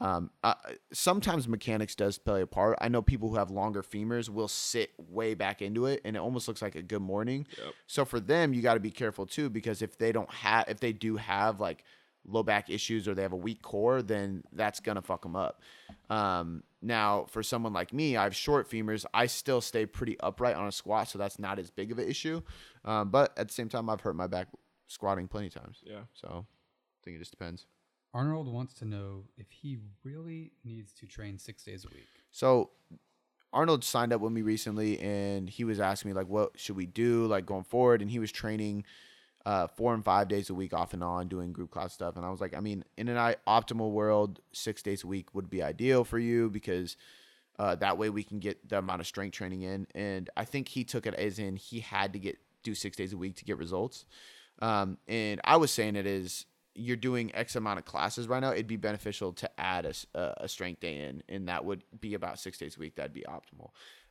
Um, 0.00 0.30
uh, 0.42 0.54
sometimes 0.92 1.46
mechanics 1.46 1.94
does 1.94 2.18
play 2.18 2.42
a 2.42 2.46
part. 2.46 2.76
I 2.80 2.88
know 2.88 3.00
people 3.00 3.28
who 3.30 3.36
have 3.36 3.50
longer 3.50 3.82
femurs 3.82 4.28
will 4.28 4.48
sit 4.48 4.90
way 4.98 5.34
back 5.34 5.62
into 5.62 5.86
it, 5.86 6.00
and 6.04 6.16
it 6.16 6.18
almost 6.18 6.48
looks 6.48 6.62
like 6.62 6.74
a 6.74 6.82
good 6.82 7.02
morning. 7.02 7.46
Yep. 7.56 7.74
So 7.86 8.04
for 8.04 8.20
them, 8.20 8.52
you 8.52 8.60
got 8.60 8.74
to 8.74 8.80
be 8.80 8.90
careful 8.90 9.24
too, 9.24 9.48
because 9.48 9.82
if 9.82 9.96
they 9.96 10.12
don't 10.12 10.30
have, 10.30 10.64
if 10.68 10.80
they 10.80 10.92
do 10.92 11.16
have 11.16 11.60
like 11.60 11.84
low 12.26 12.42
back 12.42 12.70
issues 12.70 13.06
or 13.06 13.14
they 13.14 13.22
have 13.22 13.32
a 13.32 13.36
weak 13.36 13.62
core, 13.62 14.02
then 14.02 14.42
that's 14.52 14.80
gonna 14.80 15.02
fuck 15.02 15.22
them 15.22 15.36
up. 15.36 15.60
Um, 16.10 16.62
now, 16.82 17.26
for 17.28 17.42
someone 17.42 17.72
like 17.72 17.92
me, 17.92 18.16
I 18.16 18.24
have 18.24 18.34
short 18.34 18.68
femurs. 18.68 19.04
I 19.14 19.26
still 19.26 19.60
stay 19.60 19.86
pretty 19.86 20.18
upright 20.20 20.56
on 20.56 20.66
a 20.66 20.72
squat, 20.72 21.08
so 21.08 21.18
that's 21.18 21.38
not 21.38 21.58
as 21.58 21.70
big 21.70 21.92
of 21.92 21.98
an 21.98 22.08
issue. 22.08 22.42
Um, 22.84 23.10
but 23.10 23.36
at 23.38 23.48
the 23.48 23.54
same 23.54 23.68
time, 23.68 23.88
I've 23.88 24.00
hurt 24.00 24.16
my 24.16 24.26
back 24.26 24.48
squatting 24.86 25.28
plenty 25.28 25.48
of 25.48 25.54
times. 25.54 25.82
yeah. 25.84 26.00
So 26.14 26.46
I 26.46 26.98
think 27.04 27.16
it 27.16 27.20
just 27.20 27.30
depends. 27.30 27.66
Arnold 28.14 28.50
wants 28.50 28.74
to 28.74 28.84
know 28.84 29.24
if 29.36 29.50
he 29.50 29.78
really 30.04 30.52
needs 30.64 30.92
to 30.94 31.06
train 31.06 31.36
six 31.38 31.64
days 31.64 31.84
a 31.84 31.88
week. 31.88 32.06
So 32.30 32.70
Arnold 33.52 33.84
signed 33.84 34.12
up 34.12 34.20
with 34.20 34.32
me 34.32 34.42
recently 34.42 35.00
and 35.00 35.50
he 35.50 35.64
was 35.64 35.80
asking 35.80 36.12
me 36.12 36.14
like 36.14 36.28
what 36.28 36.52
should 36.58 36.76
we 36.76 36.86
do 36.86 37.26
like 37.26 37.44
going 37.44 37.64
forward? 37.64 38.00
And 38.00 38.10
he 38.10 38.20
was 38.20 38.30
training 38.30 38.84
uh, 39.44 39.66
four 39.66 39.92
and 39.92 40.04
five 40.04 40.28
days 40.28 40.48
a 40.48 40.54
week 40.54 40.72
off 40.72 40.94
and 40.94 41.04
on 41.04 41.28
doing 41.28 41.52
group 41.52 41.72
class 41.72 41.92
stuff. 41.92 42.16
And 42.16 42.24
I 42.24 42.30
was 42.30 42.40
like 42.40 42.56
I 42.56 42.60
mean 42.60 42.84
in 42.96 43.08
an 43.08 43.34
optimal 43.46 43.90
world 43.90 44.40
six 44.52 44.80
days 44.80 45.02
a 45.02 45.08
week 45.08 45.34
would 45.34 45.50
be 45.50 45.62
ideal 45.62 46.04
for 46.04 46.18
you 46.18 46.48
because 46.50 46.96
uh, 47.58 47.74
that 47.76 47.98
way 47.98 48.10
we 48.10 48.22
can 48.22 48.38
get 48.38 48.68
the 48.68 48.78
amount 48.78 49.00
of 49.00 49.06
strength 49.06 49.34
training 49.34 49.62
in. 49.62 49.86
And 49.94 50.30
I 50.36 50.44
think 50.44 50.68
he 50.68 50.84
took 50.84 51.06
it 51.06 51.14
as 51.14 51.38
in 51.38 51.56
he 51.56 51.80
had 51.80 52.12
to 52.12 52.18
get 52.18 52.38
do 52.62 52.74
six 52.74 52.96
days 52.96 53.12
a 53.12 53.16
week 53.16 53.36
to 53.36 53.44
get 53.44 53.58
results. 53.58 54.06
Um, 54.60 54.98
and 55.08 55.40
I 55.44 55.56
was 55.56 55.70
saying 55.70 55.96
it 55.96 56.06
is 56.06 56.46
you're 56.74 56.96
doing 56.96 57.34
X 57.34 57.56
amount 57.56 57.78
of 57.78 57.84
classes 57.84 58.28
right 58.28 58.40
now, 58.40 58.52
it'd 58.52 58.66
be 58.66 58.76
beneficial 58.76 59.32
to 59.34 59.60
add 59.60 59.86
a 60.14 60.48
strength 60.48 60.80
day 60.80 60.98
in, 60.98 61.22
and 61.28 61.48
that 61.48 61.64
would 61.64 61.84
be 62.00 62.14
about 62.14 62.38
six 62.38 62.58
days 62.58 62.76
a 62.76 62.80
week. 62.80 62.96
That'd 62.96 63.12
be 63.12 63.24
optimal. 63.28 63.70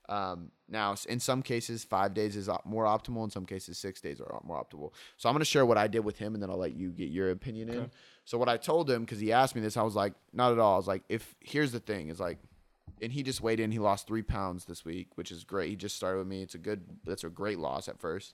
Um, 0.10 0.52
now, 0.68 0.96
in 1.08 1.20
some 1.20 1.42
cases, 1.42 1.86
five 1.86 2.14
days 2.14 2.36
is 2.36 2.50
more 2.66 2.84
optimal. 2.84 3.24
In 3.24 3.30
some 3.30 3.46
cases, 3.46 3.78
six 3.78 4.02
days 4.02 4.20
are 4.20 4.42
more 4.44 4.62
optimal. 4.62 4.92
So 5.18 5.30
I'm 5.30 5.34
going 5.34 5.40
to 5.40 5.46
share 5.46 5.66
what 5.66 5.78
I 5.78 5.88
did 5.88 6.02
with 6.02 6.18
him, 6.18 6.34
and 6.34 6.44
then 6.44 6.50
I'll 6.50 6.58
let 6.58 6.76
you 6.76 6.90
get 6.90 7.10
your 7.10 7.32
opinion 7.32 7.70
in. 7.70 7.92
So 8.26 8.38
what 8.38 8.50
I 8.50 8.58
told 8.58 8.90
him, 8.90 9.04
because 9.04 9.20
he 9.20 9.32
asked 9.32 9.56
me 9.56 9.62
this, 9.62 9.78
I 9.78 9.84
was 9.84 9.96
like, 9.96 10.14
not 10.34 10.52
at 10.52 10.60
all. 10.60 10.74
I 10.74 10.78
was 10.78 10.88
like, 10.88 11.04
if 11.10 11.36
here's 11.40 11.72
the 11.72 11.80
thing, 11.80 12.10
is 12.10 12.20
like, 12.20 12.38
and 13.02 13.12
he 13.12 13.24
just 13.24 13.42
weighed 13.42 13.60
in. 13.60 13.72
He 13.72 13.80
lost 13.80 14.08
three 14.08 14.22
pounds 14.22 14.66
this 14.66 14.86
week, 14.86 15.10
which 15.16 15.32
is 15.32 15.44
great. 15.44 15.70
He 15.70 15.76
just 15.76 15.96
started 15.96 16.20
with 16.20 16.28
me. 16.28 16.42
It's 16.42 16.56
a 16.56 16.60
good. 16.60 16.84
That's 17.06 17.24
a 17.24 17.30
great 17.30 17.60
loss 17.60 17.88
at 17.88 18.00
first. 18.00 18.34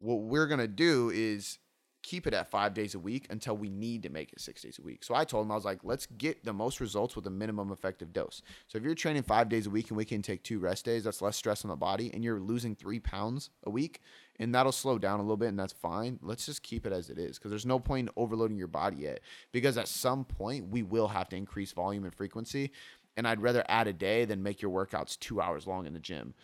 What 0.00 0.20
we're 0.20 0.46
gonna 0.46 0.66
do 0.68 1.10
is 1.14 1.58
keep 2.04 2.26
it 2.26 2.34
at 2.34 2.50
five 2.50 2.74
days 2.74 2.94
a 2.94 2.98
week 2.98 3.26
until 3.30 3.56
we 3.56 3.70
need 3.70 4.02
to 4.02 4.10
make 4.10 4.30
it 4.30 4.40
six 4.40 4.60
days 4.62 4.78
a 4.78 4.82
week. 4.82 5.02
So 5.02 5.14
I 5.14 5.24
told 5.24 5.46
him 5.46 5.50
I 5.50 5.54
was 5.54 5.64
like, 5.64 5.80
let's 5.82 6.06
get 6.06 6.44
the 6.44 6.52
most 6.52 6.78
results 6.78 7.16
with 7.16 7.26
a 7.26 7.30
minimum 7.30 7.72
effective 7.72 8.12
dose. 8.12 8.42
So 8.68 8.76
if 8.76 8.84
you're 8.84 8.94
training 8.94 9.22
five 9.22 9.48
days 9.48 9.66
a 9.66 9.70
week 9.70 9.88
and 9.88 9.96
we 9.96 10.04
can 10.04 10.20
take 10.20 10.42
two 10.42 10.58
rest 10.58 10.84
days, 10.84 11.04
that's 11.04 11.22
less 11.22 11.36
stress 11.36 11.64
on 11.64 11.70
the 11.70 11.76
body, 11.76 12.10
and 12.12 12.22
you're 12.22 12.38
losing 12.38 12.76
three 12.76 13.00
pounds 13.00 13.48
a 13.64 13.70
week, 13.70 14.02
and 14.38 14.54
that'll 14.54 14.70
slow 14.70 14.98
down 14.98 15.18
a 15.18 15.22
little 15.22 15.38
bit, 15.38 15.48
and 15.48 15.58
that's 15.58 15.72
fine. 15.72 16.18
Let's 16.22 16.44
just 16.44 16.62
keep 16.62 16.86
it 16.86 16.92
as 16.92 17.08
it 17.08 17.18
is 17.18 17.38
because 17.38 17.50
there's 17.50 17.66
no 17.66 17.80
point 17.80 18.08
in 18.08 18.14
overloading 18.16 18.58
your 18.58 18.68
body 18.68 18.98
yet. 18.98 19.20
Because 19.50 19.78
at 19.78 19.88
some 19.88 20.26
point 20.26 20.68
we 20.68 20.82
will 20.82 21.08
have 21.08 21.30
to 21.30 21.36
increase 21.36 21.72
volume 21.72 22.04
and 22.04 22.14
frequency, 22.14 22.70
and 23.16 23.26
I'd 23.26 23.40
rather 23.40 23.64
add 23.66 23.86
a 23.88 23.94
day 23.94 24.26
than 24.26 24.42
make 24.42 24.60
your 24.60 24.70
workouts 24.70 25.18
two 25.18 25.40
hours 25.40 25.66
long 25.66 25.86
in 25.86 25.94
the 25.94 26.00
gym. 26.00 26.34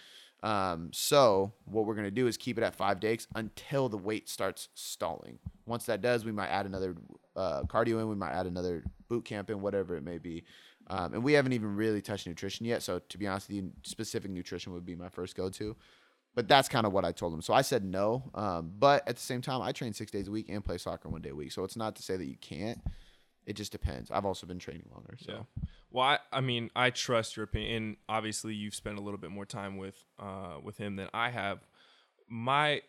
Um, 0.42 0.90
so 0.92 1.52
what 1.64 1.86
we're 1.86 1.94
gonna 1.94 2.10
do 2.10 2.26
is 2.26 2.36
keep 2.36 2.58
it 2.58 2.64
at 2.64 2.74
five 2.74 3.00
days 3.00 3.26
until 3.34 3.88
the 3.88 3.98
weight 3.98 4.28
starts 4.28 4.68
stalling. 4.74 5.38
Once 5.66 5.86
that 5.86 6.00
does, 6.00 6.24
we 6.24 6.32
might 6.32 6.48
add 6.48 6.66
another 6.66 6.96
uh, 7.36 7.62
cardio 7.64 8.00
in, 8.00 8.08
we 8.08 8.16
might 8.16 8.32
add 8.32 8.46
another 8.46 8.84
boot 9.08 9.24
camp 9.24 9.50
in, 9.50 9.60
whatever 9.60 9.96
it 9.96 10.02
may 10.02 10.18
be. 10.18 10.44
Um, 10.88 11.14
and 11.14 11.22
we 11.22 11.34
haven't 11.34 11.52
even 11.52 11.76
really 11.76 12.02
touched 12.02 12.26
nutrition 12.26 12.66
yet. 12.66 12.82
So 12.82 12.98
to 12.98 13.18
be 13.18 13.26
honest 13.26 13.48
with 13.48 13.56
you, 13.58 13.70
specific 13.84 14.30
nutrition 14.30 14.72
would 14.72 14.84
be 14.84 14.96
my 14.96 15.08
first 15.08 15.36
go 15.36 15.48
to. 15.50 15.76
But 16.34 16.48
that's 16.48 16.68
kind 16.68 16.86
of 16.86 16.92
what 16.92 17.04
I 17.04 17.12
told 17.12 17.32
him. 17.32 17.42
So 17.42 17.52
I 17.54 17.62
said 17.62 17.84
no. 17.84 18.30
Um, 18.34 18.72
but 18.78 19.06
at 19.08 19.16
the 19.16 19.22
same 19.22 19.40
time, 19.40 19.62
I 19.62 19.72
train 19.72 19.92
six 19.92 20.10
days 20.10 20.28
a 20.28 20.30
week 20.30 20.46
and 20.48 20.64
play 20.64 20.78
soccer 20.78 21.08
one 21.08 21.22
day 21.22 21.30
a 21.30 21.34
week. 21.34 21.52
So 21.52 21.64
it's 21.64 21.76
not 21.76 21.96
to 21.96 22.02
say 22.02 22.16
that 22.16 22.24
you 22.24 22.36
can't. 22.40 22.78
It 23.50 23.56
just 23.56 23.72
depends. 23.72 24.12
I've 24.12 24.24
also 24.24 24.46
been 24.46 24.60
training 24.60 24.86
longer. 24.94 25.16
So 25.18 25.32
Yeah. 25.32 25.64
Well, 25.90 26.04
I, 26.04 26.18
I 26.32 26.40
mean, 26.40 26.70
I 26.76 26.90
trust 26.90 27.36
your 27.36 27.42
opinion. 27.42 27.82
And 27.82 27.96
obviously, 28.08 28.54
you've 28.54 28.76
spent 28.76 28.96
a 28.96 29.00
little 29.00 29.18
bit 29.18 29.32
more 29.32 29.44
time 29.44 29.76
with 29.76 29.96
uh, 30.20 30.58
with 30.62 30.78
him 30.78 30.94
than 30.94 31.08
I 31.12 31.30
have. 31.30 31.66
My, 32.28 32.82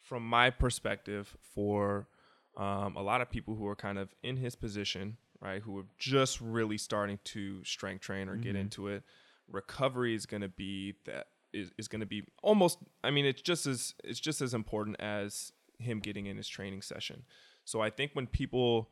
from 0.00 0.26
my 0.26 0.48
perspective, 0.48 1.36
for 1.54 2.08
um, 2.56 2.96
a 2.96 3.02
lot 3.02 3.20
of 3.20 3.28
people 3.28 3.54
who 3.54 3.66
are 3.66 3.76
kind 3.76 3.98
of 3.98 4.14
in 4.22 4.38
his 4.38 4.54
position, 4.54 5.18
right, 5.42 5.60
who 5.60 5.78
are 5.78 5.86
just 5.98 6.40
really 6.40 6.78
starting 6.78 7.18
to 7.24 7.62
strength 7.64 8.00
train 8.00 8.30
or 8.30 8.36
get 8.36 8.56
into 8.56 8.88
it, 8.88 9.02
recovery 9.46 10.14
is 10.14 10.24
going 10.24 10.40
to 10.40 10.48
be 10.48 10.94
that 11.04 11.26
is, 11.52 11.70
is 11.76 11.86
going 11.86 12.00
to 12.00 12.06
be 12.06 12.24
almost. 12.42 12.78
I 13.04 13.10
mean, 13.10 13.26
it's 13.26 13.42
just 13.42 13.66
as 13.66 13.92
it's 14.02 14.20
just 14.20 14.40
as 14.40 14.54
important 14.54 14.98
as 15.00 15.52
him 15.78 16.00
getting 16.00 16.24
in 16.24 16.38
his 16.38 16.48
training 16.48 16.80
session. 16.80 17.24
So 17.66 17.82
I 17.82 17.90
think 17.90 18.12
when 18.14 18.26
people 18.26 18.90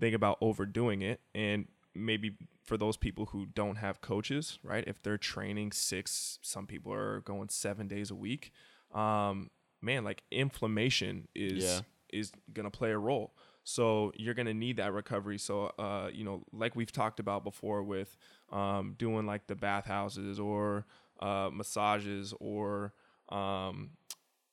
think 0.00 0.14
about 0.14 0.38
overdoing 0.40 1.02
it 1.02 1.20
and 1.34 1.66
maybe 1.94 2.36
for 2.64 2.76
those 2.76 2.96
people 2.96 3.26
who 3.26 3.46
don't 3.46 3.76
have 3.76 4.00
coaches 4.00 4.58
right 4.62 4.84
if 4.86 5.02
they're 5.02 5.18
training 5.18 5.72
six 5.72 6.38
some 6.42 6.66
people 6.66 6.92
are 6.92 7.20
going 7.22 7.48
seven 7.48 7.88
days 7.88 8.10
a 8.10 8.14
week 8.14 8.52
um 8.94 9.50
man 9.82 10.04
like 10.04 10.22
inflammation 10.30 11.26
is 11.34 11.64
Yeah. 11.64 11.80
is 12.12 12.32
gonna 12.52 12.70
play 12.70 12.90
a 12.92 12.98
role 12.98 13.34
so 13.64 14.12
you're 14.16 14.34
gonna 14.34 14.54
need 14.54 14.76
that 14.76 14.92
recovery 14.92 15.38
so 15.38 15.72
uh 15.78 16.08
you 16.12 16.24
know 16.24 16.42
like 16.52 16.76
we've 16.76 16.92
talked 16.92 17.20
about 17.20 17.42
before 17.44 17.82
with 17.82 18.16
um 18.52 18.94
doing 18.98 19.26
like 19.26 19.46
the 19.46 19.56
bathhouses 19.56 20.38
or 20.38 20.86
uh 21.20 21.50
massages 21.52 22.32
or 22.40 22.92
um 23.30 23.90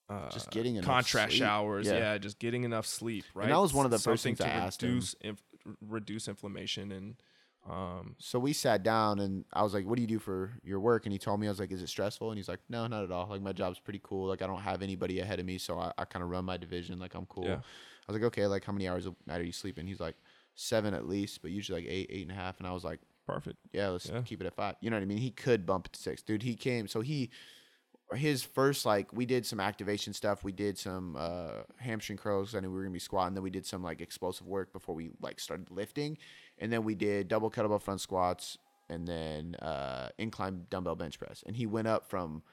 uh, 0.10 0.30
Just 0.30 0.52
getting 0.52 0.76
enough 0.76 0.86
contrast 0.86 1.32
sleep. 1.32 1.40
showers, 1.42 1.88
Yeah. 1.88 1.98
yeah. 1.98 2.18
just 2.18 2.38
getting 2.40 2.64
enough 2.64 2.86
sleep, 2.86 3.26
right? 3.34 3.50
that 3.50 3.58
was 3.60 3.74
one 3.74 3.86
of 3.86 3.92
the 3.92 4.00
first 4.00 4.24
things 4.24 4.38
to 4.40 4.46
reduce 4.46 5.14
inf- 5.22 5.44
reduce 5.82 6.28
inflammation 6.28 6.92
and 6.92 7.16
um, 7.68 8.16
So 8.20 8.38
we 8.38 8.54
sat 8.54 8.84
down 8.84 9.20
and 9.20 9.44
I 9.52 9.64
was 9.64 9.74
like, 9.74 9.88
"What 9.88 9.96
do 9.96 10.02
you 10.04 10.08
do 10.08 10.20
for 10.20 10.52
your 10.64 10.80
work?" 10.80 11.08
And 11.08 11.12
he 11.14 11.18
told 11.18 11.40
me, 11.40 11.48
I 11.48 11.50
was 11.50 11.60
like, 11.60 11.72
"Is 11.72 11.82
it 11.82 11.90
stressful?" 11.90 12.30
And 12.30 12.38
he's 12.38 12.48
like, 12.48 12.60
"No, 12.70 12.86
not 12.86 13.04
at 13.04 13.12
all. 13.12 13.26
Like 13.28 13.42
my 13.42 13.54
job's 13.54 13.80
pretty 13.80 14.00
cool. 14.04 14.28
Like 14.28 14.44
I 14.44 14.48
don't 14.48 14.62
have 14.62 14.84
anybody 14.84 15.20
ahead 15.20 15.40
of 15.40 15.48
me, 15.48 15.58
so 15.58 15.80
I, 15.80 15.92
I 15.98 16.06
kind 16.06 16.22
of 16.22 16.30
run 16.30 16.46
my 16.46 16.58
division. 16.58 17.00
Like 17.00 17.16
I'm 17.16 17.26
cool." 17.26 17.46
Yeah. 17.46 17.56
I 17.56 18.12
was 18.12 18.22
like, 18.22 18.24
"Okay, 18.28 18.46
like 18.46 18.64
how 18.64 18.72
many 18.74 18.88
hours 18.88 19.08
a 19.08 19.16
night 19.26 19.42
are 19.42 19.44
you 19.44 19.52
sleeping?" 19.52 19.88
He's 19.88 20.00
like, 20.00 20.16
seven 20.54 20.94
at 20.94 21.08
least, 21.08 21.42
but 21.42 21.50
usually 21.50 21.82
like 21.82 21.90
eight, 21.90 22.06
eight 22.12 22.22
and 22.22 22.32
a 22.32 22.36
half." 22.40 22.60
And 22.60 22.68
I 22.68 22.72
was 22.72 22.84
like, 22.84 23.00
perfect. 23.26 23.58
"Yeah, 23.74 23.88
let's 23.88 24.08
Yeah. 24.10 24.22
keep 24.22 24.42
it 24.42 24.46
at 24.46 24.54
five. 24.54 24.76
You 24.82 24.92
know 24.92 24.98
what 24.98 25.02
I 25.02 25.06
mean? 25.08 25.18
He 25.18 25.32
could 25.32 25.66
bump 25.66 25.88
it 25.88 25.94
to 25.94 26.00
six, 26.00 26.22
dude. 26.22 26.44
He 26.44 26.54
came, 26.54 26.88
so 26.88 27.02
he 27.02 27.32
his 28.14 28.44
first 28.44 28.86
like 28.86 29.12
we 29.14 29.26
did 29.26 29.46
some 29.46 29.60
activation 29.60 30.14
stuff. 30.14 30.44
We 30.44 30.52
did 30.52 30.78
some 30.78 31.16
uh, 31.18 31.64
hamstring 31.78 32.18
curls. 32.18 32.56
I 32.56 32.60
knew 32.60 32.70
we 32.70 32.76
were 32.76 32.84
gonna 32.84 32.94
be 32.94 33.00
squatting. 33.00 33.34
Then 33.34 33.44
we 33.44 33.50
did 33.50 33.66
some 33.66 33.84
like 33.84 34.02
explosive 34.02 34.48
work 34.48 34.72
before 34.74 34.96
we 34.96 35.12
like 35.22 35.40
started 35.40 35.72
lifting, 35.72 36.18
and 36.60 36.72
then 36.72 36.84
we 36.84 36.96
did 36.96 37.28
double 37.28 37.50
kettlebell 37.50 37.82
front 37.82 38.02
squats 38.02 38.58
and 38.90 39.08
then 39.08 39.56
uh, 39.56 40.10
incline 40.18 40.66
dumbbell 40.70 40.96
bench 40.96 41.20
press. 41.20 41.44
And 41.46 41.56
he 41.56 41.66
went 41.66 41.88
up 41.88 42.10
from 42.10 42.44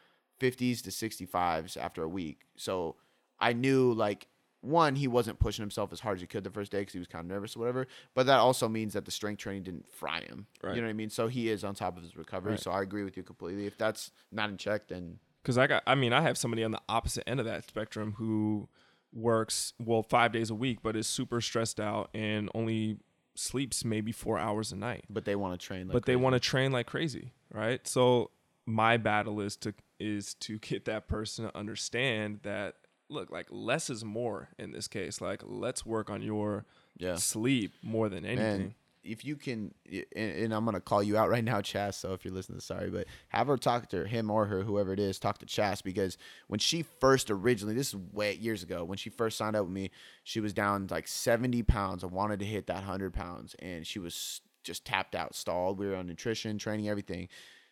50s 0.40 0.82
to 0.82 0.90
65s 0.90 1.76
after 1.76 2.02
a 2.02 2.08
week. 2.08 2.46
So 2.56 2.96
I 3.38 3.52
knew 3.52 3.92
like 3.92 4.28
one 4.60 4.94
he 4.94 5.08
wasn't 5.08 5.38
pushing 5.40 5.62
himself 5.62 5.92
as 5.92 6.00
hard 6.00 6.18
as 6.18 6.20
he 6.20 6.26
could 6.26 6.44
the 6.44 6.50
first 6.50 6.70
day 6.70 6.80
because 6.80 6.92
he 6.92 6.98
was 6.98 7.08
kind 7.08 7.24
of 7.24 7.30
nervous 7.30 7.56
or 7.56 7.60
whatever. 7.60 7.86
But 8.14 8.26
that 8.26 8.38
also 8.38 8.68
means 8.68 8.94
that 8.94 9.04
the 9.04 9.10
strength 9.10 9.40
training 9.40 9.64
didn't 9.64 9.92
fry 9.92 10.20
him. 10.20 10.46
Right. 10.62 10.74
You 10.74 10.80
know 10.80 10.86
what 10.86 10.92
I 10.92 10.94
mean? 10.94 11.10
So 11.10 11.28
he 11.28 11.48
is 11.50 11.64
on 11.64 11.74
top 11.74 11.96
of 11.96 12.02
his 12.02 12.16
recovery. 12.16 12.52
Right. 12.52 12.60
So 12.60 12.70
I 12.70 12.82
agree 12.82 13.04
with 13.04 13.16
you 13.16 13.22
completely. 13.22 13.66
If 13.66 13.76
that's 13.76 14.12
not 14.30 14.50
in 14.50 14.56
check, 14.56 14.88
then 14.88 15.18
Because 15.42 15.58
I 15.58 15.66
got, 15.66 15.82
I 15.86 15.94
mean, 15.94 16.12
I 16.12 16.20
have 16.22 16.38
somebody 16.38 16.62
on 16.64 16.70
the 16.70 16.80
opposite 16.88 17.28
end 17.28 17.40
of 17.40 17.46
that 17.46 17.66
spectrum 17.66 18.14
who 18.18 18.68
works 19.12 19.72
well 19.78 20.02
five 20.02 20.32
days 20.32 20.50
a 20.50 20.54
week, 20.54 20.78
but 20.82 20.96
is 20.96 21.06
super 21.06 21.40
stressed 21.40 21.80
out 21.80 22.10
and 22.14 22.48
only 22.54 22.98
sleeps 23.34 23.84
maybe 23.84 24.12
four 24.12 24.38
hours 24.38 24.72
a 24.72 24.76
night. 24.76 25.04
but 25.10 25.24
they 25.24 25.34
want 25.36 25.58
to 25.58 25.66
train. 25.66 25.88
Like 25.88 25.92
but 25.92 26.04
they 26.06 26.12
crazy. 26.14 26.22
want 26.22 26.32
to 26.34 26.40
train 26.40 26.72
like 26.72 26.86
crazy, 26.86 27.32
right? 27.52 27.86
So 27.86 28.30
my 28.66 28.96
battle 28.96 29.40
is 29.40 29.56
to 29.58 29.74
is 29.98 30.34
to 30.34 30.58
get 30.60 30.84
that 30.86 31.08
person 31.08 31.46
to 31.46 31.56
understand 31.56 32.40
that 32.42 32.76
look, 33.08 33.30
like 33.30 33.46
less 33.50 33.90
is 33.90 34.04
more 34.04 34.48
in 34.58 34.70
this 34.72 34.88
case. 34.88 35.20
Like 35.20 35.42
let's 35.44 35.84
work 35.84 36.08
on 36.08 36.22
your 36.22 36.64
Yeah. 36.96 37.16
sleep 37.16 37.72
more 37.82 38.08
than 38.08 38.24
anything. 38.24 38.60
And 38.60 38.74
if 39.04 39.24
you 39.24 39.36
can, 39.36 39.74
and, 40.14 40.52
I'm 40.52 40.64
gonna 40.64 40.80
call 40.80 41.02
you 41.02 41.16
out 41.16 41.28
right 41.28 41.44
now, 41.44 41.60
Chas. 41.60 41.96
So 41.96 42.12
if 42.12 42.24
you're 42.24 42.34
listening, 42.34 42.60
sorry, 42.60 42.90
but 42.90 43.06
have 43.28 43.48
her 43.48 43.56
talk 43.56 43.88
to 43.90 44.06
him 44.06 44.30
or 44.30 44.46
her, 44.46 44.62
whoever 44.62 44.92
it 44.92 45.00
is, 45.00 45.18
talk 45.18 45.38
to 45.38 45.46
Chas 45.46 45.82
because 45.82 46.18
when 46.46 46.60
she 46.60 46.82
first 46.82 47.30
originally, 47.30 47.74
this 47.74 47.88
is 47.88 47.96
way 48.12 48.34
years 48.34 48.62
ago, 48.62 48.84
when 48.84 48.98
she 48.98 49.10
first 49.10 49.36
signed 49.36 49.56
up 49.56 49.64
with 49.64 49.74
me, 49.74 49.90
she 50.22 50.40
was 50.40 50.52
down 50.52 50.86
like 50.90 51.08
70 51.08 51.62
pounds. 51.64 52.04
I 52.04 52.06
wanted 52.06 52.38
to 52.40 52.46
hit 52.46 52.66
that 52.68 52.76
100 52.76 53.12
pounds, 53.12 53.56
and 53.58 53.86
she 53.86 53.98
was 53.98 54.40
just 54.62 54.84
tapped 54.84 55.14
out, 55.14 55.34
stalled. 55.34 55.78
We 55.78 55.88
were 55.88 55.96
on 55.96 56.06
nutrition, 56.06 56.58
training, 56.58 56.88
everything. 56.88 57.28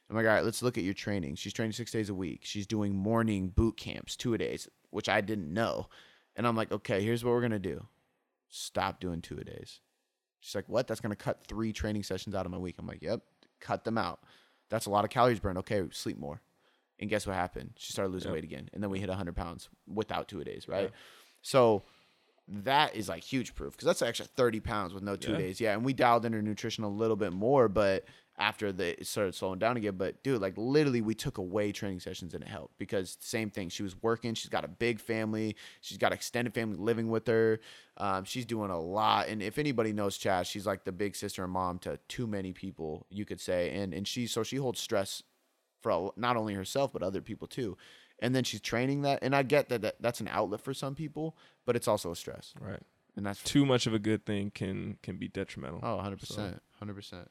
I'm 0.08 0.16
like, 0.16 0.26
all 0.26 0.32
right, 0.32 0.44
let's 0.44 0.62
look 0.62 0.76
at 0.76 0.84
your 0.84 0.94
training. 0.94 1.36
She's 1.36 1.52
training 1.52 1.72
six 1.72 1.92
days 1.92 2.08
a 2.10 2.14
week. 2.14 2.40
She's 2.42 2.66
doing 2.66 2.96
morning 2.96 3.48
boot 3.48 3.76
camps, 3.76 4.16
two 4.16 4.34
a 4.34 4.38
days, 4.38 4.68
which 4.90 5.08
I 5.08 5.20
didn't 5.20 5.52
know. 5.52 5.86
And 6.34 6.46
I'm 6.46 6.56
like, 6.56 6.72
okay, 6.72 7.02
here's 7.02 7.24
what 7.24 7.30
we're 7.30 7.40
gonna 7.40 7.60
do. 7.60 7.86
Stop 8.48 8.98
doing 8.98 9.22
two 9.22 9.38
a 9.38 9.44
days. 9.44 9.80
She's 10.40 10.54
like, 10.54 10.68
what? 10.68 10.86
That's 10.86 11.00
gonna 11.00 11.16
cut 11.16 11.44
three 11.46 11.72
training 11.72 12.02
sessions 12.02 12.34
out 12.34 12.46
of 12.46 12.52
my 12.52 12.58
week. 12.58 12.76
I'm 12.78 12.86
like, 12.86 13.02
yep, 13.02 13.20
cut 13.60 13.84
them 13.84 13.98
out. 13.98 14.20
That's 14.70 14.86
a 14.86 14.90
lot 14.90 15.04
of 15.04 15.10
calories 15.10 15.40
burned. 15.40 15.58
Okay, 15.58 15.82
sleep 15.92 16.18
more. 16.18 16.40
And 16.98 17.08
guess 17.08 17.26
what 17.26 17.34
happened? 17.36 17.72
She 17.76 17.92
started 17.92 18.12
losing 18.12 18.28
Yep. 18.30 18.34
weight 18.34 18.44
again, 18.44 18.68
and 18.72 18.82
then 18.82 18.90
we 18.90 19.00
hit 19.00 19.08
100 19.08 19.34
pounds 19.34 19.68
without 19.86 20.28
two 20.28 20.40
a 20.40 20.44
days, 20.44 20.68
right? 20.68 20.90
So 21.42 21.82
that 22.50 22.96
is 22.96 23.08
like 23.08 23.22
huge 23.22 23.54
proof 23.54 23.72
because 23.72 23.86
that's 23.86 24.02
actually 24.02 24.28
30 24.36 24.60
pounds 24.60 24.92
with 24.92 25.02
no 25.02 25.16
two 25.16 25.32
Yeah. 25.32 25.38
days. 25.38 25.60
Yeah, 25.60 25.72
and 25.74 25.84
we 25.84 25.92
dialed 25.92 26.24
in 26.24 26.32
her 26.32 26.42
nutrition 26.42 26.84
a 26.84 26.88
little 26.88 27.16
bit 27.16 27.32
more, 27.32 27.68
but 27.68 28.04
after 28.38 28.72
the 28.72 28.98
it 28.98 29.06
started 29.06 29.34
slowing 29.34 29.58
down 29.58 29.76
again. 29.76 29.96
But 29.96 30.22
dude, 30.22 30.40
like 30.40 30.54
literally, 30.56 31.00
we 31.02 31.14
took 31.14 31.38
away 31.38 31.72
training 31.72 32.00
sessions 32.00 32.32
and 32.34 32.42
it 32.42 32.48
helped 32.48 32.78
because 32.78 33.16
same 33.20 33.50
thing. 33.50 33.68
She 33.68 33.82
was 33.82 33.94
working. 34.02 34.34
She's 34.34 34.48
got 34.48 34.64
a 34.64 34.68
big 34.68 34.98
family. 34.98 35.56
She's 35.80 35.98
got 35.98 36.12
extended 36.12 36.54
family 36.54 36.76
living 36.78 37.08
with 37.10 37.26
her. 37.26 37.60
Um, 37.98 38.24
she's 38.24 38.46
doing 38.46 38.70
a 38.70 38.80
lot. 38.80 39.28
And 39.28 39.42
if 39.42 39.58
anybody 39.58 39.92
knows 39.92 40.18
Chaz, 40.18 40.46
she's 40.46 40.66
like 40.66 40.84
the 40.84 40.92
big 40.92 41.14
sister 41.16 41.44
and 41.44 41.52
mom 41.52 41.78
to 41.80 41.98
too 42.08 42.26
many 42.26 42.52
people, 42.52 43.06
you 43.10 43.24
could 43.26 43.40
say. 43.40 43.70
And 43.76 43.92
and 43.92 44.08
she 44.08 44.26
so 44.26 44.42
she 44.42 44.56
holds 44.56 44.80
stress 44.80 45.22
for 45.82 46.12
not 46.16 46.36
only 46.36 46.54
herself 46.54 46.92
but 46.92 47.02
other 47.02 47.20
people 47.20 47.46
too. 47.46 47.76
And 48.20 48.34
then 48.34 48.44
she's 48.44 48.60
training 48.60 49.02
that, 49.02 49.20
and 49.22 49.34
I 49.34 49.42
get 49.42 49.68
that, 49.70 49.82
that 49.82 49.96
that's 50.00 50.20
an 50.20 50.28
outlet 50.28 50.60
for 50.60 50.74
some 50.74 50.94
people, 50.94 51.36
but 51.64 51.74
it's 51.74 51.88
also 51.88 52.12
a 52.12 52.16
stress, 52.16 52.52
right. 52.60 52.82
and 53.16 53.24
that's 53.24 53.42
Too 53.42 53.64
much 53.64 53.86
of 53.86 53.94
a 53.94 53.98
good 53.98 54.26
thing 54.26 54.50
can 54.50 54.98
can 55.02 55.16
be 55.16 55.26
detrimental. 55.26 55.80
oh, 55.82 55.96
100 55.96 56.20
percent, 56.20 56.62
hundred 56.78 56.94
percent. 56.94 57.30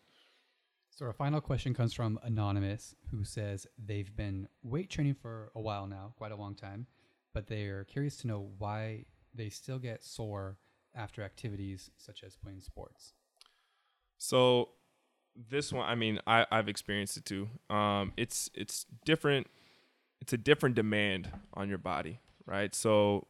So 0.89 1.05
our 1.05 1.13
final 1.13 1.39
question 1.39 1.73
comes 1.73 1.93
from 1.93 2.19
Anonymous, 2.23 2.95
who 3.11 3.23
says 3.23 3.65
they've 3.77 4.13
been 4.13 4.49
weight 4.63 4.89
training 4.89 5.13
for 5.13 5.51
a 5.55 5.61
while 5.61 5.87
now, 5.87 6.13
quite 6.17 6.31
a 6.33 6.35
long 6.35 6.55
time, 6.55 6.87
but 7.33 7.47
they 7.47 7.67
are 7.67 7.85
curious 7.85 8.17
to 8.17 8.27
know 8.27 8.49
why 8.57 9.05
they 9.33 9.49
still 9.49 9.79
get 9.79 10.03
sore 10.03 10.57
after 10.93 11.21
activities 11.21 11.91
such 11.97 12.23
as 12.23 12.35
playing 12.35 12.61
sports. 12.61 13.13
So 14.17 14.69
this 15.49 15.71
one, 15.71 15.87
I 15.87 15.95
mean, 15.95 16.19
I, 16.27 16.45
I've 16.51 16.67
experienced 16.67 17.15
it 17.15 17.25
too. 17.25 17.47
Um, 17.69 18.11
it's 18.17 18.49
it's 18.53 18.85
different. 19.05 19.47
It's 20.21 20.33
a 20.33 20.37
different 20.37 20.75
demand 20.75 21.29
on 21.53 21.69
your 21.69 21.77
body, 21.77 22.19
right? 22.45 22.73
So 22.75 23.27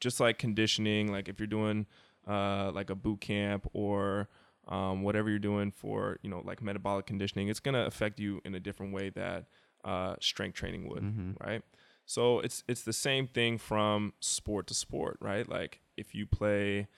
just 0.00 0.20
like 0.20 0.38
conditioning, 0.38 1.10
like 1.12 1.28
if 1.28 1.38
you're 1.38 1.46
doing 1.46 1.86
uh, 2.26 2.70
like 2.72 2.90
a 2.90 2.94
boot 2.94 3.20
camp 3.20 3.68
or 3.72 4.28
um, 4.68 5.02
whatever 5.02 5.30
you're 5.30 5.38
doing 5.38 5.70
for 5.70 6.18
you 6.22 6.30
know 6.30 6.42
like 6.44 6.62
metabolic 6.62 7.06
conditioning, 7.06 7.48
it's 7.48 7.60
gonna 7.60 7.84
affect 7.84 8.18
you 8.18 8.40
in 8.44 8.54
a 8.54 8.60
different 8.60 8.92
way 8.92 9.10
that 9.10 9.44
uh, 9.84 10.16
strength 10.20 10.54
training 10.56 10.88
would, 10.88 11.02
right? 11.44 11.62
So 12.06 12.40
it's 12.40 12.64
it's 12.68 12.82
the 12.82 12.92
same 12.92 13.26
thing 13.26 13.58
from 13.58 14.12
sport 14.20 14.66
to 14.68 14.74
sport, 14.74 15.18
right? 15.20 15.48
Like 15.48 15.80
if 15.96 16.14
you 16.14 16.26
play 16.26 16.88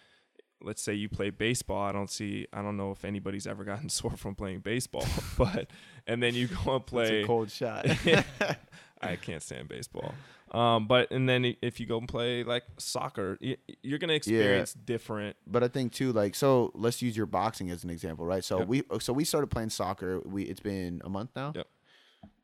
let's 0.61 0.83
say 0.83 0.93
you 0.93 1.09
play 1.09 1.31
baseball 1.31 1.85
i 1.85 1.93
don't 1.93 2.11
see 2.11 2.45
i 2.53 2.61
don't 2.61 2.77
know 2.77 2.91
if 2.91 3.05
anybody's 3.05 3.47
ever 3.47 3.63
gotten 3.63 3.89
sore 3.99 4.17
from 4.17 4.35
playing 4.35 4.59
baseball 4.59 5.07
but 5.39 5.71
and 6.05 6.21
then 6.21 6.35
you 6.35 6.49
go 6.49 6.75
and 6.75 6.85
play 6.85 7.21
It's 7.21 7.25
a 7.25 7.27
cold 7.29 7.49
shot. 7.49 7.87
i 9.03 9.17
can't 9.17 9.43
stand 9.43 9.69
baseball 9.69 10.15
um 10.53 10.87
but 10.87 11.11
and 11.11 11.29
then 11.29 11.55
if 11.63 11.79
you 11.79 11.87
go 11.87 11.99
and 11.99 12.09
play 12.09 12.43
like 12.43 12.65
soccer 12.79 13.39
you're 13.83 13.99
gonna 13.99 14.13
experience 14.15 14.73
different 14.73 15.37
but 15.47 15.63
I 15.63 15.69
think 15.69 15.93
too, 15.93 16.13
like, 16.13 16.35
so 16.35 16.73
let's 16.75 17.01
use 17.03 17.17
your 17.17 17.27
boxing 17.27 17.71
as 17.71 17.85
an 17.85 17.91
example, 17.91 18.25
right? 18.27 18.45
So 18.45 18.59
Yep. 18.61 18.69
we, 18.69 18.83
so 19.01 19.13
we 19.13 19.25
started 19.25 19.47
playing 19.49 19.71
soccer. 19.71 20.21
We, 20.21 20.43
it's 20.45 20.61
been 20.61 21.01
a 21.05 21.09
month 21.09 21.31
now. 21.37 21.53
Yep. 21.55 21.67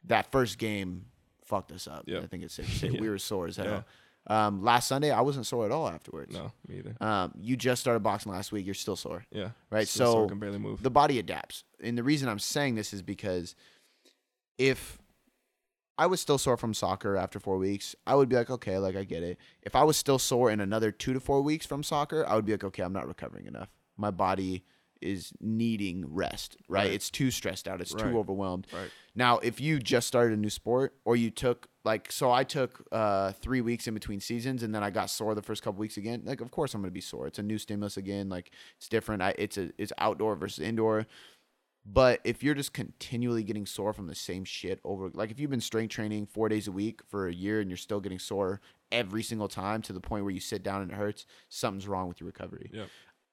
That 0.07 0.31
first 0.33 0.59
game 0.59 1.07
fucked 1.45 1.73
us 1.73 1.87
up. 1.87 2.05
Yep. 2.07 2.25
I 2.25 2.27
think 2.27 2.43
it's 2.45 2.55
safe 2.55 2.67
to 2.67 2.73
say 2.79 2.89
Yeah. 2.89 3.01
we 3.05 3.09
were 3.09 3.19
sore 3.19 3.47
as 3.47 3.57
hell. 3.57 3.85
Um, 4.27 4.63
last 4.63 4.89
Sunday, 4.89 5.11
I 5.11 5.21
wasn't 5.21 5.47
sore 5.47 5.67
at 5.67 5.71
all 5.73 5.87
afterwards. 5.89 6.35
No, 6.35 6.53
me 6.67 6.79
either. 6.79 6.97
Um, 7.01 7.33
you 7.41 7.57
just 7.57 7.81
started 7.83 8.01
boxing 8.01 8.33
last 8.33 8.53
week. 8.53 8.65
You're 8.65 8.75
still 8.75 8.97
sore. 8.97 9.25
Yeah. 9.31 9.51
Right, 9.71 9.87
Still 9.87 10.13
sore, 10.13 10.25
so 10.25 10.29
can 10.29 10.39
barely 10.39 10.59
move. 10.59 10.83
The 10.83 10.91
body 10.91 11.19
adapts. 11.19 11.65
And 11.83 11.97
the 11.99 12.03
reason 12.03 12.29
I'm 12.29 12.39
saying 12.39 12.75
this 12.75 12.93
is 12.95 13.03
because 13.03 13.55
if 14.59 14.99
I 15.97 16.07
was 16.07 16.21
still 16.21 16.39
sore 16.39 16.57
from 16.57 16.75
soccer 16.75 17.17
after 17.17 17.39
four 17.39 17.57
weeks, 17.59 17.95
I 18.07 18.15
would 18.15 18.29
be 18.29 18.37
like, 18.37 18.51
okay, 18.51 18.79
like 18.79 18.97
I 18.97 19.05
get 19.05 19.23
it. 19.23 19.39
If 19.63 19.77
I 19.77 19.85
was 19.85 19.97
still 19.97 20.19
sore 20.19 20.51
in 20.51 20.61
another 20.61 20.91
two 20.91 21.13
to 21.13 21.21
four 21.21 21.41
weeks 21.43 21.67
from 21.67 21.83
soccer, 21.83 22.27
I 22.27 22.35
would 22.35 22.45
be 22.45 22.53
like, 22.53 22.65
okay, 22.65 22.83
I'm 22.83 22.93
not 22.93 23.07
recovering 23.07 23.47
enough. 23.47 23.69
My 23.97 24.11
body 24.11 24.65
is 25.01 25.33
needing 25.41 26.05
rest, 26.09 26.57
right? 26.69 26.85
Right. 26.85 26.93
It's 26.93 27.11
too 27.11 27.31
stressed 27.31 27.69
out. 27.69 27.81
It's 27.81 27.93
Right. 27.93 28.11
too 28.11 28.19
overwhelmed. 28.19 28.67
Right. 28.73 28.91
Now, 29.15 29.39
if 29.39 29.61
you 29.61 29.79
just 29.79 30.09
started 30.09 30.33
a 30.37 30.41
new 30.41 30.49
sport 30.51 30.95
or 31.05 31.15
you 31.15 31.31
took 31.31 31.69
like 31.85 32.11
so 32.11 32.33
I 32.33 32.43
took 32.43 32.83
uh 32.91 33.33
3 33.33 33.61
weeks 33.61 33.87
in 33.87 33.93
between 33.93 34.19
seasons 34.19 34.63
and 34.63 34.75
then 34.75 34.83
I 34.83 34.89
got 34.89 35.11
sore 35.11 35.35
the 35.35 35.43
first 35.43 35.63
couple 35.63 35.79
weeks 35.79 35.99
again, 35.99 36.23
like 36.25 36.41
of 36.41 36.51
course 36.51 36.73
I'm 36.75 36.81
going 36.81 36.91
to 36.91 36.95
be 36.95 37.03
sore. 37.03 37.27
It's 37.27 37.39
a 37.39 37.43
new 37.43 37.59
stimulus 37.59 37.99
again, 37.99 38.29
like 38.31 38.51
it's 38.79 38.89
different. 38.89 39.21
I 39.23 39.35
it's 39.37 39.59
a 39.59 39.71
it's 39.77 39.93
outdoor 39.99 40.35
versus 40.37 40.65
indoor. 40.65 41.07
But 41.87 42.21
if 42.25 42.43
you're 42.43 42.55
just 42.55 42.73
continually 42.73 43.43
getting 43.43 43.67
sore 43.67 43.93
from 43.93 44.07
the 44.07 44.15
same 44.15 44.45
shit 44.45 44.81
over 44.85 45.11
like 45.13 45.31
if 45.31 45.39
you've 45.39 45.51
been 45.51 45.61
strength 45.61 45.91
training 45.93 46.27
4 46.27 46.49
days 46.49 46.67
a 46.67 46.73
week 46.73 47.03
for 47.09 47.29
a 47.29 47.33
year 47.33 47.61
and 47.61 47.69
you're 47.69 47.77
still 47.77 48.01
getting 48.01 48.19
sore 48.19 48.61
every 48.91 49.23
single 49.23 49.49
time 49.49 49.83
to 49.83 49.93
the 49.93 50.01
point 50.01 50.25
where 50.25 50.33
you 50.33 50.41
sit 50.41 50.63
down 50.63 50.81
and 50.81 50.91
it 50.91 50.95
hurts, 50.95 51.27
something's 51.49 51.87
wrong 51.87 52.09
with 52.09 52.21
your 52.21 52.27
recovery. 52.27 52.71
Yeah. 52.73 52.85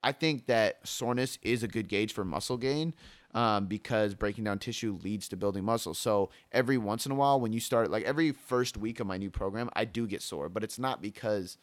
I 0.03 0.11
think 0.11 0.47
that 0.47 0.85
soreness 0.85 1.37
is 1.43 1.63
a 1.63 1.67
good 1.67 1.87
gauge 1.87 2.11
for 2.11 2.25
muscle 2.25 2.57
gain 2.57 2.93
um, 3.33 3.67
because 3.67 4.15
breaking 4.15 4.43
down 4.43 4.59
tissue 4.59 4.97
leads 5.03 5.29
to 5.29 5.37
building 5.37 5.63
muscle. 5.63 5.93
So 5.93 6.31
every 6.51 6.77
once 6.77 7.05
in 7.05 7.11
a 7.11 7.15
while, 7.15 7.39
when 7.39 7.53
you 7.53 7.59
start, 7.59 7.91
like 7.91 8.03
every 8.03 8.31
first 8.31 8.77
week 8.77 8.99
of 8.99 9.07
my 9.07 9.17
new 9.17 9.29
program, 9.29 9.69
I 9.73 9.85
do 9.85 10.07
get 10.07 10.21
sore, 10.21 10.49
but 10.49 10.63
it's 10.63 10.79
not 10.79 11.01
because 11.01 11.57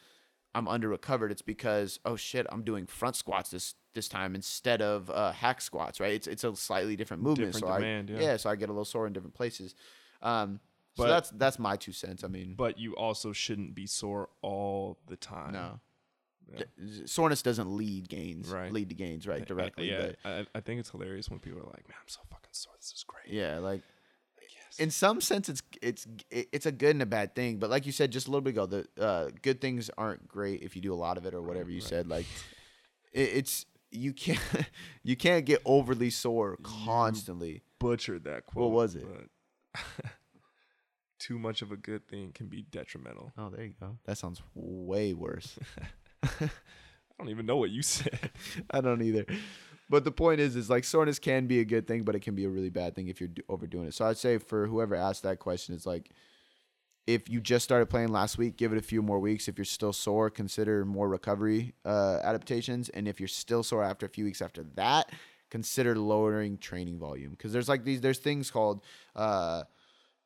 I'm 0.55 0.69
under 0.69 0.89
recovered. 0.89 1.33
It's 1.33 1.43
because 1.43 1.99
oh 2.05 2.17
shit, 2.17 2.47
I'm 2.51 2.63
doing 2.63 2.87
front 2.87 3.17
squats 3.17 3.51
this 3.51 3.75
this 3.99 4.09
time 4.09 4.35
instead 4.35 4.81
of 4.83 5.11
uh, 5.11 5.33
hack 5.33 5.61
squats. 5.61 5.99
Right? 6.01 6.15
It's 6.19 6.27
it's 6.27 6.45
a 6.45 6.55
slightly 6.57 6.97
different 6.97 7.23
movement. 7.23 7.53
Different 7.53 7.73
so 7.75 7.81
demand, 7.81 8.11
I, 8.17 8.21
yeah. 8.23 8.37
so 8.39 8.49
I 8.51 8.57
get 8.57 8.69
a 8.69 8.73
little 8.73 8.85
sore 8.95 9.07
in 9.07 9.13
different 9.13 9.35
places. 9.35 9.75
Um, 10.23 10.61
so 10.97 11.07
that's 11.07 11.31
that's 11.31 11.59
my 11.59 11.77
two 11.77 11.93
cents. 11.93 12.25
I 12.25 12.29
mean, 12.29 12.55
But 12.57 12.79
you 12.79 12.97
also 12.97 13.33
shouldn't 13.33 13.75
be 13.75 13.87
sore 13.87 14.29
all 14.43 14.99
the 15.07 15.17
time. 15.17 15.53
no. 15.53 15.81
Yeah. 16.51 16.65
D- 16.79 17.03
Soreness 17.07 17.43
doesn't 17.43 17.71
lead 17.77 18.09
gains, 18.09 18.49
Right. 18.49 18.73
lead 18.73 18.89
to 18.89 18.95
gains, 18.95 19.27
right? 19.29 19.43
I- 19.43 19.45
Directly. 19.45 19.91
yeah, 19.91 20.13
but- 20.23 20.31
I, 20.31 20.47
I 20.59 20.61
think 20.61 20.81
it's 20.81 20.89
hilarious 20.91 21.29
when 21.29 21.39
people 21.41 21.59
are 21.61 21.71
like, 21.77 21.87
"Man, 21.87 21.97
I'm 22.01 22.09
so 22.09 22.21
fucking 22.31 22.49
sore. 22.53 22.73
This 22.81 22.91
is 22.97 23.05
great." 23.07 23.29
Yeah, 23.35 23.59
like 23.59 23.83
Yes. 24.41 24.79
in 24.79 24.91
some 24.91 25.21
sense, 25.21 25.49
it's 25.51 25.63
it's 25.83 26.07
it's 26.31 26.65
a 26.67 26.73
good 26.73 26.93
and 26.97 27.03
a 27.03 27.07
bad 27.19 27.35
thing. 27.35 27.59
But 27.59 27.69
like 27.69 27.85
you 27.85 27.93
said 27.93 28.11
just 28.11 28.27
a 28.29 28.31
little 28.31 28.41
bit 28.49 28.55
ago, 28.59 28.65
the 28.65 28.89
uh, 28.99 29.29
good 29.43 29.61
things 29.61 29.91
aren't 29.99 30.27
great 30.27 30.63
if 30.63 30.75
you 30.75 30.81
do 30.83 30.93
a 30.95 31.01
lot 31.07 31.19
of 31.19 31.27
it 31.27 31.35
or 31.35 31.43
whatever 31.43 31.71
you 31.71 31.81
Right. 31.81 31.89
said. 31.95 32.07
Like 32.09 32.27
it, 33.13 33.29
it's 33.41 33.67
you 33.91 34.13
can't 34.13 34.41
you 35.03 35.17
can't 35.17 35.45
get 35.45 35.63
overly 35.65 36.11
sore 36.11 36.59
constantly. 36.63 37.63
Butchered 37.79 38.25
that 38.25 38.47
quote. 38.47 38.65
What 38.65 38.73
was 38.73 38.95
it? 38.97 39.07
Too 41.19 41.39
much 41.39 41.63
of 41.63 41.73
a 41.73 41.77
good 41.77 42.07
thing 42.07 42.33
can 42.33 42.47
be 42.47 42.63
detrimental. 42.63 43.33
Oh, 43.37 43.51
there 43.51 43.65
you 43.65 43.75
go. 43.81 43.99
That 44.05 44.19
sounds 44.19 44.41
way 44.55 45.15
worse. 45.15 45.59
I 46.23 46.51
don't 47.19 47.29
even 47.29 47.47
know 47.47 47.57
what 47.57 47.71
you 47.71 47.83
said. 47.83 48.31
I 48.71 48.81
don't 48.81 49.03
either. 49.03 49.27
But 49.91 50.05
the 50.05 50.13
point 50.13 50.41
is, 50.41 50.55
is 50.55 50.71
like 50.71 50.85
soreness 50.85 51.19
can 51.19 51.47
be 51.47 51.61
a 51.61 51.65
good 51.65 51.89
thing, 51.89 52.03
but 52.03 52.15
it 52.15 52.21
can 52.21 52.35
be 52.35 52.45
a 52.45 52.49
really 52.49 52.69
bad 52.69 52.95
thing 52.95 53.09
if 53.09 53.21
you're 53.21 53.31
overdoing 53.49 53.89
it. 53.89 53.95
So 53.95 54.05
I'd 54.05 54.19
say 54.19 54.39
for 54.39 54.67
whoever 54.67 54.95
asked 54.95 55.25
that 55.25 55.39
question, 55.39 55.75
it's 55.75 55.87
like 55.87 56.11
if 57.09 57.27
you 57.27 57.41
just 57.41 57.65
started 57.65 57.87
playing 57.87 58.09
last 58.09 58.37
week, 58.37 58.59
give 58.59 58.71
it 58.71 58.77
a 58.77 58.83
few 58.83 59.01
more 59.01 59.19
weeks. 59.19 59.49
If 59.49 59.57
you're 59.57 59.65
still 59.65 59.95
sore, 59.95 60.29
consider 60.29 60.85
more 60.85 61.09
recovery 61.09 61.73
uh, 61.87 62.19
adaptations. 62.23 62.91
And 62.91 63.09
if 63.09 63.19
you're 63.19 63.29
still 63.29 63.63
sore 63.63 63.83
after 63.83 64.05
a 64.05 64.11
few 64.11 64.27
weeks 64.27 64.43
after 64.43 64.63
that, 64.75 65.11
consider 65.49 65.97
lowering 65.97 66.59
training 66.59 66.99
volume 66.99 67.31
because 67.31 67.51
there's 67.51 67.67
like 67.67 67.83
these 67.83 68.03
there's 68.03 68.19
things 68.19 68.51
called 68.51 68.85
uh, 69.17 69.63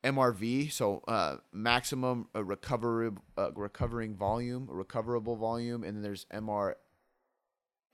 MRV, 0.03 0.73
so 0.73 1.01
uh, 1.07 1.37
maximum 1.53 2.27
uh, 2.35 2.43
recover 2.43 3.13
uh, 3.37 3.51
recovering 3.55 4.17
volume, 4.17 4.67
recoverable 4.69 5.37
volume, 5.37 5.85
and 5.85 5.95
then 5.95 6.03
there's 6.03 6.25
MR 6.33 6.73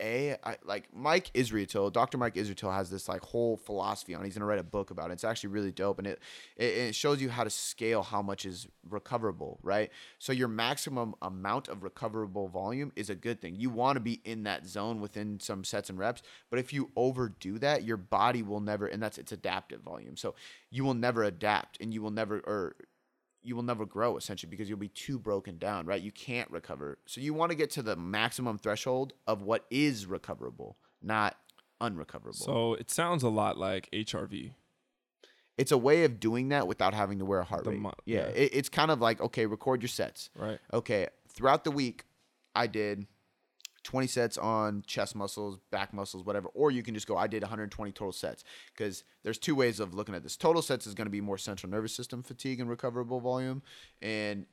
a 0.02 0.38
I, 0.44 0.58
like 0.64 0.88
Mike 0.94 1.32
Israetel, 1.34 1.92
Dr. 1.92 2.18
Mike 2.18 2.36
Israetel 2.36 2.74
has 2.74 2.90
this 2.90 3.08
like 3.08 3.22
whole 3.22 3.58
philosophy 3.58 4.16
on. 4.16 4.24
He's 4.24 4.36
gonna 4.36 4.46
write 4.46 4.60
a 4.60 4.64
book 4.64 4.92
about 4.92 5.10
it. 5.10 5.14
It's 5.14 5.24
actually 5.24 5.50
really 5.50 5.72
dope, 5.72 6.00
and 6.00 6.08
it, 6.08 6.20
it 6.58 6.64
it 6.64 6.96
shows 6.96 7.22
you 7.22 7.30
how 7.30 7.44
to 7.44 7.50
scale 7.50 8.04
how 8.04 8.22
much 8.22 8.46
is 8.46 8.68
recoverable, 8.90 9.60
right? 9.62 9.92
So 10.18 10.32
your 10.34 10.48
maximum 10.48 11.16
amount 11.22 11.68
of 11.68 11.84
recoverable 11.84 12.48
volume 12.48 12.92
is 12.96 13.10
a 13.10 13.16
good 13.16 13.42
thing. 13.42 13.56
You 13.56 13.70
want 13.70 13.96
to 13.96 14.00
be 14.02 14.22
in 14.26 14.44
that 14.44 14.66
zone 14.66 15.02
within 15.02 15.40
some 15.40 15.64
sets 15.64 15.90
and 15.90 16.00
reps, 16.00 16.22
but 16.50 16.60
if 16.60 16.74
you 16.74 16.92
overdo 16.96 17.60
that, 17.60 17.84
your 17.84 17.98
body 17.98 18.44
will 18.44 18.62
never, 18.62 18.88
and 18.88 19.02
that's 19.02 19.18
it's 19.18 19.32
adaptive 19.32 19.82
volume. 19.82 20.18
So 20.18 20.36
you 20.70 20.84
will 20.84 20.94
never 20.94 21.24
adapt, 21.24 21.80
and 21.82 21.94
you 21.94 22.02
will 22.02 22.12
never 22.12 22.40
or 22.40 22.76
you 23.50 23.56
will 23.56 23.64
never 23.64 23.86
grow 23.86 24.16
essentially 24.16 24.50
because 24.50 24.70
you'll 24.70 24.78
be 24.78 24.88
too 24.90 25.20
broken 25.20 25.58
down, 25.58 25.86
right? 25.86 26.02
You 26.02 26.12
can't 26.12 26.50
recover. 26.52 27.00
So 27.08 27.20
you 27.20 27.34
want 27.34 27.50
to 27.52 27.56
get 27.58 27.70
to 27.72 27.82
the 27.82 27.96
maximum 27.98 28.58
threshold 28.58 29.12
of 29.28 29.42
what 29.42 29.66
is 29.70 30.06
recoverable, 30.06 30.78
not 31.02 31.36
unrecoverable. 31.82 32.38
So 32.38 32.76
it 32.76 32.90
sounds 32.92 33.24
a 33.24 33.30
lot 33.30 33.58
like 33.58 33.90
HRV. 33.92 34.52
it's 35.58 35.72
a 35.74 35.78
way 35.78 36.04
of 36.06 36.20
doing 36.20 36.50
that 36.50 36.68
without 36.68 36.94
having 36.94 37.20
to 37.20 37.26
wear 37.26 37.40
a 37.40 37.44
heart 37.44 37.64
The 37.66 37.72
rate. 37.72 37.80
mu- 37.82 37.92
yeah, 38.06 38.20
yeah. 38.28 38.44
It, 38.44 38.50
it's 38.54 38.70
kind 38.70 38.92
of 38.92 39.02
like 39.02 39.20
okay, 39.20 39.46
record 39.46 39.82
your 39.82 39.90
sets. 39.90 40.30
Right. 40.36 40.60
Okay, 40.72 41.08
throughout 41.28 41.64
the 41.64 41.72
week, 41.72 42.06
I 42.56 42.68
did 42.68 43.08
20 43.84 44.08
sets 44.08 44.38
on 44.38 44.84
chest 44.86 45.16
muscles, 45.16 45.60
back 45.72 45.94
muscles, 45.94 46.24
whatever. 46.24 46.50
Or 46.54 46.72
you 46.72 46.84
can 46.84 46.94
just 46.94 47.08
go, 47.08 47.18
I 47.18 47.28
did 47.28 47.42
120 47.42 47.92
total 47.92 48.12
sets. 48.12 48.44
Because 48.74 49.04
there's 49.24 49.38
two 49.38 49.56
ways 49.56 49.80
of 49.80 49.94
looking 49.94 50.16
at 50.16 50.24
this. 50.24 50.38
Total 50.38 50.62
sets 50.62 50.88
is 50.88 50.94
going 50.94 51.08
to 51.08 51.12
be 51.12 51.22
more 51.22 51.38
central 51.38 51.72
nervous 51.72 51.94
system 51.94 52.24
fatigue 52.24 52.60
and 52.60 52.70
recoverable 52.70 53.20
volume. 53.20 53.62
And 54.02 54.46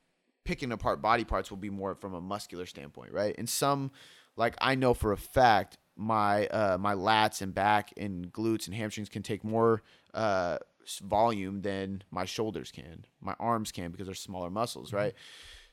picking 0.44 0.72
apart 0.72 1.02
body 1.02 1.24
parts 1.24 1.50
will 1.50 1.58
be 1.58 1.70
more 1.70 1.94
from 1.94 2.14
a 2.14 2.20
muscular 2.20 2.66
standpoint, 2.66 3.12
right? 3.12 3.34
And 3.36 3.48
some, 3.48 3.90
like 4.36 4.54
I 4.60 4.74
know 4.74 4.94
for 4.94 5.12
a 5.12 5.16
fact, 5.16 5.76
my 5.96 6.46
uh, 6.48 6.76
my 6.78 6.94
lats 6.94 7.40
and 7.40 7.54
back 7.54 7.92
and 7.96 8.30
glutes 8.32 8.66
and 8.66 8.74
hamstrings 8.74 9.08
can 9.08 9.22
take 9.22 9.42
more 9.42 9.82
uh, 10.14 10.58
volume 11.02 11.62
than 11.62 12.02
my 12.10 12.24
shoulders 12.24 12.70
can, 12.70 13.04
my 13.20 13.34
arms 13.40 13.72
can 13.72 13.90
because 13.90 14.06
they're 14.06 14.14
smaller 14.14 14.50
muscles, 14.50 14.92
right? 14.92 15.14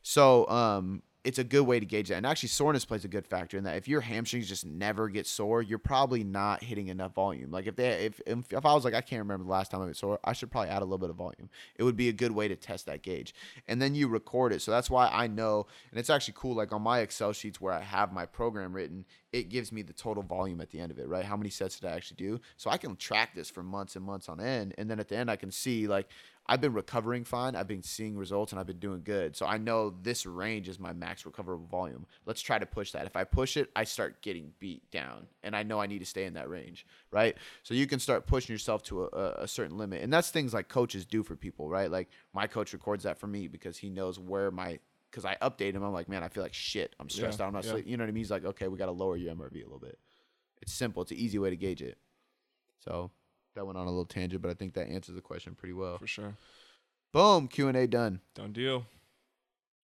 So 0.02 0.48
um, 0.50 1.04
it's 1.24 1.40
a 1.40 1.44
good 1.44 1.64
way 1.64 1.80
to 1.80 1.86
gauge 1.86 2.10
that. 2.10 2.16
And 2.16 2.26
actually, 2.26 2.50
soreness 2.50 2.84
plays 2.84 3.06
a 3.06 3.08
good 3.08 3.26
factor 3.26 3.58
in 3.58 3.64
that. 3.64 3.78
If 3.78 3.88
your 3.88 4.02
hamstrings 4.02 4.48
just 4.48 4.66
never 4.66 5.08
get 5.08 5.26
sore, 5.26 5.62
you're 5.62 5.80
probably 5.80 6.24
not 6.24 6.62
hitting 6.62 6.88
enough 6.88 7.14
volume. 7.14 7.50
Like 7.50 7.66
if 7.66 7.78
they, 7.78 8.06
if 8.06 8.20
if, 8.26 8.66
I 8.66 8.74
was 8.74 8.84
like, 8.84 8.94
I 8.94 9.00
can't 9.00 9.20
remember 9.20 9.46
the 9.46 9.52
last 9.52 9.72
time 9.72 9.82
I 9.82 9.86
was 9.86 9.98
sore, 9.98 10.20
I 10.24 10.34
should 10.34 10.52
probably 10.52 10.70
add 10.70 10.82
a 10.82 10.86
little 10.86 10.98
bit 10.98 11.10
of 11.10 11.16
volume. 11.16 11.50
It 11.78 11.84
would 11.84 11.96
be 11.96 12.10
a 12.10 12.14
good 12.14 12.32
way 12.32 12.50
to 12.50 12.58
test 12.58 12.88
that 12.88 13.04
gauge. 13.04 13.34
And 13.68 13.82
then 13.82 13.96
you 13.96 14.10
record 14.10 14.52
it. 14.52 14.62
So 14.62 14.72
that's 14.72 14.90
why 14.90 15.08
I 15.08 15.28
know. 15.28 15.66
And 15.92 16.00
it's 16.00 16.10
actually 16.10 16.36
cool. 16.38 16.56
Like 16.56 16.74
on 16.74 16.82
my 16.82 17.00
Excel 17.00 17.32
sheets 17.32 17.62
where 17.62 17.74
I 17.74 17.82
have 17.82 18.12
my 18.12 18.26
program 18.26 18.74
written, 18.74 19.06
it 19.32 19.50
gives 19.50 19.72
me 19.72 19.82
the 19.82 19.94
total 19.94 20.24
volume 20.24 20.60
at 20.60 20.72
the 20.72 20.80
end 20.80 20.92
of 20.92 21.00
it, 21.00 21.08
right? 21.08 21.26
How 21.26 21.38
many 21.38 21.50
sets 21.50 21.80
did 21.80 21.90
I 21.90 21.94
actually 21.94 22.18
do? 22.18 22.42
So 22.58 22.70
I 22.70 22.78
can 22.78 22.98
track 22.98 23.34
this 23.34 23.50
for 23.50 23.64
months 23.64 23.96
and 23.96 24.06
months 24.06 24.28
on 24.28 24.42
end. 24.42 24.76
And 24.78 24.90
then 24.90 25.00
at 25.00 25.08
the 25.08 25.18
end, 25.18 25.32
I 25.32 25.38
can 25.38 25.52
see 25.52 25.88
like 25.88 26.08
I've 26.46 26.60
been 26.60 26.74
recovering 26.74 27.24
fine. 27.24 27.56
I've 27.56 27.70
been 27.70 27.84
seeing 27.84 28.18
results 28.18 28.52
and 28.52 28.60
I've 28.60 28.68
been 28.68 28.80
doing 28.80 29.02
good. 29.04 29.36
So 29.36 29.46
I 29.46 29.58
know 29.58 29.94
this 30.02 30.26
range 30.26 30.68
is 30.68 30.78
my 30.78 30.92
max 30.92 31.26
recoverable 31.26 31.68
volume. 31.68 32.06
Let's 32.26 32.42
try 32.42 32.60
to 32.60 32.66
push 32.66 32.92
that. 32.92 33.06
If 33.06 33.16
I 33.16 33.24
push 33.24 33.56
it, 33.56 33.70
I 33.78 33.86
start 33.86 34.22
getting 34.22 34.52
beat 34.60 34.90
down 34.92 35.28
and 35.42 35.56
I 35.56 35.64
know 35.64 35.80
I 35.80 35.88
need 35.88 36.00
to 36.00 36.06
stay 36.06 36.26
in 36.26 36.34
that 36.34 36.50
range, 36.50 36.86
right? 37.12 37.38
So 37.64 37.74
you 37.74 37.88
can 37.88 38.00
start 38.00 38.28
pushing 38.28 38.54
yourself 38.54 38.84
to 38.84 39.04
a, 39.06 39.36
a- 39.44 39.48
certain 39.48 39.78
limit. 39.78 40.02
And 40.02 40.12
that's 40.12 40.32
things 40.32 40.54
like 40.54 40.68
coaches 40.68 41.06
do 41.06 41.24
for 41.24 41.38
people, 41.38 41.70
right? 41.70 41.90
Like 41.90 42.10
my 42.34 42.46
coach 42.46 42.74
records 42.74 43.06
that 43.06 43.20
for 43.20 43.28
me 43.28 43.48
because 43.48 43.78
he 43.78 43.90
knows 43.90 44.20
where 44.20 44.52
my 44.52 44.80
because 45.10 45.24
I 45.26 45.38
update 45.42 45.74
him. 45.76 45.84
I'm 45.84 45.94
like, 45.94 46.10
man, 46.10 46.24
I 46.24 46.28
feel 46.28 46.42
like 46.44 46.56
shit. 46.56 46.96
I'm 47.00 47.08
stressed 47.08 47.40
Yeah, 47.40 47.46
out. 47.46 47.48
I'm 47.50 47.54
not 47.54 47.64
yeah. 47.66 47.72
sleep. 47.74 47.88
You 47.88 47.96
know 47.98 48.04
what 48.04 48.10
I 48.10 48.12
mean? 48.14 48.22
He's 48.24 48.32
like, 48.32 48.46
okay, 48.46 48.68
we 48.68 48.78
got 48.80 48.88
to 48.88 48.92
lower 48.92 49.16
your 49.16 49.34
MRV 49.34 49.54
a 49.62 49.64
little 49.64 49.78
bit. 49.80 49.98
It's 50.62 50.74
simple. 50.74 51.04
It's 51.04 51.12
an 51.12 51.18
easy 51.18 51.38
way 51.38 51.52
to 51.52 51.56
gauge 51.56 51.84
it. 51.84 52.00
So 52.80 53.12
that 53.56 53.66
went 53.66 53.78
on 53.78 53.88
a 53.88 53.90
little 53.90 54.06
tangent, 54.06 54.42
but 54.42 54.52
I 54.52 54.54
think 54.54 54.74
that 54.74 54.88
answers 54.88 55.16
the 55.16 55.22
question 55.22 55.56
pretty 55.56 55.74
well. 55.74 55.98
For 55.98 56.08
sure. 56.08 56.36
Boom, 57.12 57.48
Q 57.48 57.68
and 57.68 57.78
A 57.78 57.88
done. 57.88 58.22
Done 58.34 58.54
deal. 58.54 58.86